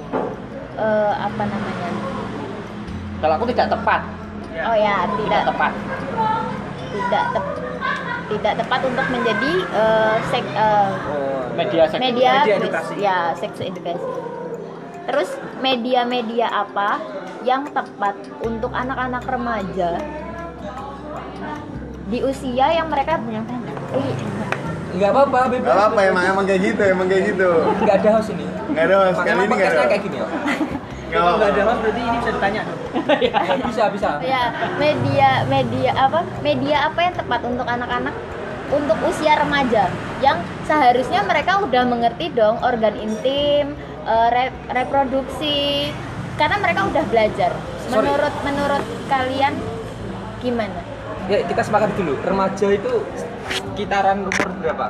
eh, 0.76 1.14
apa 1.16 1.44
namanya? 1.48 1.90
kalau 3.24 3.34
aku 3.40 3.48
tidak 3.50 3.72
tepat 3.72 4.02
Oh 4.56 4.76
ya, 4.76 5.08
tidak 5.08 5.20
tidak 5.20 5.42
tepat 5.52 5.72
tidak 6.92 7.26
tep- 7.32 7.60
tidak 8.26 8.54
tepat 8.60 8.80
untuk 8.84 9.06
menjadi 9.08 9.52
eh, 9.72 10.16
sek, 10.28 10.46
eh, 10.46 10.92
media 11.56 11.84
seks 11.88 12.02
media, 12.02 12.32
media 12.44 12.56
edukasi. 12.60 12.94
ya 13.00 13.20
seks 13.36 13.58
edukasi. 13.64 14.04
Terus 15.06 15.30
media-media 15.62 16.50
apa 16.50 16.98
yang 17.46 17.70
tepat 17.70 18.18
untuk 18.42 18.74
anak-anak 18.74 19.24
remaja 19.24 20.02
di 22.06 22.20
usia 22.22 22.74
yang 22.74 22.90
mereka 22.90 23.18
eh, 23.18 23.65
Nggak 24.96 25.10
apa-apa, 25.12 25.40
bebas. 25.52 25.66
Gak 25.66 25.76
apa-apa 25.76 26.00
emang 26.06 26.24
emang 26.26 26.46
kayak 26.46 26.62
gitu, 26.64 26.82
emang 26.82 27.08
kayak 27.08 27.24
gitu. 27.30 27.50
Nggak 27.78 27.96
ada 28.00 28.10
host 28.16 28.30
ini. 28.32 28.46
Nggak 28.72 28.84
ada 28.86 28.96
host, 28.98 29.18
Makanya 29.18 29.28
kali 29.28 29.36
ini 29.36 29.46
nggak 29.46 29.50
podcastnya 29.52 29.82
ada. 29.82 29.92
kayak 29.92 30.04
gini 30.04 30.18
ya. 30.18 30.28
Kalau 31.06 31.32
nggak 31.36 31.50
ada 31.50 31.62
host 31.62 31.80
berarti 31.80 32.02
ini 32.02 32.18
bisa 32.18 32.32
ditanya 32.32 32.62
dong. 32.64 32.80
Ya, 33.06 33.38
bisa, 33.62 33.84
bisa. 33.92 34.10
ya 34.18 34.44
media 34.76 35.30
media 35.46 35.92
apa 35.94 36.20
media 36.42 36.90
apa 36.90 37.00
yang 37.02 37.14
tepat 37.14 37.42
untuk 37.44 37.68
anak-anak 37.68 38.16
untuk 38.68 38.98
usia 39.06 39.38
remaja 39.38 39.94
yang 40.20 40.38
seharusnya 40.64 41.22
mereka 41.22 41.62
udah 41.62 41.84
mengerti 41.86 42.34
dong 42.34 42.58
organ 42.60 42.98
intim 42.98 43.78
eh, 44.02 44.28
re- 44.32 44.58
reproduksi 44.72 45.92
karena 46.34 46.58
mereka 46.58 46.90
udah 46.90 47.04
belajar 47.06 47.52
Sorry. 47.86 47.94
menurut 48.02 48.34
menurut 48.42 48.84
kalian 49.06 49.54
gimana 50.40 50.82
Ya, 51.26 51.42
kita 51.42 51.62
sepakat 51.62 51.90
dulu. 51.96 52.18
Remaja 52.22 52.68
itu 52.70 52.94
sekitaran 53.76 54.24
umur 54.24 54.48
berapa? 54.56 54.88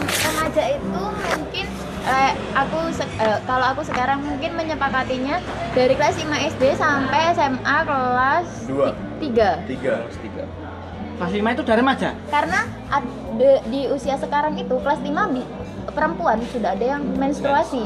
Remaja 0.00 0.64
itu 0.72 1.02
mungkin 1.12 1.66
eh, 2.02 2.32
aku 2.56 2.78
eh, 2.96 3.38
kalau 3.44 3.66
aku 3.68 3.84
sekarang 3.84 4.24
mungkin 4.24 4.56
menyepakatinya 4.56 5.36
dari 5.76 5.92
kelas 5.92 6.16
5 6.16 6.24
SD 6.56 6.62
sampai 6.72 7.36
SMA 7.36 7.76
kelas 7.84 8.46
Dua. 8.64 8.96
3 9.20 9.68
Tiga. 9.68 9.94
Kelas 10.00 10.18
tiga. 10.18 10.44
kelas 11.12 11.32
5 11.36 11.52
itu 11.52 11.62
udah 11.62 11.76
remaja 11.76 12.10
karena 12.26 12.60
ad- 12.88 13.06
de- 13.36 13.62
di 13.68 13.80
usia 13.86 14.16
sekarang 14.16 14.56
itu 14.56 14.72
kelas 14.74 14.98
5 14.98 15.12
bi- 15.28 15.50
perempuan 15.92 16.40
sudah 16.48 16.72
ada 16.72 16.96
yang 16.96 17.04
menstruasi 17.12 17.84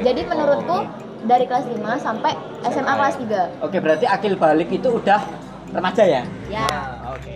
jadi 0.00 0.20
menurutku 0.22 0.86
dari 1.26 1.44
kelas 1.44 1.66
5 1.66 1.82
sampai 1.98 2.32
SMA 2.64 2.94
kelas 2.94 3.14
Oke, 3.58 3.82
berarti 3.82 4.06
akil 4.06 4.38
balik 4.38 4.70
itu 4.70 4.86
udah 4.88 5.18
remaja 5.68 6.06
ya? 6.06 6.22
3 6.46 6.54
ya 6.54 6.66
Oke. 7.10 7.34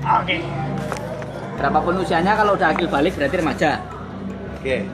Oke. 0.00 0.36
Berapapun 1.54 1.94
usianya 1.98 2.34
kalau 2.34 2.54
udah 2.54 2.68
akil 2.70 2.86
balik 2.86 3.14
berarti 3.14 3.36
remaja. 3.36 3.70
Oke. 4.56 4.84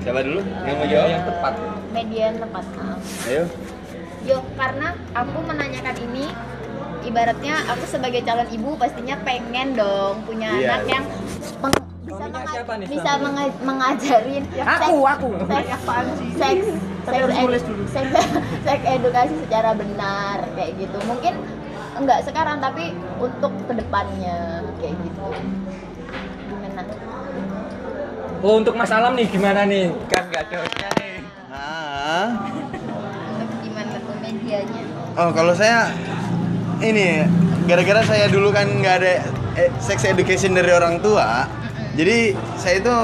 Siapa 0.00 0.20
dulu 0.20 0.40
yang 0.62 0.76
mau 0.76 0.86
jawab? 0.86 1.08
yang 1.08 1.24
tepat. 1.24 1.52
media 1.90 2.22
yang 2.26 2.38
tepat 2.38 2.64
maaf. 2.74 3.00
Ayo. 3.24 3.42
Yo, 4.22 4.38
karena 4.54 4.86
aku 5.10 5.38
menanyakan 5.40 5.96
ini 6.02 6.24
ibaratnya 7.02 7.54
aku 7.66 7.84
sebagai 7.86 8.20
calon 8.22 8.46
ibu 8.46 8.76
pastinya 8.76 9.16
pengen 9.18 9.72
dong 9.72 10.20
punya 10.22 10.52
Iya. 10.52 10.68
anak 10.70 10.82
yang 10.86 11.04
peng- 11.58 11.86
bisa, 12.04 12.24
menga- 12.26 12.50
siapa 12.50 12.72
nih, 12.74 12.86
bisa 12.88 13.10
menga- 13.18 13.60
mengajarin 13.62 14.44
Aku, 14.58 14.96
aku. 15.02 15.28
seks 15.44 15.68
seks 16.34 16.66
seks, 17.04 17.28
ed- 17.30 17.64
seks, 17.88 18.12
seks 18.66 18.84
edukasi 18.86 19.34
secara 19.42 19.70
benar 19.72 20.36
kayak 20.52 20.72
gitu 20.76 20.98
mungkin 21.04 21.34
enggak 21.96 22.20
sekarang 22.26 22.60
tapi 22.60 22.92
untuk 23.16 23.52
ke 23.64 23.72
depannya 23.78 24.66
kayak 24.82 24.94
gitu 25.00 25.26
gimana 26.48 26.82
Oh, 28.38 28.54
untuk 28.62 28.78
Mas 28.78 28.94
Alam 28.94 29.18
nih 29.18 29.26
gimana 29.26 29.66
nih? 29.66 29.90
Kan 30.06 30.30
nggak 30.30 30.46
ada 30.46 30.56
hostnya 30.62 30.90
nih. 31.02 31.14
Ah. 31.50 32.26
gimana 33.66 33.98
tuh 33.98 34.14
medianya 34.22 34.82
Oh, 35.18 35.34
kalau 35.34 35.50
saya 35.58 35.90
ini 36.78 37.26
gara-gara 37.66 38.06
saya 38.06 38.30
dulu 38.30 38.54
kan 38.54 38.70
nggak 38.70 38.94
ada 39.02 39.12
eh, 39.58 39.70
sex 39.82 40.06
education 40.06 40.54
dari 40.54 40.70
orang 40.70 41.02
tua. 41.02 41.50
Jadi 41.98 42.38
saya 42.54 42.78
itu 42.78 42.96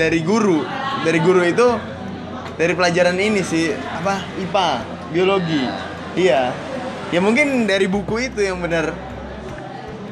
dari 0.00 0.24
guru. 0.24 0.64
Dari 1.04 1.20
guru 1.20 1.44
itu 1.44 1.68
dari 2.56 2.72
pelajaran 2.72 3.20
ini 3.20 3.44
sih 3.44 3.76
apa? 3.76 4.24
IPA, 4.40 4.68
biologi. 5.12 5.62
Iya. 6.16 6.67
Ya 7.08 7.24
mungkin 7.24 7.64
dari 7.64 7.88
buku 7.88 8.28
itu 8.28 8.40
yang 8.44 8.60
benar. 8.60 8.92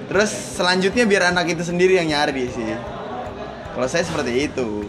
Terus 0.08 0.30
selanjutnya 0.32 1.04
biar 1.04 1.28
anak 1.28 1.52
itu 1.52 1.60
sendiri 1.60 2.00
yang 2.00 2.08
nyari 2.08 2.48
sih. 2.48 2.72
Kalau 3.76 3.84
saya 3.84 4.04
seperti 4.06 4.48
itu. 4.48 4.88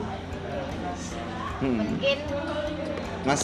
Hmm. 1.58 1.98
mungkin 1.98 2.18
Mas 3.26 3.42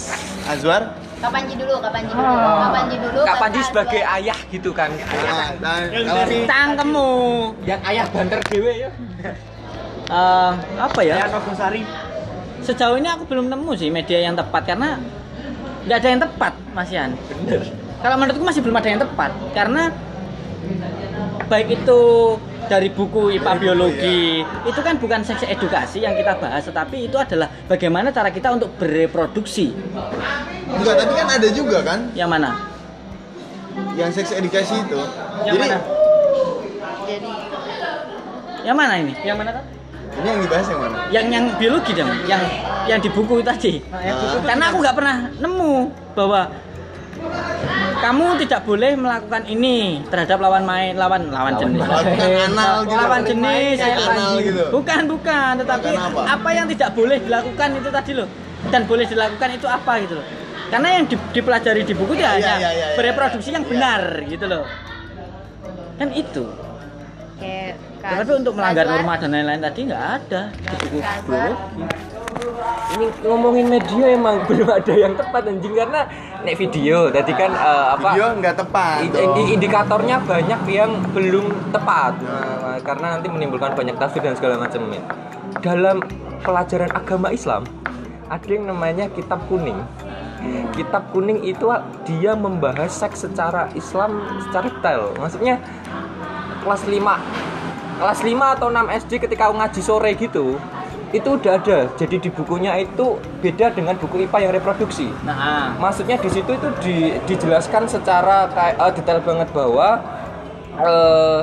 Azwar? 0.48 0.96
kapan 1.24 1.48
dulu 1.48 1.80
kapan 1.80 2.04
dulu 2.04 2.20
kapan 2.20 2.84
dulu 3.00 3.20
Kak 3.24 3.38
Panji 3.40 3.60
sebagai 3.64 4.02
Azwar. 4.04 4.16
ayah 4.22 4.40
gitu 4.52 4.70
kan. 4.76 4.90
Nah, 4.92 5.48
nah, 5.60 5.76
dari- 5.88 6.48
Cangkemmu. 6.48 7.12
Yang 7.64 7.82
ayah 7.90 8.06
banter 8.12 8.40
dewe 8.48 8.72
ya. 8.76 8.90
Eh, 10.04 10.52
apa 10.78 11.00
ya? 11.04 11.16
Ya, 11.24 11.26
Nogosari. 11.32 11.84
Sejauh 12.64 12.96
ini 12.96 13.08
aku 13.12 13.24
belum 13.28 13.52
nemu 13.52 13.72
sih 13.76 13.92
media 13.92 14.20
yang 14.24 14.36
tepat 14.36 14.68
karena 14.68 15.00
nggak 15.84 15.98
ada 16.00 16.08
yang 16.08 16.22
tepat, 16.22 16.54
Mas 16.72 16.92
Yan. 16.92 17.12
Bener. 17.28 17.83
Kalau 18.04 18.16
menurutku 18.20 18.44
masih 18.44 18.60
belum 18.60 18.76
ada 18.76 18.90
yang 18.90 19.00
tepat 19.00 19.32
karena 19.56 19.88
baik 21.48 21.68
itu 21.74 22.00
dari 22.66 22.88
buku 22.88 23.32
IPA 23.34 23.54
biologi 23.58 24.22
itu 24.42 24.80
kan 24.80 24.96
bukan 24.96 25.22
seks 25.22 25.44
edukasi 25.46 26.00
yang 26.00 26.12
kita 26.14 26.36
bahas 26.36 26.64
tetapi 26.64 27.08
itu 27.08 27.16
adalah 27.16 27.52
bagaimana 27.66 28.10
cara 28.10 28.28
kita 28.28 28.50
untuk 28.50 28.72
bereproduksi 28.76 29.76
Enggak, 30.66 30.96
tapi 30.98 31.14
kan 31.14 31.28
ada 31.30 31.48
juga 31.48 31.84
kan 31.84 32.00
yang 32.14 32.28
mana 32.28 32.56
yang 33.94 34.10
sex 34.10 34.30
edukasi 34.32 34.74
itu. 34.80 34.98
Yang 35.44 35.46
Jadi 35.50 35.60
mana? 35.60 35.78
jadi 37.04 37.32
yang 38.64 38.78
mana 38.78 38.94
ini 38.96 39.14
Yang 39.22 39.38
mana 39.38 39.50
kan? 39.52 39.64
ini 40.14 40.28
yang 40.28 40.40
dibahas 40.42 40.66
yang 40.66 40.82
mana? 40.82 40.96
yang 41.10 41.26
yang 41.30 41.46
biologi 41.56 41.92
dong 41.94 42.12
yang 42.26 42.42
yang 42.86 43.00
di 43.00 43.10
buku 43.10 43.36
tadi 43.42 43.84
Nah, 43.86 44.00
Ah. 44.00 44.16
buku 44.18 44.38
karena 44.44 44.64
aku 44.66 44.78
nggak 44.80 44.96
pernah 44.96 45.18
nemu 45.36 45.74
bahwa 46.14 46.42
kamu 48.04 48.26
tidak 48.44 48.68
boleh 48.68 48.92
melakukan 49.00 49.44
ini 49.48 50.04
terhadap 50.12 50.44
lawan 50.44 50.68
main 50.68 50.92
lawan 50.94 51.32
lawan, 51.32 51.56
Lawan 51.56 51.62
jenis 51.62 51.84
gitu. 51.88 52.92
lawan 52.92 53.22
jenis 53.24 53.78
ya. 53.80 53.96
gitu. 54.44 54.64
bukan 54.76 55.02
bukan 55.08 55.52
tetapi 55.64 55.88
apa? 55.96 56.22
apa? 56.28 56.50
yang 56.52 56.68
tidak 56.68 56.90
boleh 56.92 57.18
dilakukan 57.18 57.70
itu 57.80 57.90
tadi 57.90 58.12
loh 58.12 58.28
dan 58.68 58.84
boleh 58.84 59.06
dilakukan 59.08 59.50
itu 59.56 59.68
apa 59.68 59.94
gitu 60.04 60.20
loh 60.20 60.28
karena 60.68 60.88
yang 60.92 61.06
di- 61.06 61.30
dipelajari 61.32 61.82
di 61.86 61.94
buku 61.94 62.12
itu 62.14 62.24
Iya, 62.24 62.32
hanya 62.34 62.54
iya, 62.60 62.70
iya, 62.74 62.86
bereproduksi 63.00 63.50
iya, 63.50 63.56
yang 63.56 63.66
iya. 63.66 63.72
benar 63.72 64.02
gitu 64.28 64.46
loh 64.52 64.64
kan 65.96 66.10
itu 66.12 66.44
kayak 67.40 67.76
tapi 68.04 68.32
untuk 68.36 68.54
melanggar 68.54 68.84
Kazwar, 68.84 69.00
norma 69.00 69.14
dan 69.16 69.30
lain-lain 69.32 69.62
tadi 69.64 69.80
nggak 69.88 70.04
ada. 70.20 70.42
Di 70.52 70.86
buku 70.92 71.00
biologi 71.24 71.84
ini 72.94 73.06
ngomongin 73.26 73.66
media 73.72 74.06
emang 74.12 74.36
belum 74.48 74.70
ada 74.70 74.94
yang 74.94 75.14
tepat 75.16 75.42
anjing. 75.48 75.74
Karena 75.74 76.02
nek 76.44 76.56
video 76.60 76.98
tadi 77.10 77.32
kan 77.32 77.52
eh, 77.52 77.86
apa 77.96 78.08
Video 78.12 78.26
nggak 78.38 78.56
tepat. 78.60 78.98
i- 79.02 79.10
dong. 79.10 79.36
indikatornya 79.50 80.16
banyak 80.22 80.62
yang 80.68 80.92
belum 81.10 81.46
tepat. 81.72 82.14
Nah, 82.20 82.78
karena 82.84 83.08
nanti 83.18 83.28
menimbulkan 83.32 83.72
banyak 83.74 83.96
tafsir 83.96 84.20
dan 84.20 84.36
segala 84.36 84.60
macamnya 84.60 85.02
dalam 85.64 86.04
pelajaran 86.44 86.92
agama 86.92 87.32
Islam 87.32 87.64
ada 88.28 88.48
yang 88.50 88.68
namanya 88.68 89.08
kitab 89.10 89.40
kuning. 89.48 89.80
Kitab 90.76 91.08
kuning 91.16 91.40
itu 91.40 91.72
dia 92.04 92.36
membahas 92.36 92.92
seks 92.92 93.24
secara 93.24 93.72
Islam 93.74 94.20
secara 94.44 94.68
detail. 94.68 95.16
Maksudnya 95.16 95.56
kelas 96.64 96.84
5 96.84 97.00
kelas 97.98 98.20
5 98.26 98.56
atau 98.60 98.68
6 98.70 99.00
SD 99.06 99.12
ketika 99.24 99.54
ngaji 99.54 99.82
sore 99.82 100.12
gitu 100.18 100.58
itu 101.14 101.30
udah 101.38 101.62
ada. 101.62 101.80
Jadi 101.94 102.16
di 102.18 102.30
bukunya 102.34 102.74
itu 102.82 103.22
beda 103.40 103.70
dengan 103.70 103.94
buku 104.02 104.26
IPA 104.26 104.50
yang 104.50 104.54
reproduksi. 104.58 105.14
Nah. 105.22 105.78
Maksudnya 105.78 106.18
di 106.18 106.30
situ 106.34 106.58
itu 106.58 106.68
di- 106.82 107.16
dijelaskan 107.30 107.86
secara 107.86 108.50
kayak 108.50 108.76
eh, 108.82 108.92
detail 108.98 109.20
banget 109.22 109.48
bahwa 109.54 110.02
eh, 110.82 111.42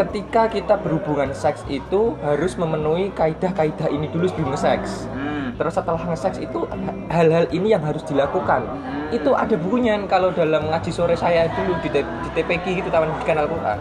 ketika 0.00 0.48
kita 0.48 0.74
berhubungan 0.80 1.30
seks 1.36 1.62
itu 1.68 2.16
harus 2.24 2.56
memenuhi 2.56 3.12
kaidah-kaidah 3.14 3.92
ini 3.92 4.10
dulu 4.10 4.26
sebelum 4.26 4.58
seks 4.58 5.06
hmm. 5.06 5.54
terus 5.54 5.78
setelah 5.78 6.02
nge-seks 6.02 6.42
itu 6.42 6.66
hal-hal 7.14 7.46
ini 7.54 7.76
yang 7.76 7.84
harus 7.84 8.02
dilakukan. 8.02 8.66
Itu 9.14 9.36
ada 9.38 9.54
bukunya 9.54 10.00
kalau 10.10 10.34
dalam 10.34 10.66
ngaji 10.72 10.90
sore 10.90 11.14
saya 11.14 11.46
dulu 11.52 11.78
di, 11.84 11.92
di 12.02 12.28
TPQ 12.34 12.64
gitu 12.82 12.88
Taman 12.90 13.12
Pendidikan 13.14 13.46
Al-Quran 13.46 13.78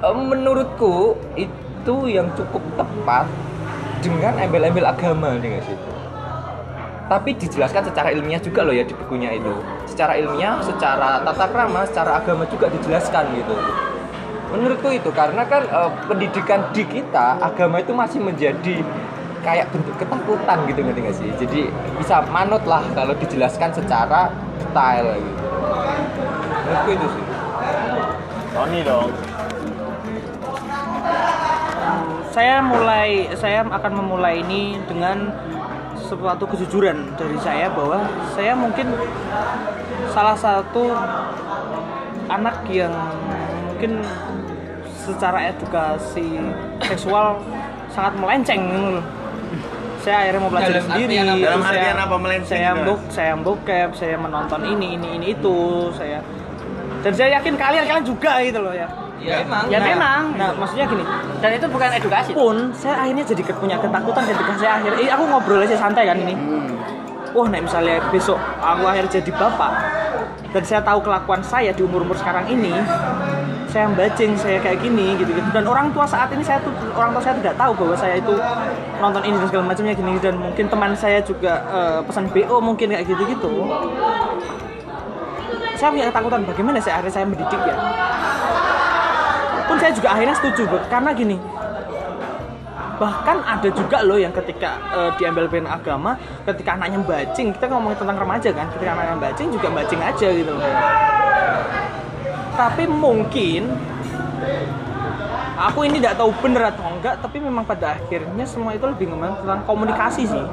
menurutku 0.00 1.16
itu 1.36 1.96
yang 2.08 2.32
cukup 2.32 2.64
tepat 2.76 3.28
dengan 4.00 4.32
embel-embel 4.40 4.88
agama 4.88 5.36
dengan 5.36 5.60
situ 5.60 6.00
tapi 7.10 7.34
dijelaskan 7.34 7.90
secara 7.90 8.14
ilmiah 8.14 8.38
juga 8.38 8.62
loh 8.62 8.70
ya 8.70 8.86
di 8.86 8.94
bukunya 8.94 9.34
itu. 9.34 9.50
Secara 9.90 10.14
ilmiah 10.14 10.62
secara 10.62 11.18
tata 11.26 11.50
krama 11.50 11.82
secara 11.82 12.22
agama 12.22 12.46
juga 12.46 12.70
dijelaskan 12.70 13.34
gitu. 13.34 13.54
Menurutku 14.54 14.94
itu 14.94 15.10
karena 15.10 15.42
kan 15.42 15.66
eh, 15.66 15.90
pendidikan 16.06 16.70
di 16.70 16.86
kita 16.86 17.42
agama 17.42 17.82
itu 17.82 17.90
masih 17.90 18.22
menjadi 18.22 18.78
kayak 19.42 19.74
bentuk 19.74 19.98
ketakutan 19.98 20.58
gitu 20.70 20.80
ngerti 20.86 21.00
nggak 21.02 21.16
sih? 21.18 21.30
Jadi 21.34 21.60
bisa 21.98 22.22
manut 22.30 22.62
lah 22.70 22.86
kalau 22.94 23.18
dijelaskan 23.18 23.74
secara 23.74 24.30
detail 24.62 25.18
gitu. 25.18 25.44
Menurutku 26.62 26.90
itu 26.94 27.06
sih. 27.10 27.24
Tony 28.54 28.80
dong. 28.86 29.29
Saya 32.30 32.62
mulai 32.62 33.26
saya 33.34 33.66
akan 33.66 33.92
memulai 33.92 34.40
ini 34.40 34.78
dengan 34.86 35.30
suatu 35.98 36.46
kejujuran 36.46 37.14
dari 37.14 37.36
saya 37.38 37.70
bahwa 37.70 38.02
saya 38.32 38.54
mungkin 38.54 38.86
salah 40.10 40.34
satu 40.34 40.90
anak 42.26 42.62
yang 42.66 42.94
mungkin 43.66 44.02
secara 44.94 45.50
edukasi 45.50 46.38
seksual 46.82 47.38
sangat 47.90 48.14
melenceng 48.16 48.62
gitu. 48.62 49.02
Saya 50.00 50.16
akhirnya 50.24 50.40
mau 50.40 50.48
belajar 50.48 50.72
Dalam 50.72 50.86
sendiri. 50.88 51.12
artian 51.12 51.28
apa? 51.28 51.44
Dalam 51.44 51.60
saya- 51.60 51.70
artian 51.76 51.98
apa 52.00 52.16
melenceng 52.16 52.56
Saya 52.56 52.70
bok, 52.80 53.00
saya 53.12 53.32
bokep, 53.36 53.90
saya 53.92 54.16
menonton 54.16 54.60
ini, 54.64 54.86
ini, 54.96 55.08
ini 55.20 55.26
itu, 55.36 55.58
saya 55.92 56.24
dan 57.00 57.12
saya 57.16 57.40
yakin 57.40 57.54
kalian 57.56 57.84
kalian 57.84 58.04
juga 58.06 58.32
gitu 58.40 58.60
loh 58.60 58.72
ya. 58.72 58.88
Ya 59.20 59.44
emang 59.44 59.64
Ya 59.68 59.78
Nah, 59.80 59.86
memang. 59.86 60.22
Nah, 60.36 60.50
maksudnya 60.56 60.86
gini, 60.88 61.04
dan 61.38 61.50
itu 61.52 61.66
bukan 61.68 61.88
edukasi. 61.92 62.30
Pun 62.32 62.56
saya 62.72 63.04
akhirnya 63.04 63.24
jadi 63.28 63.42
punya 63.54 63.76
ketakutan 63.78 64.22
ketika 64.26 64.52
saya 64.56 64.72
akhirnya 64.80 65.00
eh, 65.04 65.10
aku 65.12 65.24
ngobrol 65.28 65.60
aja 65.62 65.76
santai 65.76 66.08
kan 66.08 66.18
ini. 66.18 66.34
Hmm. 66.34 66.68
wah 67.30 67.46
nek 67.46 67.62
misalnya 67.62 68.02
besok 68.10 68.42
aku 68.58 68.90
akhirnya 68.90 69.22
jadi 69.22 69.30
bapak 69.30 69.70
dan 70.50 70.62
saya 70.66 70.82
tahu 70.82 70.98
kelakuan 70.98 71.38
saya 71.46 71.70
di 71.70 71.86
umur 71.86 72.02
umur 72.02 72.18
sekarang 72.18 72.42
ini 72.50 72.74
saya 73.70 73.86
bajing 73.94 74.34
saya 74.34 74.58
kayak 74.58 74.82
gini 74.82 75.14
gitu 75.14 75.30
gitu. 75.30 75.46
Dan 75.54 75.62
orang 75.70 75.94
tua 75.94 76.02
saat 76.10 76.26
ini 76.34 76.42
saya 76.42 76.58
tuh 76.58 76.74
orang 76.90 77.14
tua 77.14 77.22
saya 77.22 77.38
tidak 77.38 77.54
tahu 77.54 77.70
bahwa 77.78 77.94
saya 77.94 78.18
itu 78.18 78.34
nonton 78.98 79.22
ini 79.22 79.38
dan 79.38 79.46
segala 79.46 79.64
macamnya 79.70 79.94
gini. 79.94 80.12
Dan 80.18 80.34
mungkin 80.42 80.66
teman 80.66 80.90
saya 80.98 81.22
juga 81.22 81.62
eh, 81.70 81.98
pesan 82.02 82.26
bo 82.34 82.58
mungkin 82.58 82.90
kayak 82.90 83.06
gitu 83.06 83.22
gitu 83.30 83.52
saya 85.80 85.88
punya 85.96 86.12
ketakutan 86.12 86.44
bagaimana 86.44 86.76
saya 86.76 87.00
akhirnya 87.00 87.14
saya 87.16 87.24
mendidik 87.24 87.60
ya 87.64 87.76
pun 89.70 89.78
saya 89.78 89.94
juga 89.94 90.08
akhirnya 90.10 90.34
setuju 90.34 90.62
Bro. 90.66 90.82
karena 90.90 91.10
gini 91.14 91.38
bahkan 93.00 93.40
ada 93.40 93.68
juga 93.72 94.04
loh 94.04 94.20
yang 94.20 94.28
ketika 94.28 94.76
eh, 94.92 95.10
di 95.16 95.24
MLBN 95.24 95.64
agama 95.64 96.20
ketika 96.44 96.76
anaknya 96.76 97.00
bajing 97.00 97.56
kita 97.56 97.72
ngomongin 97.72 97.96
tentang 97.96 98.20
remaja 98.20 98.52
kan 98.52 98.68
ketika 98.76 98.90
anaknya 98.92 99.16
bajing 99.16 99.48
juga 99.48 99.68
bajing 99.72 100.00
aja 100.04 100.28
gitu 100.28 100.52
loh. 100.52 100.72
Tapi 102.60 102.84
mungkin 102.84 103.72
aku 105.56 105.88
ini 105.88 105.96
tidak 105.96 106.20
tahu 106.20 106.28
bener 106.44 106.68
atau 106.68 106.84
enggak 106.92 107.16
tapi 107.24 107.40
memang 107.40 107.64
pada 107.64 107.96
akhirnya 107.96 108.44
semua 108.44 108.76
itu 108.76 108.84
lebih 108.84 109.08
ngomongin 109.08 109.32
tentang 109.40 109.64
komunikasi 109.64 110.28
sih. 110.28 110.44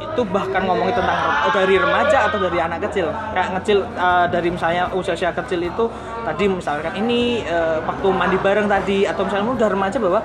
Itu 0.00 0.24
bahkan 0.32 0.64
ngomongin 0.64 0.96
tentang 0.96 1.20
oh, 1.20 1.52
dari 1.52 1.76
remaja 1.76 2.32
atau 2.32 2.40
dari 2.40 2.56
anak 2.56 2.88
kecil. 2.88 3.12
Kayak 3.12 3.60
ngecil 3.60 3.84
eh, 3.84 4.26
dari 4.32 4.48
misalnya 4.48 4.88
usia-usia 4.96 5.36
kecil 5.36 5.68
itu 5.68 5.84
tadi 6.26 6.44
misalkan 6.50 6.92
ini 6.98 7.46
eh, 7.46 7.78
waktu 7.86 8.06
mandi 8.10 8.34
bareng 8.42 8.66
tadi 8.66 9.06
atau 9.06 9.22
misalnya 9.22 9.54
udah 9.54 9.68
remaja 9.70 9.96
bahwa 10.02 10.20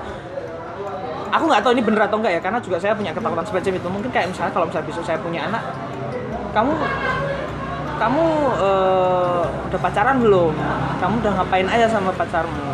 aku 1.30 1.44
nggak 1.46 1.62
tahu 1.62 1.72
ini 1.78 1.82
bener 1.86 2.02
atau 2.10 2.18
enggak 2.18 2.32
ya 2.34 2.40
karena 2.42 2.58
juga 2.58 2.76
saya 2.82 2.98
punya 2.98 3.14
ketakutan 3.14 3.46
semacam 3.46 3.72
itu. 3.78 3.88
Mungkin 3.88 4.10
kayak 4.10 4.26
misalnya 4.34 4.52
kalau 4.52 4.66
misalnya 4.66 4.86
besok 4.90 5.04
saya 5.06 5.18
punya 5.22 5.40
anak 5.46 5.62
kamu 6.50 6.72
kamu 8.02 8.24
eh, 8.58 9.44
udah 9.70 9.78
pacaran 9.78 10.16
belum? 10.18 10.54
Kamu 10.98 11.14
udah 11.22 11.32
ngapain 11.38 11.68
aja 11.70 11.86
sama 11.86 12.10
pacarmu? 12.10 12.72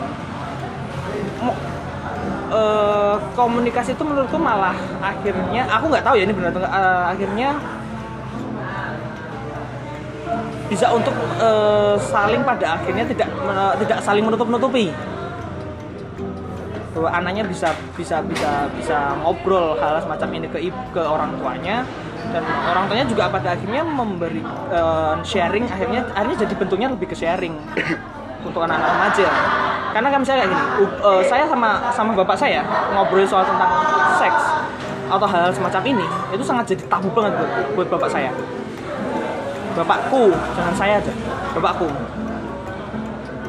Eh, 2.49 3.16
komunikasi 3.37 3.93
itu 3.93 4.01
menurutku 4.09 4.41
malah 4.41 4.72
akhirnya 5.05 5.68
aku 5.68 5.93
nggak 5.93 6.01
tahu 6.01 6.16
ya 6.16 6.24
ini 6.24 6.33
benar 6.33 6.49
atau 6.49 6.64
eh, 6.64 7.05
akhirnya 7.12 7.49
bisa 10.69 10.87
untuk 10.93 11.16
eh, 11.41 11.97
saling 11.99 12.45
pada 12.45 12.77
akhirnya 12.77 13.05
tidak 13.09 13.29
men- 13.41 13.77
tidak 13.81 13.99
saling 14.05 14.25
menutup 14.25 14.47
nutupi 14.53 14.93
bahwa 16.93 17.14
anaknya 17.14 17.47
bisa 17.47 17.71
bisa 17.95 18.19
bisa 18.27 18.66
bisa 18.75 19.14
ngobrol 19.23 19.79
hal 19.79 20.03
semacam 20.03 20.29
ini 20.35 20.47
ke 20.51 20.59
ke 20.93 21.03
orang 21.03 21.33
tuanya. 21.41 21.87
Dan 22.29 22.45
orang 22.45 22.91
tuanya 22.91 23.07
juga 23.09 23.31
pada 23.33 23.57
akhirnya 23.57 23.81
memberi 23.87 24.43
eh, 24.69 25.14
sharing 25.25 25.64
akhirnya 25.64 26.05
akhirnya 26.12 26.45
jadi 26.45 26.55
bentuknya 26.59 26.89
lebih 26.93 27.09
ke 27.09 27.16
sharing 27.16 27.55
untuk 28.49 28.61
anak-anak 28.61 28.91
remaja. 28.93 29.29
Karena 29.95 30.09
kan 30.12 30.19
misalnya 30.21 30.41
kayak 30.45 30.53
gini 30.53 30.64
u- 30.85 30.99
eh, 31.09 31.23
saya 31.25 31.45
sama 31.49 31.71
sama 31.95 32.12
bapak 32.12 32.37
saya 32.37 32.61
ngobrol 32.93 33.25
soal 33.25 33.47
tentang 33.47 33.71
seks 34.21 34.43
atau 35.09 35.25
hal-hal 35.25 35.53
semacam 35.55 35.83
ini 35.89 36.07
itu 36.37 36.45
sangat 36.45 36.77
jadi 36.77 36.85
tabu 36.85 37.09
banget 37.16 37.33
buat, 37.41 37.51
buat 37.81 37.89
bapak 37.97 38.11
saya 38.12 38.29
bapakku. 39.79 40.35
Jangan 40.59 40.74
saya 40.74 40.95
aja. 40.99 41.12
Bapakku. 41.55 41.89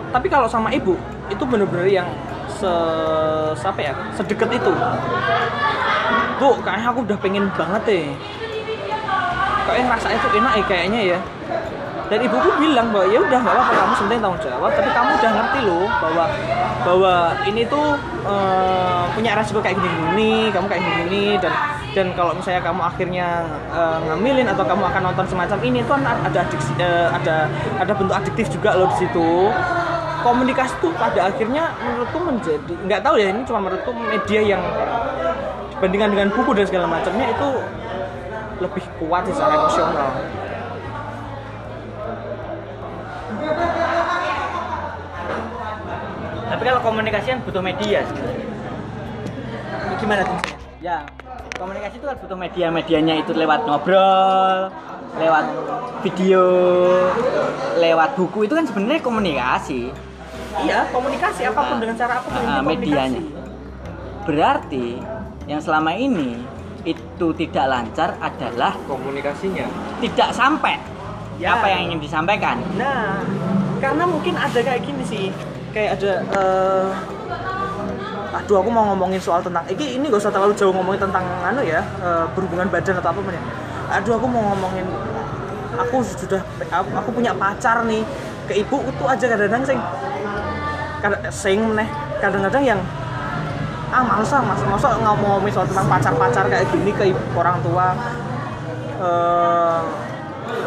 Tapi 0.09 0.27
kalau 0.29 0.47
sama 0.49 0.69
ibu 0.73 0.97
itu 1.29 1.43
bener-bener 1.45 1.89
yang 1.89 2.09
se 2.49 2.69
apa 3.65 3.81
ya? 3.81 3.93
Sedekat 4.13 4.49
itu. 4.53 4.73
Bu 6.39 6.55
kayaknya 6.63 6.87
aku 6.93 6.99
udah 7.05 7.17
pengen 7.19 7.45
banget 7.57 7.81
deh. 7.85 8.05
Kayaknya 9.65 9.85
rasanya 9.93 10.17
tuh 10.21 10.31
enak 10.33 10.53
ya 10.57 10.63
kayaknya 10.65 11.01
ya 11.17 11.19
dan 12.09 12.19
ibuku 12.25 12.49
bilang 12.57 12.89
bahwa 12.89 13.05
ya 13.05 13.19
udah 13.21 13.37
nggak 13.37 13.53
apa-apa 13.53 13.73
kamu 13.77 13.93
sebenarnya 13.93 14.21
tanggung 14.25 14.41
jawab 14.41 14.71
tapi 14.73 14.89
kamu 14.89 15.09
udah 15.13 15.31
ngerti 15.37 15.59
loh 15.61 15.85
bahwa 16.01 16.25
bahwa 16.81 17.13
ini 17.45 17.61
tuh 17.69 17.87
eh, 18.25 19.03
punya 19.13 19.31
resiko 19.37 19.61
kayak 19.61 19.77
gini-gini 19.77 20.49
kamu 20.49 20.65
kayak 20.65 20.81
gini-gini 20.81 21.25
dan 21.37 21.53
dan 21.93 22.07
kalau 22.17 22.33
misalnya 22.33 22.61
kamu 22.65 22.81
akhirnya 22.81 23.27
eh, 23.69 23.97
ngambilin 24.09 24.47
atau 24.49 24.63
kamu 24.65 24.83
akan 24.89 25.01
nonton 25.13 25.25
semacam 25.29 25.59
ini 25.61 25.79
tuh 25.85 25.95
ada 26.01 26.39
adiksi, 26.41 26.71
eh, 26.81 27.07
ada 27.13 27.45
ada 27.77 27.91
bentuk 27.93 28.15
adiktif 28.17 28.45
juga 28.49 28.73
loh 28.73 28.89
di 28.89 29.05
situ. 29.05 29.29
Komunikasi 30.19 30.83
tuh 30.83 30.91
pada 30.99 31.31
akhirnya 31.31 31.71
menurutku 31.79 32.19
menjadi 32.19 32.73
nggak 32.89 33.01
tahu 33.07 33.15
ya 33.21 33.31
ini 33.31 33.41
cuma 33.47 33.63
menurutku 33.63 33.95
media 33.95 34.41
yang 34.43 34.59
dibandingkan 35.79 36.11
dengan 36.11 36.27
buku 36.35 36.51
dan 36.59 36.65
segala 36.67 36.85
macamnya 36.91 37.31
itu 37.31 37.49
lebih 38.59 38.83
kuat 38.99 39.23
secara 39.31 39.55
emosional 39.55 40.11
tapi 46.49 46.61
kalau 46.65 46.81
komunikasi 46.83 47.27
kan 47.31 47.39
butuh 47.45 47.63
media 47.63 47.99
sebenarnya. 48.03 48.47
gimana 49.99 50.21
tuh 50.23 50.39
ya 50.79 51.03
komunikasi 51.59 51.95
itu 51.99 52.05
kan 52.07 52.17
butuh 52.23 52.37
media-medianya 52.39 53.15
itu 53.19 53.35
lewat 53.35 53.67
ngobrol, 53.67 54.71
lewat 55.19 55.45
video, 56.07 56.47
lewat 57.75 58.15
buku 58.15 58.47
itu 58.47 58.55
kan 58.55 58.63
sebenarnya 58.63 59.03
komunikasi. 59.03 59.91
Iya, 60.63 60.87
komunikasi 60.95 61.51
apa 61.51 61.61
pun 61.67 61.77
dengan 61.83 61.95
cara 61.99 62.23
apa 62.23 62.27
pun 62.31 62.39
komunikasi. 62.39 62.63
medianya. 62.63 63.21
Berarti 64.23 64.87
yang 65.51 65.59
selama 65.59 65.91
ini 65.99 66.39
itu 66.87 67.27
tidak 67.35 67.65
lancar 67.67 68.15
adalah 68.23 68.71
komunikasinya 68.87 69.67
tidak 69.99 70.31
sampai 70.31 70.79
Ya. 71.39 71.55
apa 71.55 71.71
yang 71.71 71.81
ingin 71.87 71.99
disampaikan. 72.03 72.59
Nah, 72.75 73.23
karena 73.79 74.03
mungkin 74.03 74.35
ada 74.35 74.59
kayak 74.59 74.83
gini 74.83 75.03
sih, 75.07 75.31
kayak 75.71 75.95
ada 75.95 76.11
eh, 76.35 76.89
aduh 78.35 78.59
aku 78.59 78.69
mau 78.69 78.83
ngomongin 78.93 79.23
soal 79.23 79.39
tentang 79.41 79.63
ini 79.71 79.97
ini 79.97 80.05
gak 80.11 80.21
usah 80.21 80.33
terlalu 80.35 80.53
jauh 80.53 80.75
ngomongin 80.75 81.01
tentang 81.01 81.25
anu 81.41 81.63
ya 81.63 81.81
eh, 81.81 82.25
berhubungan 82.35 82.67
badan 82.69 82.99
atau 82.99 83.09
apa 83.09 83.19
ya 83.31 83.41
aduh 83.89 84.13
aku 84.21 84.27
mau 84.29 84.53
ngomongin 84.53 84.85
aku 85.79 86.03
sudah 86.03 86.41
aku, 86.69 86.89
aku 86.93 87.09
punya 87.15 87.31
pacar 87.33 87.87
nih 87.87 88.03
ke 88.45 88.59
ibu 88.61 88.83
itu 88.85 89.03
aja 89.05 89.25
kadang-kadang 89.31 89.63
sing 89.65 89.79
kadang 90.99 91.21
sing 91.31 91.57
meneh 91.63 91.89
kadang-kadang 92.19 92.63
yang 92.75 92.79
ah 93.89 94.05
males 94.05 94.29
ah 94.29 94.43
mas 94.45 94.61
masa 94.69 94.93
nggak 94.93 95.15
mau 95.17 95.39
ngomongin 95.39 95.53
soal 95.55 95.65
tentang 95.65 95.87
pacar-pacar 95.89 96.45
kayak 96.45 96.65
gini 96.69 96.91
ke 96.93 97.03
ibu, 97.09 97.21
orang 97.33 97.57
tua 97.65 97.97
Eh, 98.99 99.81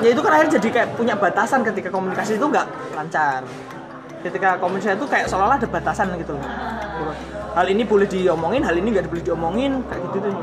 ya 0.02 0.08
itu 0.10 0.20
kan 0.20 0.30
akhirnya 0.34 0.52
jadi 0.58 0.68
kayak 0.74 0.88
punya 0.98 1.14
batasan 1.14 1.60
ketika 1.62 1.88
komunikasi 1.88 2.36
itu 2.36 2.46
nggak 2.46 2.66
lancar. 2.94 3.40
Ketika 4.22 4.58
komunikasi 4.58 4.98
itu 4.98 5.06
kayak 5.06 5.26
seolah-olah 5.30 5.58
ada 5.58 5.68
batasan 5.70 6.14
gitu 6.18 6.34
loh. 6.34 6.46
Hal 7.52 7.66
ini 7.68 7.82
boleh 7.84 8.08
diomongin 8.08 8.62
hal 8.64 8.74
ini 8.78 8.88
nggak 8.94 9.10
boleh 9.10 9.24
diomongin 9.24 9.82
kayak 9.86 10.00
gitu 10.10 10.18
tuh. 10.30 10.34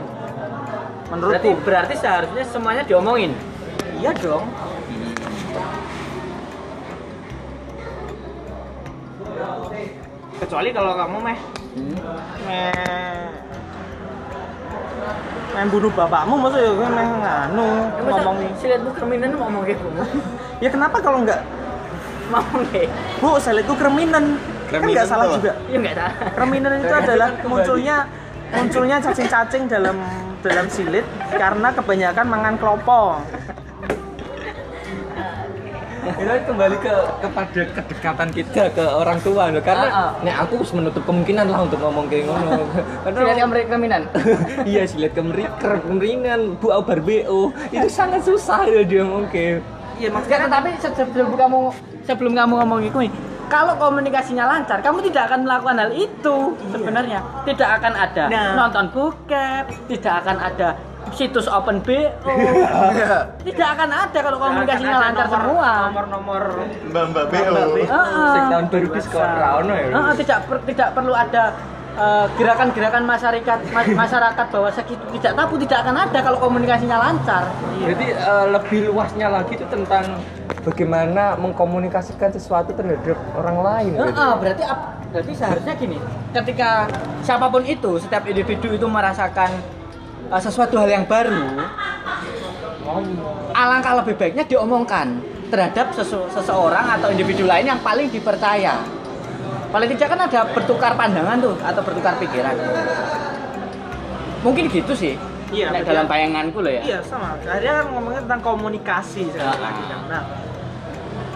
Menurutku. 1.09 1.31
Berarti 1.33 1.49
berarti 1.65 1.95
seharusnya 1.97 2.43
semuanya 2.47 2.83
diomongin. 2.85 3.33
iya 3.99 4.15
dong. 4.15 4.47
Kecuali 10.39 10.69
kalau 10.71 10.93
kamu 10.95 11.17
meh. 11.19 11.39
Meh 12.47 13.09
main 15.49 15.67
bunuh 15.67 15.91
bapakmu 15.91 16.35
masa 16.37 16.57
ya 16.61 16.71
gue 16.71 16.87
meh 16.87 17.05
nganu 17.05 17.67
ngomongin 18.05 18.51
Siletmu 18.61 18.89
kerminan 18.93 19.29
ngomong 19.33 19.61
kayak 19.65 19.79
ya 20.63 20.69
kenapa 20.69 20.97
kalau 21.01 21.25
nggak? 21.25 21.41
Ngomong 22.29 22.61
kayak. 22.69 22.89
bu 23.17 23.41
saya 23.41 23.61
itu 23.65 23.73
kreminan. 23.73 24.37
Kan 24.69 24.85
Kreminan 24.85 24.93
nggak 24.93 25.07
salah 25.09 25.25
juga. 25.33 25.51
Iya 25.65 25.77
enggak 25.81 25.95
salah. 25.97 26.13
kreminan 26.37 26.71
itu 26.77 26.93
adalah 26.93 27.29
munculnya 27.41 27.97
munculnya 28.53 28.97
cacing-cacing 29.01 29.63
dalam 29.65 29.97
dalam 30.39 30.65
silit 30.71 31.05
karena 31.35 31.69
kebanyakan 31.75 32.25
mangan 32.29 32.55
kelopo 32.55 33.19
itu 36.11 36.25
kan 36.25 36.41
kembali 36.45 36.77
ke 36.77 36.93
kepada 37.19 37.61
kedekatan 37.71 38.27
kita 38.31 38.63
ke 38.69 38.83
orang 38.83 39.19
tua 39.19 39.43
loh. 39.47 39.61
karena 39.61 39.87
Ah, 39.87 39.99
ah. 39.99 40.09
nek 40.19 40.35
aku 40.39 40.53
harus 40.57 40.71
menutup 40.71 41.03
kemungkinan 41.03 41.45
lah 41.45 41.59
untuk 41.61 41.79
ngomong 41.79 42.05
kayak 42.05 42.25
ngono 42.25 42.51
karena 43.03 43.33
kamu 43.35 43.53
kerminan. 43.65 44.01
iya 44.69 44.83
silet 44.83 45.11
kemeri 45.11 45.45
kemeringan 45.59 46.55
bu 46.55 46.67
au 46.69 46.81
barbeo 46.81 47.39
itu 47.69 47.87
sangat 47.87 48.21
susah 48.21 48.63
ya 48.63 48.81
dia 48.81 49.03
mungkin 49.03 49.61
iya 49.95 50.09
maksudnya 50.09 50.37
Enggak, 50.39 50.51
tapi 50.55 50.69
se- 50.77 50.95
sebelum 50.95 51.29
kamu 51.33 51.59
sebelum 52.03 52.33
kamu 52.33 52.53
ngomong 52.55 52.79
itu 52.81 52.97
nih, 52.99 53.11
kalau 53.45 53.75
komunikasinya 53.75 54.47
lancar, 54.47 54.79
kamu 54.79 55.03
tidak 55.03 55.27
akan 55.27 55.39
melakukan 55.43 55.77
hal 55.77 55.91
itu 55.91 56.37
sebenarnya. 56.67 57.19
Tidak 57.43 57.69
akan 57.71 57.93
ada 57.93 58.23
Nah. 58.25 58.53
nonton 58.55 58.85
bokep, 58.89 59.63
tidak 59.85 60.13
akan 60.23 60.37
ada 60.39 60.67
situs 61.09 61.47
open 61.47 61.81
BO. 61.81 62.33
tidak 63.47 63.67
akan 63.75 63.89
ada 63.89 64.19
kalau 64.19 64.37
komunikasinya 64.37 64.97
lancar 64.99 65.25
nomor- 65.25 65.41
semua. 65.41 65.71
nomor-nomor 65.89 66.43
Mbak 66.91 67.03
Mbak 67.11 67.25
BO. 67.27 67.63
Heeh. 67.81 68.29
sing 68.29 68.43
tahun 68.47 68.65
baru 68.67 68.87
di 68.87 69.01
sekolah 69.01 69.29
ya 69.65 69.89
Heeh, 69.89 70.13
tidak 70.19 70.39
per- 70.45 70.63
tidak 70.63 70.89
perlu 70.93 71.13
ada 71.13 71.43
gerakan-gerakan 72.39 73.03
masyarakat 73.03 73.59
ma- 73.75 73.95
masyarakat 74.05 74.45
bahwa 74.47 74.69
segitu 74.71 75.03
tidak 75.19 75.33
tabu 75.35 75.55
tidak 75.59 75.83
akan 75.83 75.95
ada 75.99 76.19
kalau 76.21 76.37
komunikasinya 76.39 76.97
lancar. 76.97 77.43
Jadi 77.79 78.05
eh, 78.13 78.45
lebih 78.47 78.79
luasnya 78.87 79.27
lagi 79.27 79.59
itu 79.59 79.65
tentang 79.67 80.05
bagaimana 80.63 81.35
mengkomunikasikan 81.35 82.31
sesuatu 82.31 82.71
terhadap 82.71 83.17
orang 83.35 83.57
lain. 83.59 83.91
gitu. 83.95 84.03
Heeh, 84.05 84.31
berarti 84.37 84.63
berarti 85.09 85.31
seharusnya 85.33 85.73
gini, 85.75 85.97
ketika 86.31 86.85
siapa 87.19 87.49
pun 87.49 87.65
itu, 87.65 87.97
setiap 87.97 88.23
individu 88.23 88.69
itu 88.69 88.85
merasakan 88.85 89.49
uh, 90.29 90.39
sesuatu 90.39 90.77
hal 90.77 90.89
yang 90.89 91.05
baru, 91.05 91.65
alangkah 93.51 93.93
lebih 93.99 94.15
baiknya 94.15 94.45
diomongkan 94.45 95.19
terhadap 95.49 95.91
sesu- 95.91 96.29
seseorang 96.29 96.85
atau 96.91 97.09
individu 97.09 97.43
lain 97.43 97.65
yang 97.67 97.81
paling 97.81 98.07
dipercaya. 98.07 98.77
Paling 99.69 99.89
tidak 99.93 100.07
kan 100.09 100.19
ada 100.23 100.39
bertukar 100.47 100.93
pandangan 100.93 101.37
tuh 101.37 101.55
atau 101.61 101.81
bertukar 101.81 102.17
pikiran. 102.17 102.57
Mungkin 104.41 104.65
gitu 104.65 104.93
sih. 104.93 105.13
Iya, 105.49 105.73
berarti- 105.73 105.89
dalam 105.89 106.05
bayanganku 106.05 106.61
loh 106.61 106.69
ya. 106.69 106.81
Iya 106.85 106.97
sama. 107.01 107.33
Akhirnya 107.37 107.81
kan 107.81 107.85
ngomongin 107.89 108.21
tentang 108.25 108.41
komunikasi 108.41 109.21
sekali 109.29 109.49
Ah. 109.49 109.57
lagi 109.59 109.83
kan. 109.85 109.99
Nah, 110.05 110.23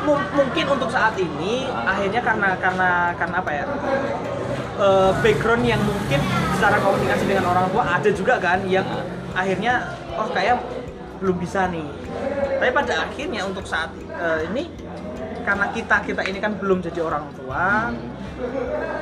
mu- 0.06 0.30
mungkin 0.34 0.66
untuk 0.70 0.90
saat 0.90 1.18
ini 1.18 1.66
akhirnya 1.66 2.22
karena 2.22 2.50
karena 2.58 2.90
karena 3.18 3.36
apa 3.38 3.52
ya? 3.52 3.66
Eh, 4.80 5.12
background 5.22 5.64
yang 5.66 5.82
mungkin 5.84 6.20
secara 6.58 6.78
komunikasi 6.80 7.24
dengan 7.28 7.46
orang 7.52 7.68
tua 7.74 7.84
ada 7.86 8.10
juga 8.14 8.40
kan 8.40 8.64
yang 8.66 8.86
akhirnya 9.34 9.90
oh 10.16 10.30
kayak 10.32 10.62
belum 11.20 11.38
bisa 11.40 11.68
nih. 11.72 11.88
Tapi 12.60 12.72
pada 12.72 12.94
akhirnya 13.10 13.42
untuk 13.48 13.66
saat 13.68 13.92
eh, 14.14 14.48
ini 14.52 14.70
karena 15.44 15.68
kita 15.76 16.00
kita 16.08 16.22
ini 16.24 16.40
kan 16.40 16.56
belum 16.56 16.80
jadi 16.80 17.04
orang 17.04 17.28
tua, 17.36 17.92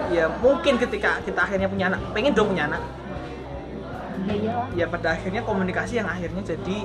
ya 0.10 0.26
mungkin 0.42 0.82
ketika 0.82 1.22
kita 1.22 1.38
akhirnya 1.38 1.70
punya 1.70 1.94
anak, 1.94 2.02
pengen 2.18 2.34
dong 2.34 2.50
punya 2.50 2.66
anak, 2.66 2.82
Ya 4.26 4.34
iyalah. 4.34 4.66
ya 4.74 4.86
pada 4.90 5.08
akhirnya 5.14 5.46
komunikasi 5.46 6.02
yang 6.02 6.10
akhirnya 6.10 6.42
jadi 6.42 6.78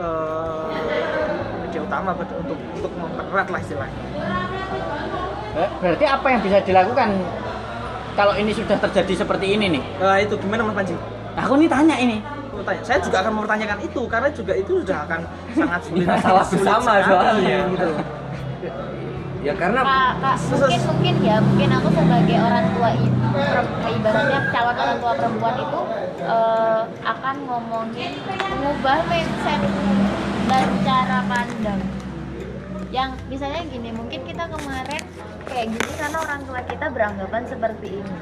eh, 0.00 0.68
media 1.68 1.80
utama 1.84 2.16
untuk 2.16 2.56
untuk 2.56 2.92
mempererat 2.96 3.48
lah 3.52 3.60
istilahnya. 3.60 4.02
Berarti 5.54 6.04
apa 6.08 6.26
yang 6.32 6.40
bisa 6.40 6.58
dilakukan 6.64 7.08
kalau 8.14 8.34
ini 8.38 8.54
sudah 8.54 8.78
terjadi 8.78 9.26
seperti 9.26 9.58
ini 9.58 9.78
nih? 9.78 9.82
Eh, 10.00 10.18
itu 10.26 10.34
gimana 10.38 10.62
Mas 10.66 10.74
Panji? 10.78 10.94
Aku 11.34 11.58
nih 11.58 11.66
tanya 11.66 11.98
ini. 11.98 12.22
Tanya. 12.64 12.80
Saya 12.86 12.98
juga 13.02 13.20
akan 13.20 13.32
mempertanyakan 13.42 13.78
itu 13.84 14.02
karena 14.06 14.28
juga 14.30 14.52
itu 14.56 14.72
sudah 14.86 14.98
akan 15.04 15.20
sangat 15.52 15.80
sulit. 15.90 16.06
Masalah 16.06 16.44
sulit 16.46 16.62
bersama 16.64 16.92
soalnya. 17.02 17.58
gitu. 17.74 17.90
Ya 19.44 19.52
karena 19.52 19.84
Kak, 19.84 20.12
kak, 20.24 20.36
mungkin 20.48 20.80
mungkin 20.88 21.14
ya 21.20 21.36
mungkin 21.36 21.68
aku 21.68 21.88
sebagai 21.92 22.38
orang 22.40 22.64
tua 22.72 22.90
ibu 22.96 23.28
ibaratnya 23.92 24.40
calon 24.48 24.76
orang 24.80 24.98
tua 25.04 25.12
perempuan 25.20 25.54
itu 25.60 25.80
eh, 26.24 26.80
akan 27.04 27.36
ngomongin 27.44 28.12
mengubah 28.24 28.98
mindset 29.04 29.60
dan 30.48 30.66
cara 30.80 31.18
pandang 31.28 31.80
yang 32.94 33.10
misalnya 33.26 33.66
gini 33.66 33.90
mungkin 33.90 34.22
kita 34.22 34.46
kemarin 34.46 35.02
kayak 35.50 35.66
gini 35.66 35.92
karena 35.98 36.18
orang 36.22 36.40
tua 36.46 36.62
kita 36.62 36.86
beranggapan 36.94 37.42
seperti 37.42 37.98
ini. 37.98 38.14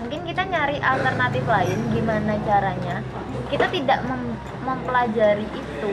Mungkin 0.00 0.20
kita 0.24 0.48
nyari 0.48 0.80
alternatif 0.80 1.44
lain 1.44 1.78
gimana 1.92 2.40
caranya. 2.48 3.04
Kita 3.52 3.68
tidak 3.68 4.00
mem- 4.08 4.40
mempelajari 4.64 5.44
itu. 5.52 5.92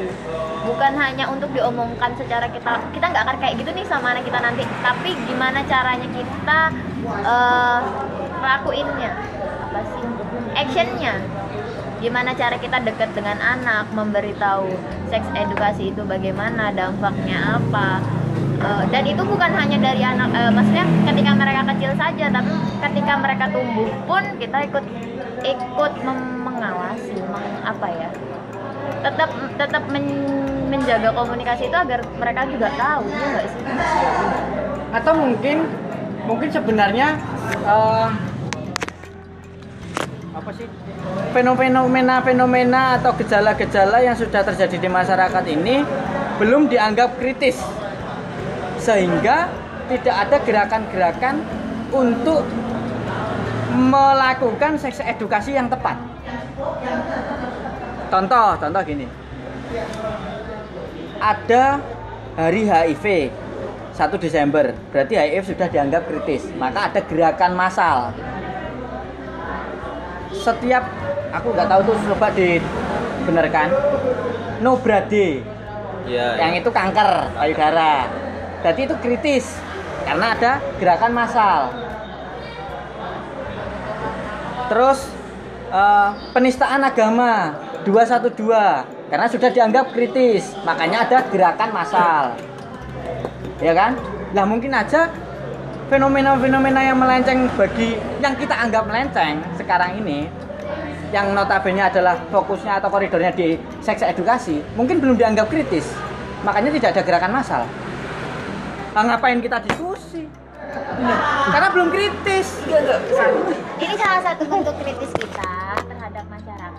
Bukan 0.63 0.93
hanya 0.95 1.27
untuk 1.27 1.51
diomongkan 1.51 2.15
secara 2.15 2.47
kita 2.47 2.79
kita 2.95 3.05
nggak 3.11 3.23
akan 3.27 3.37
kayak 3.43 3.59
gitu 3.59 3.75
nih 3.75 3.83
sama 3.83 4.15
anak 4.15 4.23
kita 4.23 4.39
nanti. 4.39 4.63
Tapi 4.63 5.11
gimana 5.27 5.59
caranya 5.67 6.07
kita 6.07 6.59
lakuinnya 8.39 9.11
apa 9.67 9.79
sih? 9.91 10.03
Actionnya 10.55 11.19
gimana 11.99 12.35
cara 12.35 12.59
kita 12.59 12.83
dekat 12.83 13.15
dengan 13.15 13.39
anak 13.39 13.87
memberitahu 13.95 14.67
seks 15.07 15.25
edukasi 15.33 15.95
itu 15.95 16.01
bagaimana 16.03 16.71
dampaknya 16.75 17.59
apa? 17.59 18.03
Eh, 18.55 18.83
dan 18.91 19.03
itu 19.07 19.21
bukan 19.23 19.51
hanya 19.51 19.77
dari 19.79 20.03
anak 20.03 20.29
eh, 20.31 20.51
maksudnya 20.51 20.85
ketika 21.07 21.31
mereka 21.35 21.61
kecil 21.75 21.91
saja 21.95 22.25
tapi 22.31 22.51
ketika 22.87 23.13
mereka 23.19 23.45
tumbuh 23.51 23.89
pun 24.07 24.23
kita 24.39 24.57
ikut 24.67 24.85
ikut 25.45 25.93
mengawasi 26.43 27.15
meng- 27.31 27.63
apa 27.63 27.87
ya? 27.91 28.09
Tetap 29.05 29.29
tetap 29.59 29.83
men- 29.91 30.67
menjaga 30.71 31.13
komunikasi 31.13 31.69
itu 31.69 31.77
agar 31.77 32.01
mereka 32.17 32.41
juga 32.49 32.67
tahu 32.75 33.05
ya 33.07 33.45
sih? 33.47 33.63
Atau 34.91 35.13
mungkin 35.15 35.57
mungkin 36.25 36.49
sebenarnya 36.51 37.07
eh, 37.63 38.07
apa 40.35 40.51
sih? 40.51 40.67
Fenomena-fenomena 41.31 42.99
atau 42.99 43.15
gejala-gejala 43.15 44.03
yang 44.03 44.19
sudah 44.19 44.43
terjadi 44.43 44.75
di 44.75 44.89
masyarakat 44.91 45.43
ini 45.47 45.87
belum 46.43 46.67
dianggap 46.67 47.15
kritis. 47.15 47.55
Sehingga 48.83 49.47
tidak 49.87 50.15
ada 50.27 50.37
gerakan-gerakan 50.43 51.39
untuk 51.95 52.43
melakukan 53.75 54.75
seks 54.75 54.99
edukasi 54.99 55.55
yang 55.55 55.71
tepat. 55.71 55.95
Contoh 58.11 58.59
contoh 58.59 58.81
gini. 58.83 59.07
Ada 61.19 61.79
hari 62.35 62.67
HIV 62.67 63.31
1 63.95 64.19
Desember. 64.19 64.75
Berarti 64.91 65.15
HIV 65.15 65.55
sudah 65.55 65.67
dianggap 65.71 66.03
kritis. 66.11 66.51
Maka 66.59 66.91
ada 66.91 66.99
gerakan 66.99 67.55
massal 67.55 68.11
setiap 70.35 70.83
aku 71.31 71.47
nggak 71.55 71.67
tahu 71.71 71.81
tuh 71.87 71.95
coba 72.13 72.27
dibenarkan. 72.35 73.67
No 74.63 74.79
brade 74.79 75.55
Iya. 76.05 76.37
yang 76.37 76.53
itu 76.53 76.69
kanker 76.69 77.33
payudara 77.33 78.05
berarti 78.61 78.81
itu 78.85 78.95
kritis 79.01 79.57
karena 80.05 80.37
ada 80.37 80.51
gerakan 80.77 81.11
massal. 81.17 81.73
Terus 84.69 84.99
eh, 85.73 86.09
penistaan 86.29 86.81
agama 86.85 87.57
212 87.85 88.37
karena 89.09 89.25
sudah 89.29 89.49
dianggap 89.49 89.93
kritis 89.93 90.53
makanya 90.61 91.09
ada 91.09 91.17
gerakan 91.29 91.69
massal. 91.73 92.23
Ya 93.61 93.73
kan? 93.73 93.97
Lah 94.37 94.45
mungkin 94.45 94.73
aja 94.77 95.09
fenomena-fenomena 95.85 96.81
yang 96.81 96.97
melenceng 96.97 97.45
bagi 97.53 97.97
yang 98.17 98.33
kita 98.33 98.57
anggap 98.57 98.89
melenceng 98.89 99.37
sekarang 99.53 100.01
ini 100.01 100.25
yang 101.13 101.31
notabene 101.37 101.85
adalah 101.85 102.17
fokusnya 102.33 102.81
atau 102.81 102.89
koridornya 102.89 103.31
di 103.31 103.55
seks 103.85 104.01
edukasi 104.01 104.65
mungkin 104.73 104.97
belum 104.99 105.15
dianggap 105.15 105.47
kritis. 105.47 105.85
Makanya 106.41 106.73
tidak 106.77 106.89
ada 106.97 107.01
gerakan 107.05 107.31
massal. 107.33 107.63
Nah, 108.93 109.03
ngapain 109.05 109.39
kita 109.41 109.61
diskusi? 109.63 110.27
Karena 111.49 111.67
belum 111.71 111.87
kritis. 111.93 112.47
Ini 113.79 113.93
salah 113.95 114.21
satu 114.25 114.43
bentuk 114.49 114.75
kritis 114.81 115.11
kita 115.15 115.94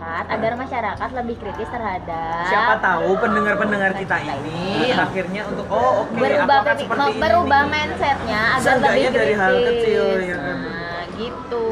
masyarakat 0.07 0.26
agar 0.30 0.52
masyarakat 0.54 1.11
lebih 1.18 1.34
kritis 1.36 1.68
terhadap 1.68 2.46
Siapa 2.46 2.74
tahu 2.78 3.11
pendengar-pendengar 3.18 3.90
kita 3.98 4.16
ini 4.22 4.94
akhirnya 4.94 5.42
untuk 5.50 5.66
oh 5.66 6.07
oke 6.07 6.14
berubah 6.14 6.46
aku 6.57 6.62
akan 6.62 6.76
seperti 6.78 7.02
ini 7.11 7.20
berubah 7.20 7.61
nih. 7.61 7.70
mindsetnya 7.72 8.40
agar 8.48 8.62
Seenggaknya 8.62 8.86
lebih 9.02 9.11
kritis. 9.11 9.18
dari 9.18 9.34
hal 9.34 9.54
kecil, 9.59 10.04
ya 10.22 10.36
kan? 10.36 10.57
Nah, 10.57 11.02
gitu. 11.12 11.66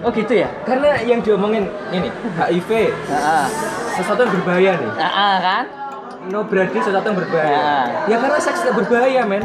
oh 0.00 0.10
gitu 0.12 0.32
ya 0.36 0.48
Karena 0.62 0.88
yang 1.02 1.20
diomongin 1.20 1.64
ini 1.90 2.08
HIV 2.38 2.70
Nah, 3.10 3.46
sesuatu 3.92 4.20
yang 4.22 4.32
berbahaya 4.32 4.72
nih. 4.78 4.90
ah, 4.96 5.06
ah, 5.10 5.34
kan 5.40 5.64
No 6.22 6.44
brady 6.44 6.78
sesuatu 6.78 7.02
yang 7.02 7.16
berbahaya. 7.16 7.48
Ya. 7.50 7.80
Ya 8.06 8.16
karena 8.20 8.36
seks 8.38 8.60
tidak 8.60 8.76
berbahaya, 8.76 9.24
men. 9.24 9.40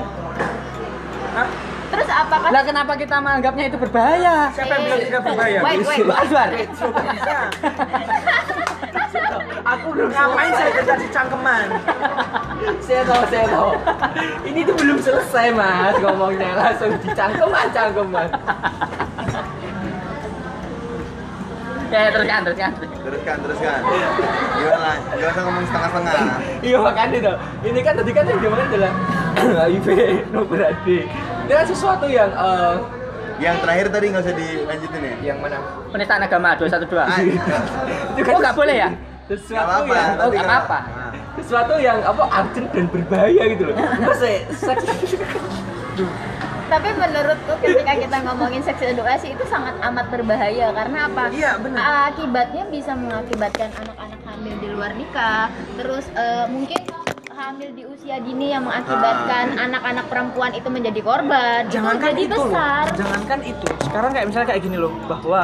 Terus 1.96 2.10
apakah 2.12 2.50
lah 2.52 2.64
kenapa 2.68 2.91
kita 3.00 3.16
menganggapnya 3.24 3.66
itu 3.72 3.78
berbahaya 3.80 4.52
Siapa 4.52 4.72
yang 4.76 4.84
bilang 4.84 5.02
tidak 5.08 5.22
berbahaya? 5.24 5.60
Wait, 5.64 5.80
wait, 5.88 6.04
Pak 6.04 6.18
Azwar. 6.28 6.50
Aku 9.66 9.88
belum 9.98 10.10
ngapain 10.14 10.52
saya 10.54 10.72
jadi 10.84 11.08
cangkeman. 11.10 11.68
Saya 12.86 13.02
tahu, 13.08 13.24
saya 13.34 13.46
tahu. 13.50 13.72
Ini 14.46 14.60
tuh 14.62 14.76
belum 14.78 14.98
selesai, 15.02 15.48
Mas. 15.58 15.96
Ngomongnya 16.04 16.54
langsung 16.54 16.93
dicangkeman, 17.02 17.66
cangkeman. 17.74 18.30
ya 21.96 22.12
teruskan 22.12 22.39
teruskan 22.43 22.72
Teruskan, 22.76 23.36
teruskan. 23.39 23.80
Gimana? 24.60 24.91
Gak 25.16 25.30
usah 25.32 25.43
ngomong 25.48 25.64
setengah-setengah. 25.64 26.38
Iya 26.60 26.78
makanya 26.82 27.18
tuh. 27.24 27.36
Ini 27.66 27.80
kan 27.82 27.93
tadi 27.98 28.12
kan 28.12 28.24
yang 28.28 28.39
diomongin 28.43 28.68
adalah 28.74 28.91
HIV, 29.39 29.88
no 30.34 30.41
brady. 30.43 31.00
Kan 31.48 31.66
sesuatu 31.66 32.06
yang 32.06 32.30
eh, 32.30 32.76
Yang 33.36 33.56
terakhir 33.60 33.86
tadi 33.89 34.06
nggak 34.08 34.24
usah 34.24 34.36
dilanjutin 34.36 35.02
ya? 35.02 35.16
yang 35.26 35.38
mana? 35.39 35.58
penistaan 35.91 36.22
agama 36.22 36.50
212 36.56 36.96
Ah, 36.98 37.20
Itu 38.12 38.22
kan 38.22 38.32
oh 38.32 38.39
nggak 38.39 38.56
boleh 38.56 38.76
ya 38.78 38.89
Sesuatu 39.26 39.66
apa-apa, 39.82 39.91
yang 39.91 40.10
oh 40.12 40.20
tapi 40.22 40.36
nggak 40.36 40.48
kan- 40.48 40.62
apa 40.64 40.80
Nah. 40.86 41.12
sesuatu 41.36 41.74
yang 41.78 42.00
apa 42.00 42.24
urgent 42.24 42.68
dan 42.70 42.86
berbahaya 42.88 43.43
gitu 43.50 43.64
loh. 43.66 43.76
Terus 43.76 44.22
eh, 44.24 44.39
seks 44.50 44.84
tapi 46.66 46.89
menurutku 46.91 47.54
ketika 47.60 47.93
kita 47.93 48.18
ngomongin 48.24 48.60
seks 48.60 48.82
edukasi 48.82 49.32
itu 49.32 49.43
sangat 49.46 49.76
amat 49.82 50.10
berbahaya 50.10 50.72
karena 50.72 51.06
apa? 51.06 51.30
Iya, 51.30 51.60
benar. 51.60 52.10
Akibatnya 52.10 52.64
bisa 52.68 52.91
mengakibatkan 52.93 53.70
anak-anak 53.76 54.22
hamil 54.26 54.56
di 54.58 54.68
luar 54.70 54.91
nikah, 54.93 55.48
terus 55.76 56.06
eh, 56.12 56.46
mungkin 56.48 56.82
hamil 57.36 57.69
di 57.75 57.83
usia 57.83 58.15
dini 58.17 58.55
yang 58.55 58.63
mengakibatkan 58.63 59.59
anak-anak 59.59 60.05
perempuan 60.07 60.51
itu 60.55 60.67
menjadi 60.71 60.99
korban. 61.03 61.67
Jangankan 61.67 62.15
itu 62.15 62.15
jadi 62.15 62.23
itu 62.23 62.36
loh. 62.36 62.47
besar. 62.47 62.83
Jangankan 62.95 63.39
itu. 63.43 63.67
Sekarang 63.83 64.09
kayak 64.15 64.25
misalnya 64.31 64.47
kayak 64.47 64.61
gini 64.63 64.77
loh 64.79 64.93
bahwa 65.05 65.43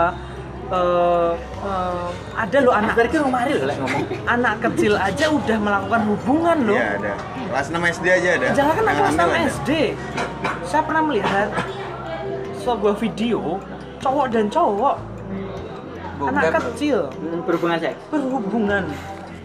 eh, 0.71 1.31
eh, 1.67 2.07
ada 2.33 2.57
loh 2.63 2.73
anak 2.73 2.93
dari 2.95 3.09
kemarin 3.11 3.55
loh 3.59 3.75
ngomong 3.75 4.03
anak 4.25 4.55
kecil 4.63 4.93
aja 4.95 5.25
udah 5.27 5.57
melakukan 5.59 6.01
hubungan 6.07 6.57
loh 6.63 6.79
Iya 6.79 6.87
ada. 6.95 7.13
Kelas 7.51 7.67
6 7.67 7.93
SD 7.99 8.05
aja 8.07 8.29
ada. 8.39 8.45
Jangan 8.55 8.73
kan 8.73 8.83
kelas 8.87 8.95
hamil 9.11 9.19
6 9.19 9.19
ada. 9.19 9.39
SD. 9.51 9.71
Saya 10.63 10.81
pernah 10.87 11.03
melihat 11.03 11.47
sebuah 12.55 12.95
video 12.95 13.59
cowok 13.99 14.25
dan 14.31 14.45
cowok 14.47 14.95
anak 16.21 16.53
kecil 16.53 17.09
Hmm, 17.11 17.41
berhubungan 17.43 17.77
seks 17.81 17.97
berhubungan. 18.07 18.83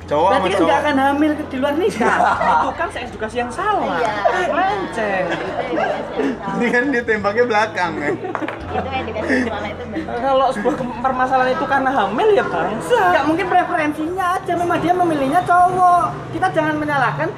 Cowok 0.06 0.28
sama 0.28 0.38
Berarti 0.38 0.46
kan 0.46 0.54
cowok. 0.54 0.68
nggak 0.68 0.80
akan 0.80 0.96
hamil 0.96 1.30
di 1.36 1.56
luar 1.58 1.74
nikah. 1.74 2.18
Itu 2.62 2.70
kan 2.72 2.88
seks 2.88 3.08
edukasi 3.10 3.36
yang 3.36 3.50
salah. 3.50 3.98
Iya. 3.98 4.12
Lenceng. 4.48 5.24
Edukasi 5.26 5.74
yang 5.74 6.34
salah. 6.38 6.54
Ini 6.56 6.66
kan 6.70 6.82
dia 6.88 7.02
tembaknya 7.02 7.44
belakang 7.44 7.92
kan. 7.96 8.14
itu 8.14 8.88
edukasi 8.88 9.30
yang 9.32 9.46
salah 9.48 9.68
itu 9.68 9.84
benar. 9.84 10.16
Kalau 10.20 10.46
sebuah 10.50 10.74
permasalahan 11.00 11.50
itu 11.52 11.66
karena 11.66 11.90
hamil 11.90 12.28
ya 12.30 12.44
bangsa. 12.44 13.00
nggak 13.10 13.24
mungkin 13.26 13.46
preferensinya 13.46 14.26
aja 14.36 14.52
memang 14.54 14.78
dia 14.78 14.92
memilihnya 14.92 15.40
cowok 15.42 16.04
kita 16.30 16.46
jangan 16.52 16.74
menyalahkan 16.76 17.28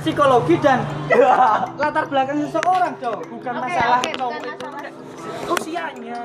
psikologi 0.00 0.56
dan 0.58 0.80
latar 1.80 2.04
belakang 2.04 2.36
seseorang 2.38 2.92
dong 2.98 3.20
Bukan 3.26 3.52
masalah 3.54 4.00
cowok 4.00 4.32
bukan 4.32 4.52
itu. 4.88 5.03
Usianya. 5.44 6.20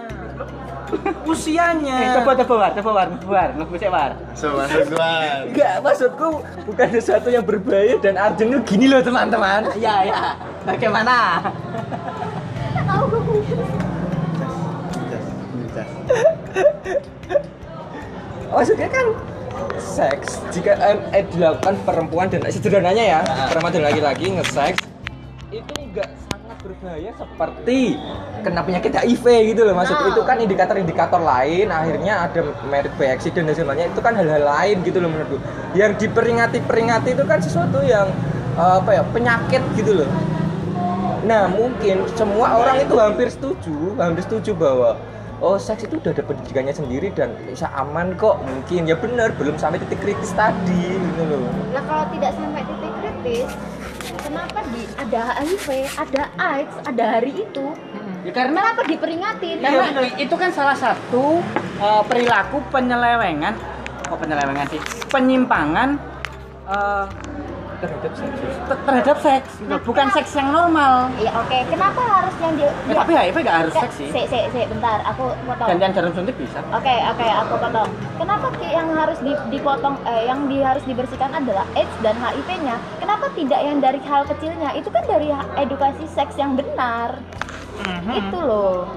Usianya. 1.28 1.98
Eh, 2.00 2.10
coba 2.22 2.32
coba 2.40 2.54
war 2.56 2.72
coba 2.74 2.92
war 2.96 3.08
war 3.28 3.50
ngebus 3.56 3.84
war 3.92 4.12
So 4.34 4.56
gua. 4.56 4.66
Enggak, 5.46 5.76
maksudku 5.84 6.28
bukan 6.66 6.88
sesuatu 6.96 7.28
yang 7.30 7.44
berbahaya 7.44 8.00
dan 8.00 8.16
urgent 8.16 8.50
tuh 8.56 8.62
gini 8.66 8.86
loh 8.88 9.04
teman-teman. 9.04 9.70
ya 9.78 10.04
ya 10.08 10.36
bagaimana 10.66 11.40
Maksudnya 18.50 18.90
kan 18.90 19.06
seks 19.78 20.42
jika 20.52 20.74
eh, 20.76 20.98
eh, 21.22 21.24
dilakukan 21.30 21.76
perempuan 21.86 22.28
dan 22.28 22.44
sederhananya 22.50 23.04
ya 23.04 23.20
perempuan 23.54 23.72
dan 23.72 23.84
laki-laki 23.88 24.26
nge-seks 24.36 24.80
itu 25.54 25.74
enggak 25.80 26.10
berbahaya 26.80 27.12
seperti 27.12 28.00
kena 28.40 28.64
penyakit 28.64 28.96
HIV 28.96 29.26
gitu 29.52 29.68
loh 29.68 29.76
maksud 29.76 30.00
Nah. 30.00 30.16
itu 30.16 30.22
kan 30.24 30.40
indikator-indikator 30.40 31.20
lain 31.20 31.68
akhirnya 31.68 32.24
ada 32.24 32.40
merit 32.72 32.96
by 32.96 33.12
accident 33.12 33.52
dan 33.52 33.56
sebagainya. 33.60 33.92
Itu 33.92 34.00
kan 34.00 34.16
hal-hal 34.16 34.48
lain 34.48 34.80
gitu 34.88 35.04
loh 35.04 35.12
menurutku. 35.12 35.44
Yang 35.76 36.08
diperingati-peringati 36.08 37.20
itu 37.20 37.24
kan 37.28 37.44
sesuatu 37.44 37.84
yang 37.84 38.08
eh, 38.56 38.76
apa 38.80 38.96
ya 38.96 39.04
penyakit 39.12 39.60
gitu 39.76 39.92
loh. 40.04 40.10
Nah 41.28 41.52
mungkin 41.52 42.08
semua 42.16 42.56
orang 42.64 42.80
itu 42.88 42.96
hampir 42.96 43.28
setuju, 43.28 44.00
hampir 44.00 44.24
setuju 44.24 44.56
bahwa 44.56 44.96
oh 45.44 45.60
seks 45.60 45.84
itu 45.84 46.00
udah 46.00 46.16
ada 46.16 46.24
pendidikannya 46.24 46.72
sendiri 46.72 47.12
dan 47.12 47.36
bisa 47.44 47.68
aman 47.76 48.16
kok 48.16 48.40
mungkin. 48.40 48.88
Ya 48.88 48.96
benar 48.96 49.36
belum 49.36 49.60
sampai 49.60 49.84
titik 49.84 50.00
kritis 50.00 50.32
tadi 50.32 50.96
gitu 50.96 51.24
loh. 51.28 51.44
Nah 51.76 51.84
kalau 51.84 52.08
tidak 52.16 52.32
sampai 52.40 52.64
titik 52.64 52.94
kritis, 53.04 53.52
kenapa 54.18 54.60
di 54.74 54.84
ada 54.98 55.22
HIV, 55.42 55.68
ada 55.98 56.22
AIDS, 56.38 56.74
ada 56.88 57.04
hari 57.18 57.46
itu? 57.46 57.66
ya 58.20 58.32
karena 58.36 58.60
Kenapa 58.76 58.82
diperingatin? 58.84 59.58
karena 59.64 60.12
itu 60.20 60.36
kan 60.36 60.52
salah 60.52 60.76
satu 60.76 61.40
eh, 61.80 62.04
perilaku 62.04 62.60
penyelewengan 62.68 63.56
oh 64.12 64.18
penyelewengan 64.20 64.68
sih 64.68 64.82
penyimpangan 65.08 65.96
eh, 66.68 67.06
Terhadap 67.80 68.12
seks. 68.12 68.38
ter- 68.68 68.82
terhadap 68.84 69.18
seks. 69.20 69.52
Nah, 69.64 69.80
bukan 69.80 70.06
kenapa? 70.06 70.18
seks 70.20 70.32
yang 70.36 70.50
normal 70.50 71.08
Iya 71.16 71.32
oke, 71.34 71.58
kenapa 71.68 72.02
harus 72.04 72.36
yang 72.38 72.54
di? 72.54 72.64
Ya, 72.64 72.94
tapi 72.94 73.12
HIV 73.14 73.36
nggak 73.40 73.58
harus 73.58 73.72
Se- 73.72 73.82
seks 73.82 73.96
sih 73.96 74.08
Se, 74.12 74.22
se, 74.28 74.40
se, 74.50 74.62
bentar, 74.68 75.00
aku 75.02 75.24
potong. 75.44 75.68
gantian 75.70 75.92
jarum 75.92 76.12
suntik 76.12 76.36
bisa 76.36 76.60
Oke 76.70 76.92
oke 76.92 77.24
aku 77.24 77.54
potong. 77.56 77.90
Kenapa 78.16 78.46
yang 78.62 78.88
harus 78.92 79.18
di- 79.20 79.44
dipotong 79.50 79.96
eh, 80.04 80.24
yang 80.26 80.46
di, 80.46 80.60
harus 80.60 80.84
dibersihkan 80.84 81.32
adalah 81.34 81.64
AIDS 81.74 81.96
dan 82.00 82.16
HIV-nya? 82.16 82.76
Kenapa 83.00 83.32
tidak 83.32 83.60
yang 83.60 83.80
dari 83.80 84.00
hal 84.02 84.28
kecilnya? 84.28 84.76
Itu 84.76 84.92
kan 84.92 85.04
dari 85.06 85.32
edukasi 85.56 86.04
seks 86.06 86.36
yang 86.36 86.54
benar. 86.54 87.16
Mhm. 87.80 88.12
Itu 88.12 88.38
loh. 88.38 88.92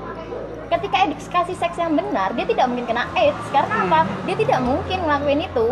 Ketika 0.69 1.05
edukasi 1.05 1.53
seks 1.53 1.77
yang 1.77 1.95
benar, 1.95 2.33
dia 2.33 2.43
tidak 2.43 2.67
mungkin 2.67 2.89
kena 2.89 3.05
AIDS 3.13 3.45
karena 3.49 3.85
apa? 3.85 4.01
Dia 4.25 4.35
tidak 4.35 4.61
mungkin 4.61 4.99
ngelakuin 5.01 5.41
itu. 5.45 5.67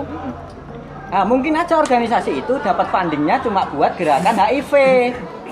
Nah, 1.10 1.22
mungkin 1.22 1.52
aja 1.52 1.74
organisasi 1.74 2.38
itu 2.38 2.54
dapat 2.58 2.86
fundingnya 2.86 3.42
cuma 3.42 3.66
buat 3.66 3.98
gerakan 3.98 4.30
HIV. 4.32 4.72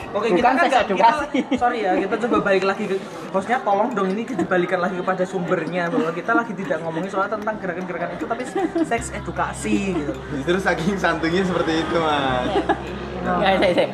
Oke, 0.09 0.31
bukan 0.31 0.39
kita 0.39 0.47
kan 0.47 0.57
seks 0.57 0.71
nggak- 0.71 0.87
edukasi. 0.87 1.39
kita- 1.45 1.59
sorry 1.61 1.79
ya, 1.83 1.93
kita 1.99 2.15
coba 2.17 2.37
balik 2.41 2.65
lagi 2.65 2.85
ke 2.87 2.97
hostnya 3.29 3.59
tolong 3.61 3.93
dong 3.93 4.09
ini 4.09 4.25
dibalikan 4.25 4.81
lagi 4.81 4.97
kepada 4.97 5.21
sumbernya 5.23 5.91
bahwa 5.91 6.09
kita 6.11 6.33
lagi 6.33 6.53
tidak 6.55 6.81
ngomongin 6.81 7.11
soal 7.11 7.29
tentang 7.29 7.59
gerakan-gerakan 7.59 8.11
itu 8.15 8.25
tapi 8.25 8.43
seks 8.87 9.13
edukasi 9.13 9.93
gitu. 9.93 10.13
Justru 10.33 10.59
saking 10.63 10.97
santunya 10.97 11.43
seperti 11.43 11.83
itu 11.83 11.97
mas. 11.99 12.49
Ya, 13.21 13.51
saya, 13.59 13.73
saya. 13.75 13.89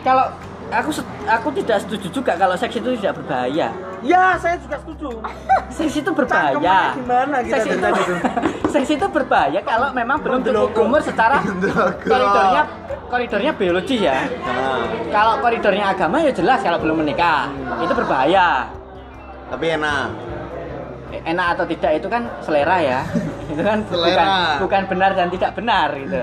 Kalau 0.00 0.26
aku 0.68 0.90
aku 1.24 1.48
tidak 1.56 1.78
setuju 1.82 2.06
juga 2.12 2.32
kalau 2.34 2.54
seks 2.54 2.74
itu 2.74 2.88
tidak 2.98 3.18
berbahaya. 3.18 3.68
Ya, 4.02 4.36
saya 4.38 4.54
juga 4.60 4.76
setuju. 4.78 5.08
Seks 5.76 5.98
itu 5.98 6.10
berbahaya. 6.14 6.94
Gimana 6.94 7.42
kita 7.42 7.56
Seks 7.58 7.66
itu, 7.68 7.76
tuh? 7.82 8.18
seks 8.72 8.88
itu 8.92 9.06
berbahaya 9.08 9.60
kalau 9.60 9.88
memang 9.92 10.16
belum 10.22 10.40
cukup 10.40 10.72
umur 10.78 11.00
secara 11.02 11.42
koridornya 12.06 12.62
koridornya 13.06 13.52
biologi 13.52 13.96
ya. 14.00 14.24
Nah, 14.46 14.86
Kalau 15.10 15.34
koridornya 15.38 15.90
agama 15.90 16.22
ya 16.22 16.30
jelas 16.30 16.62
kalau 16.62 16.78
belum 16.78 17.02
menikah 17.02 17.50
itu 17.82 17.92
berbahaya. 17.92 18.70
tapi 19.46 19.74
enak. 19.74 20.06
Eh, 21.10 21.20
Enak 21.24 21.46
atau 21.54 21.64
tidak 21.66 21.92
itu 21.98 22.08
kan 22.08 22.22
selera 22.40 22.76
ya. 22.78 23.00
itu 23.46 23.62
kan 23.62 23.78
bukan 23.86 23.96
Selera. 24.02 24.58
bukan 24.58 24.82
benar 24.86 25.10
dan 25.14 25.26
tidak 25.30 25.50
benar 25.54 25.88
gitu. 25.98 26.22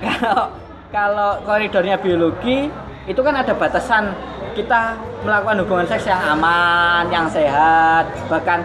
Kalau 0.00 0.42
kalau 0.90 1.30
koridornya 1.44 1.96
biologi 1.96 2.66
itu 3.08 3.20
kan 3.20 3.34
ada 3.36 3.52
batasan 3.56 4.12
kita 4.52 4.98
melakukan 5.24 5.62
hubungan 5.64 5.86
seks 5.88 6.10
yang 6.10 6.20
aman, 6.20 7.06
yang 7.08 7.26
sehat, 7.30 8.08
bahkan 8.28 8.60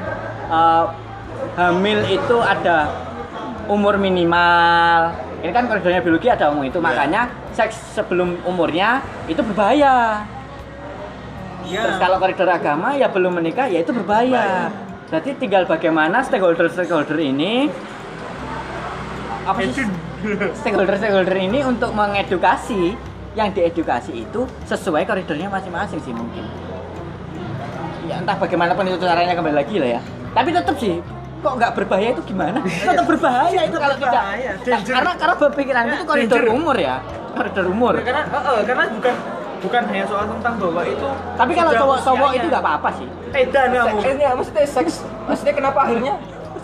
eh, 0.49 0.85
hamil 1.55 1.99
itu 2.09 2.37
ada 2.41 2.89
umur 3.69 3.95
minimal. 3.95 5.13
Ini 5.45 5.51
kan 5.53 5.69
koridornya 5.69 6.01
biologi 6.01 6.27
ada 6.27 6.49
umur 6.49 6.65
itu, 6.65 6.81
Iya. 6.81 6.85
makanya 6.89 7.21
seks 7.53 7.77
sebelum 7.93 8.41
umurnya 8.43 9.05
itu 9.29 9.39
berbahaya. 9.45 10.25
Iya. 11.65 11.81
Terus 11.85 11.97
kalau 12.01 12.17
koridor 12.17 12.49
agama 12.49 12.97
ya 12.97 13.09
belum 13.09 13.41
menikah 13.41 13.69
ya 13.69 13.81
itu 13.81 13.93
berbahaya. 13.93 14.69
Berarti 15.05 15.37
tinggal 15.37 15.69
bagaimana 15.69 16.25
stakeholder-stakeholder 16.25 17.17
ini 17.21 17.69
apa 19.45 19.61
sih 19.69 19.85
stakeholder-stakeholder 20.57 21.37
ini 21.37 21.61
untuk 21.61 21.93
mengedukasi 21.93 22.97
yang 23.35 23.51
diedukasi 23.51 24.23
itu 24.23 24.47
sesuai 24.65 25.03
koridornya 25.03 25.51
masing-masing 25.51 25.99
sih 26.01 26.15
mungkin. 26.15 26.47
Ya 28.07 28.23
entah 28.23 28.39
bagaimanapun 28.39 28.87
itu 28.87 28.97
caranya 29.03 29.35
kembali 29.35 29.55
lagi 29.55 29.75
lah 29.77 29.89
ya. 29.99 30.01
Tapi 30.31 30.49
tetap 30.55 30.75
sih 30.79 31.03
kok 31.45 31.53
nggak 31.61 31.71
berbahaya 31.77 32.09
itu 32.15 32.21
gimana? 32.25 32.59
Tetap 32.65 33.05
berbahaya 33.05 33.59
itu 33.69 33.77
kalau 33.77 33.95
tidak. 33.99 34.23
danger. 34.65 34.93
Karena 34.97 35.11
karena 35.13 35.35
berpikiran 35.37 35.83
itu 35.91 36.03
koridor 36.07 36.41
Danger. 36.41 36.57
umur 36.57 36.75
ya, 36.79 36.95
koridor 37.37 37.65
umur. 37.69 37.93
Ya, 37.99 38.03
karena 38.07 38.23
eh, 38.25 38.41
eh, 38.41 38.61
karena 38.65 38.83
bukan 38.89 39.15
bukan 39.61 39.81
hanya 39.89 40.05
soal 40.05 40.25
tentang 40.29 40.53
bahwa 40.61 40.83
itu 40.85 41.07
Tapi 41.37 41.51
kalau 41.57 41.71
cowok-cowok 41.73 42.29
itu 42.37 42.45
nggak 42.49 42.63
apa-apa 42.63 42.89
sih. 42.97 43.07
kamu. 43.35 43.99
Seks, 43.99 44.13
ini 44.15 44.23
ya, 44.23 44.31
maksudnya 44.31 44.63
seks, 44.65 44.93
maksudnya 45.27 45.53
kenapa 45.53 45.79
akhirnya 45.85 46.13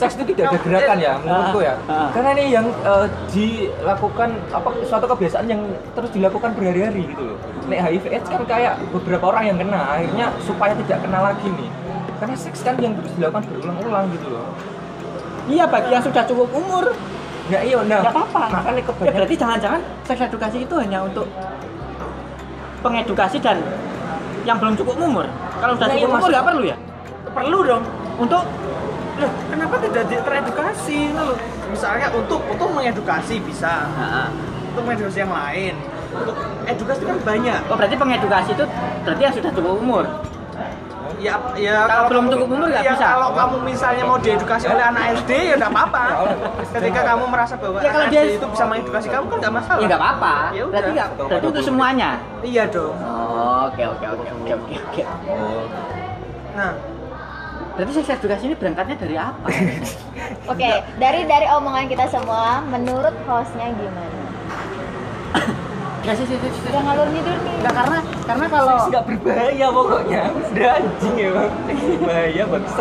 seks 0.01 0.17
itu 0.17 0.33
tidak 0.33 0.45
ada 0.49 0.59
gerakan 0.65 0.97
ya 0.97 1.13
menurutku 1.21 1.59
ya. 1.61 1.73
Ah, 1.85 1.93
ah. 1.93 2.09
Karena 2.09 2.29
ini 2.33 2.43
yang 2.49 2.65
eh, 2.65 3.05
dilakukan 3.29 4.29
apa 4.49 4.69
suatu 4.81 5.05
kebiasaan 5.05 5.45
yang 5.45 5.61
terus 5.93 6.09
dilakukan 6.09 6.57
berhari-hari 6.57 7.05
gitu 7.05 7.21
loh. 7.21 7.37
Nek 7.69 7.79
HIV 7.85 8.05
AIDS 8.09 8.27
kan 8.27 8.41
kayak 8.49 8.81
beberapa 8.89 9.29
orang 9.29 9.53
yang 9.53 9.57
kena 9.61 9.79
akhirnya 9.93 10.25
supaya 10.41 10.73
tidak 10.73 10.97
kena 11.05 11.19
lagi 11.21 11.45
nih. 11.45 11.69
Karena 12.17 12.35
seks 12.35 12.65
kan 12.65 12.75
yang 12.81 12.97
terus 12.97 13.13
dilakukan 13.13 13.45
berulang-ulang 13.45 14.05
gitu 14.09 14.27
loh. 14.33 14.45
Iya 15.45 15.65
bagi 15.69 15.89
yang 15.93 16.03
sudah 16.05 16.23
cukup 16.25 16.49
umur 16.53 16.85
Ya 17.49 17.59
iya, 17.67 17.83
nah. 17.83 17.99
nggak 17.99 18.13
apa-apa. 18.15 18.41
Makanya 18.53 18.79
Ya 18.79 18.85
kebanyakan 18.87 19.15
berarti 19.17 19.35
jangan-jangan 19.35 19.81
seks 20.07 20.21
edukasi 20.23 20.57
itu 20.63 20.75
hanya 20.77 21.03
untuk 21.03 21.25
pengedukasi 22.81 23.37
dan 23.43 23.59
yang 24.47 24.57
belum 24.57 24.73
cukup 24.77 24.95
umur. 24.97 25.25
Kalau 25.59 25.73
sudah 25.75 25.87
Nah, 25.89 25.93
iya, 25.93 26.01
cukup 26.01 26.09
umur 26.09 26.17
maksud- 26.17 26.33
nggak 26.33 26.45
perlu 26.47 26.63
ya? 26.63 26.77
Perlu 27.31 27.59
dong. 27.65 27.83
Untuk 28.17 28.43
Loh, 29.21 29.31
kenapa 29.47 29.75
tidak 29.79 30.03
di- 30.07 30.17
teredukasi 30.19 30.99
loh? 31.13 31.33
Misalnya 31.67 32.07
untuk 32.11 32.41
untuk 32.43 32.67
mengedukasi 32.69 33.37
bisa, 33.39 33.85
untuk 34.67 34.83
mengedukasi 34.83 35.17
yang 35.19 35.31
lain. 35.31 35.73
Untuk 36.11 36.35
edukasi 36.65 37.01
kan 37.01 37.17
banyak. 37.21 37.59
oh 37.65 37.75
berarti 37.75 37.95
pengedukasi 37.95 38.49
itu 38.51 38.65
berarti 39.01 39.21
yang 39.21 39.33
sudah 39.33 39.51
cukup 39.51 39.73
umur. 39.77 40.05
Ya, 41.21 41.37
ya 41.53 41.85
Kalau 41.85 42.09
belum 42.09 42.25
cukup 42.27 42.47
umur 42.49 42.67
nggak 42.67 42.81
ya, 42.81 42.91
bisa. 42.91 43.05
Kalau 43.13 43.29
kamu 43.31 43.55
misalnya 43.61 44.03
mau 44.03 44.17
diedukasi 44.17 44.65
oleh 44.65 44.81
anak 44.81 45.03
SD 45.15 45.31
ya 45.45 45.55
nggak 45.55 45.69
apa-apa. 45.69 46.03
Ketika 46.73 47.01
kamu 47.05 47.23
merasa 47.29 47.53
bahwa 47.55 47.77
Ya, 47.77 47.93
kalau 47.93 48.01
anak 48.01 48.11
dia- 48.11 48.25
SD 48.25 48.33
itu 48.35 48.47
bisa 48.49 48.63
mengedukasi 48.65 49.07
kamu 49.07 49.25
kan 49.27 49.37
nggak 49.37 49.53
masalah. 49.53 49.79
Ya 49.79 49.85
nggak 49.85 50.01
apa-apa. 50.01 50.33
Ya 50.49 50.61
udah. 50.61 50.71
Berarti 50.73 50.89
nggak 50.91 51.07
berarti 51.21 51.45
untuk 51.45 51.63
semuanya. 51.63 52.09
Iya 52.41 52.63
dong. 52.67 52.95
Oh, 52.97 53.69
oke 53.69 53.83
oke 53.87 54.05
oke 54.09 54.27
oke 54.33 54.51
oke 54.51 54.75
oke. 54.81 55.03
Nah, 56.51 56.71
Berarti 57.71 57.91
seks 57.95 58.09
edukasi 58.13 58.43
ini 58.45 58.55
berangkatnya 58.55 58.95
dari 58.95 59.15
apa? 59.15 59.47
Oke, 60.51 60.69
dari 60.97 61.23
dari 61.23 61.47
omongan 61.49 61.87
kita 61.87 62.05
semua, 62.07 62.59
menurut 62.63 63.15
hostnya 63.23 63.71
gimana? 63.71 64.19
Nggak 66.01 66.15
sih 66.17 66.25
sih 66.25 66.33
sih. 66.35 66.49
sih. 66.49 66.69
Yang 66.73 66.83
ngalur 66.83 67.07
nih. 67.09 67.21
Nggak 67.61 67.73
karena 67.77 67.97
karena 68.25 68.45
kalau 68.49 68.73
seks 68.73 68.89
nggak 68.89 69.05
berbahaya 69.05 69.67
pokoknya. 69.69 70.21
Udah 70.33 70.69
anjing 70.73 71.13
ya 71.15 71.29
bang. 71.29 71.51
Berbahaya 71.69 72.43
banget. 72.43 72.73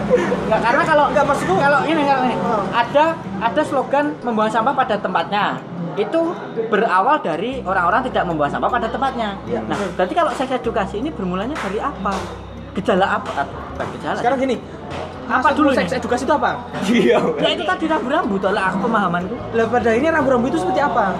Nggak 0.48 0.60
karena 0.62 0.82
kalau 0.84 1.04
Nggak, 1.10 1.24
maksudku- 1.26 1.60
kalau 1.60 1.80
ini 1.82 2.02
kalau 2.06 2.22
ini 2.24 2.36
Oh. 2.40 2.62
ada 2.70 3.04
ada 3.40 3.62
slogan 3.62 4.06
membuang 4.22 4.48
sampah 4.48 4.70
pada 4.72 4.94
tempatnya 4.96 5.58
itu 5.98 6.20
berawal 6.70 7.18
dari 7.18 7.60
orang-orang 7.60 8.06
tidak 8.06 8.22
membuang 8.24 8.48
sampah 8.48 8.70
pada 8.70 8.86
tempatnya. 8.86 9.34
Iya. 9.44 9.60
Nah, 9.66 9.76
berarti 9.98 10.14
kalau 10.14 10.30
seks 10.32 10.54
edukasi 10.54 11.02
ini 11.02 11.10
bermulanya 11.10 11.58
dari 11.58 11.76
apa? 11.76 12.14
Gejala 12.72 13.18
apa? 13.18 13.44
Bukan 13.82 13.96
gejala. 13.96 14.18
sekarang 14.18 14.38
gini. 14.38 14.56
Apa 15.30 15.48
dulu 15.54 15.70
seks 15.70 15.94
edukasi 15.94 16.26
itu 16.26 16.34
apa? 16.34 16.50
Iya. 16.84 17.18
ya 17.38 17.48
itu 17.50 17.62
tadi 17.62 17.84
rambu-rambu 17.86 18.34
tolak 18.36 18.64
aku 18.68 18.78
pemahamanku. 18.82 19.34
Lah 19.54 19.66
pada 19.66 19.90
ini 19.94 20.06
rambu-rambu 20.06 20.46
itu 20.46 20.58
seperti 20.58 20.80
apa? 20.80 21.14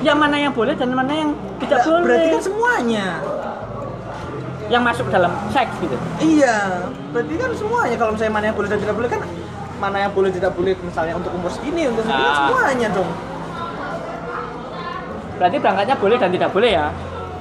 Yang 0.00 0.16
mana 0.16 0.36
yang 0.38 0.52
boleh 0.52 0.72
dan 0.72 0.88
mana 0.90 1.12
yang 1.12 1.30
tidak 1.58 1.78
Lah, 1.78 1.86
boleh. 1.86 2.04
Berarti 2.06 2.28
kan 2.30 2.42
semuanya. 2.42 3.06
yang 4.68 4.84
masuk 4.84 5.08
dalam 5.08 5.32
seks 5.48 5.72
gitu. 5.80 5.96
Iya, 6.20 6.84
berarti 7.08 7.34
kan 7.36 7.50
semuanya 7.56 7.96
kalau 7.96 8.12
misalnya 8.12 8.32
mana 8.32 8.44
yang 8.46 8.56
boleh 8.56 8.68
dan 8.68 8.78
tidak 8.78 8.94
boleh 8.94 9.08
kan 9.08 9.20
mana 9.78 9.96
yang 9.98 10.12
boleh 10.12 10.28
tidak 10.28 10.52
boleh 10.52 10.76
misalnya 10.78 11.14
untuk 11.16 11.32
umur 11.32 11.48
segini 11.48 11.88
untuk 11.88 12.04
segini 12.04 12.20
Ah. 12.20 12.36
semuanya 12.44 12.88
dong. 12.92 13.08
Berarti 15.38 15.56
berangkatnya 15.56 15.96
boleh 15.96 16.16
dan 16.18 16.30
tidak 16.30 16.50
boleh 16.52 16.70
ya. 16.70 16.86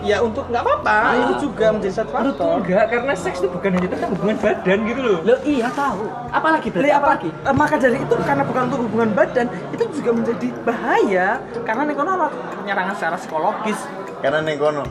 Ya 0.06 0.22
untuk 0.22 0.46
nggak 0.48 0.62
apa-apa 0.62 0.98
Ah. 0.98 1.14
itu 1.26 1.50
juga 1.50 1.74
menjadi 1.74 1.94
satu 2.00 2.12
faktor. 2.14 2.62
enggak, 2.62 2.86
karena 2.88 3.14
seks 3.14 3.38
itu 3.42 3.50
bukan 3.50 3.70
hanya 3.76 3.90
tentang 3.90 4.10
hubungan 4.14 4.38
badan 4.38 4.78
gitu 4.86 5.02
loh. 5.02 5.18
Lo 5.26 5.36
iya 5.44 5.68
tahu. 5.74 6.06
Apalagi 6.30 6.68
berarti 6.70 6.86
Jadi 6.86 6.92
apa 6.94 7.10
eh, 7.24 7.56
maka 7.56 7.76
dari 7.76 7.98
itu 7.98 8.14
karena 8.22 8.44
bukan 8.44 8.62
untuk 8.70 8.80
hubungan 8.86 9.10
badan 9.12 9.46
itu 9.74 9.84
juga 9.92 10.10
menjadi 10.14 10.48
bahaya 10.62 11.28
karena 11.64 11.82
nekono 11.84 12.10
apa 12.14 12.28
penyerangan 12.56 12.94
secara 12.94 13.16
psikologis 13.18 13.80
Karena 14.18 14.42
nekono. 14.42 14.82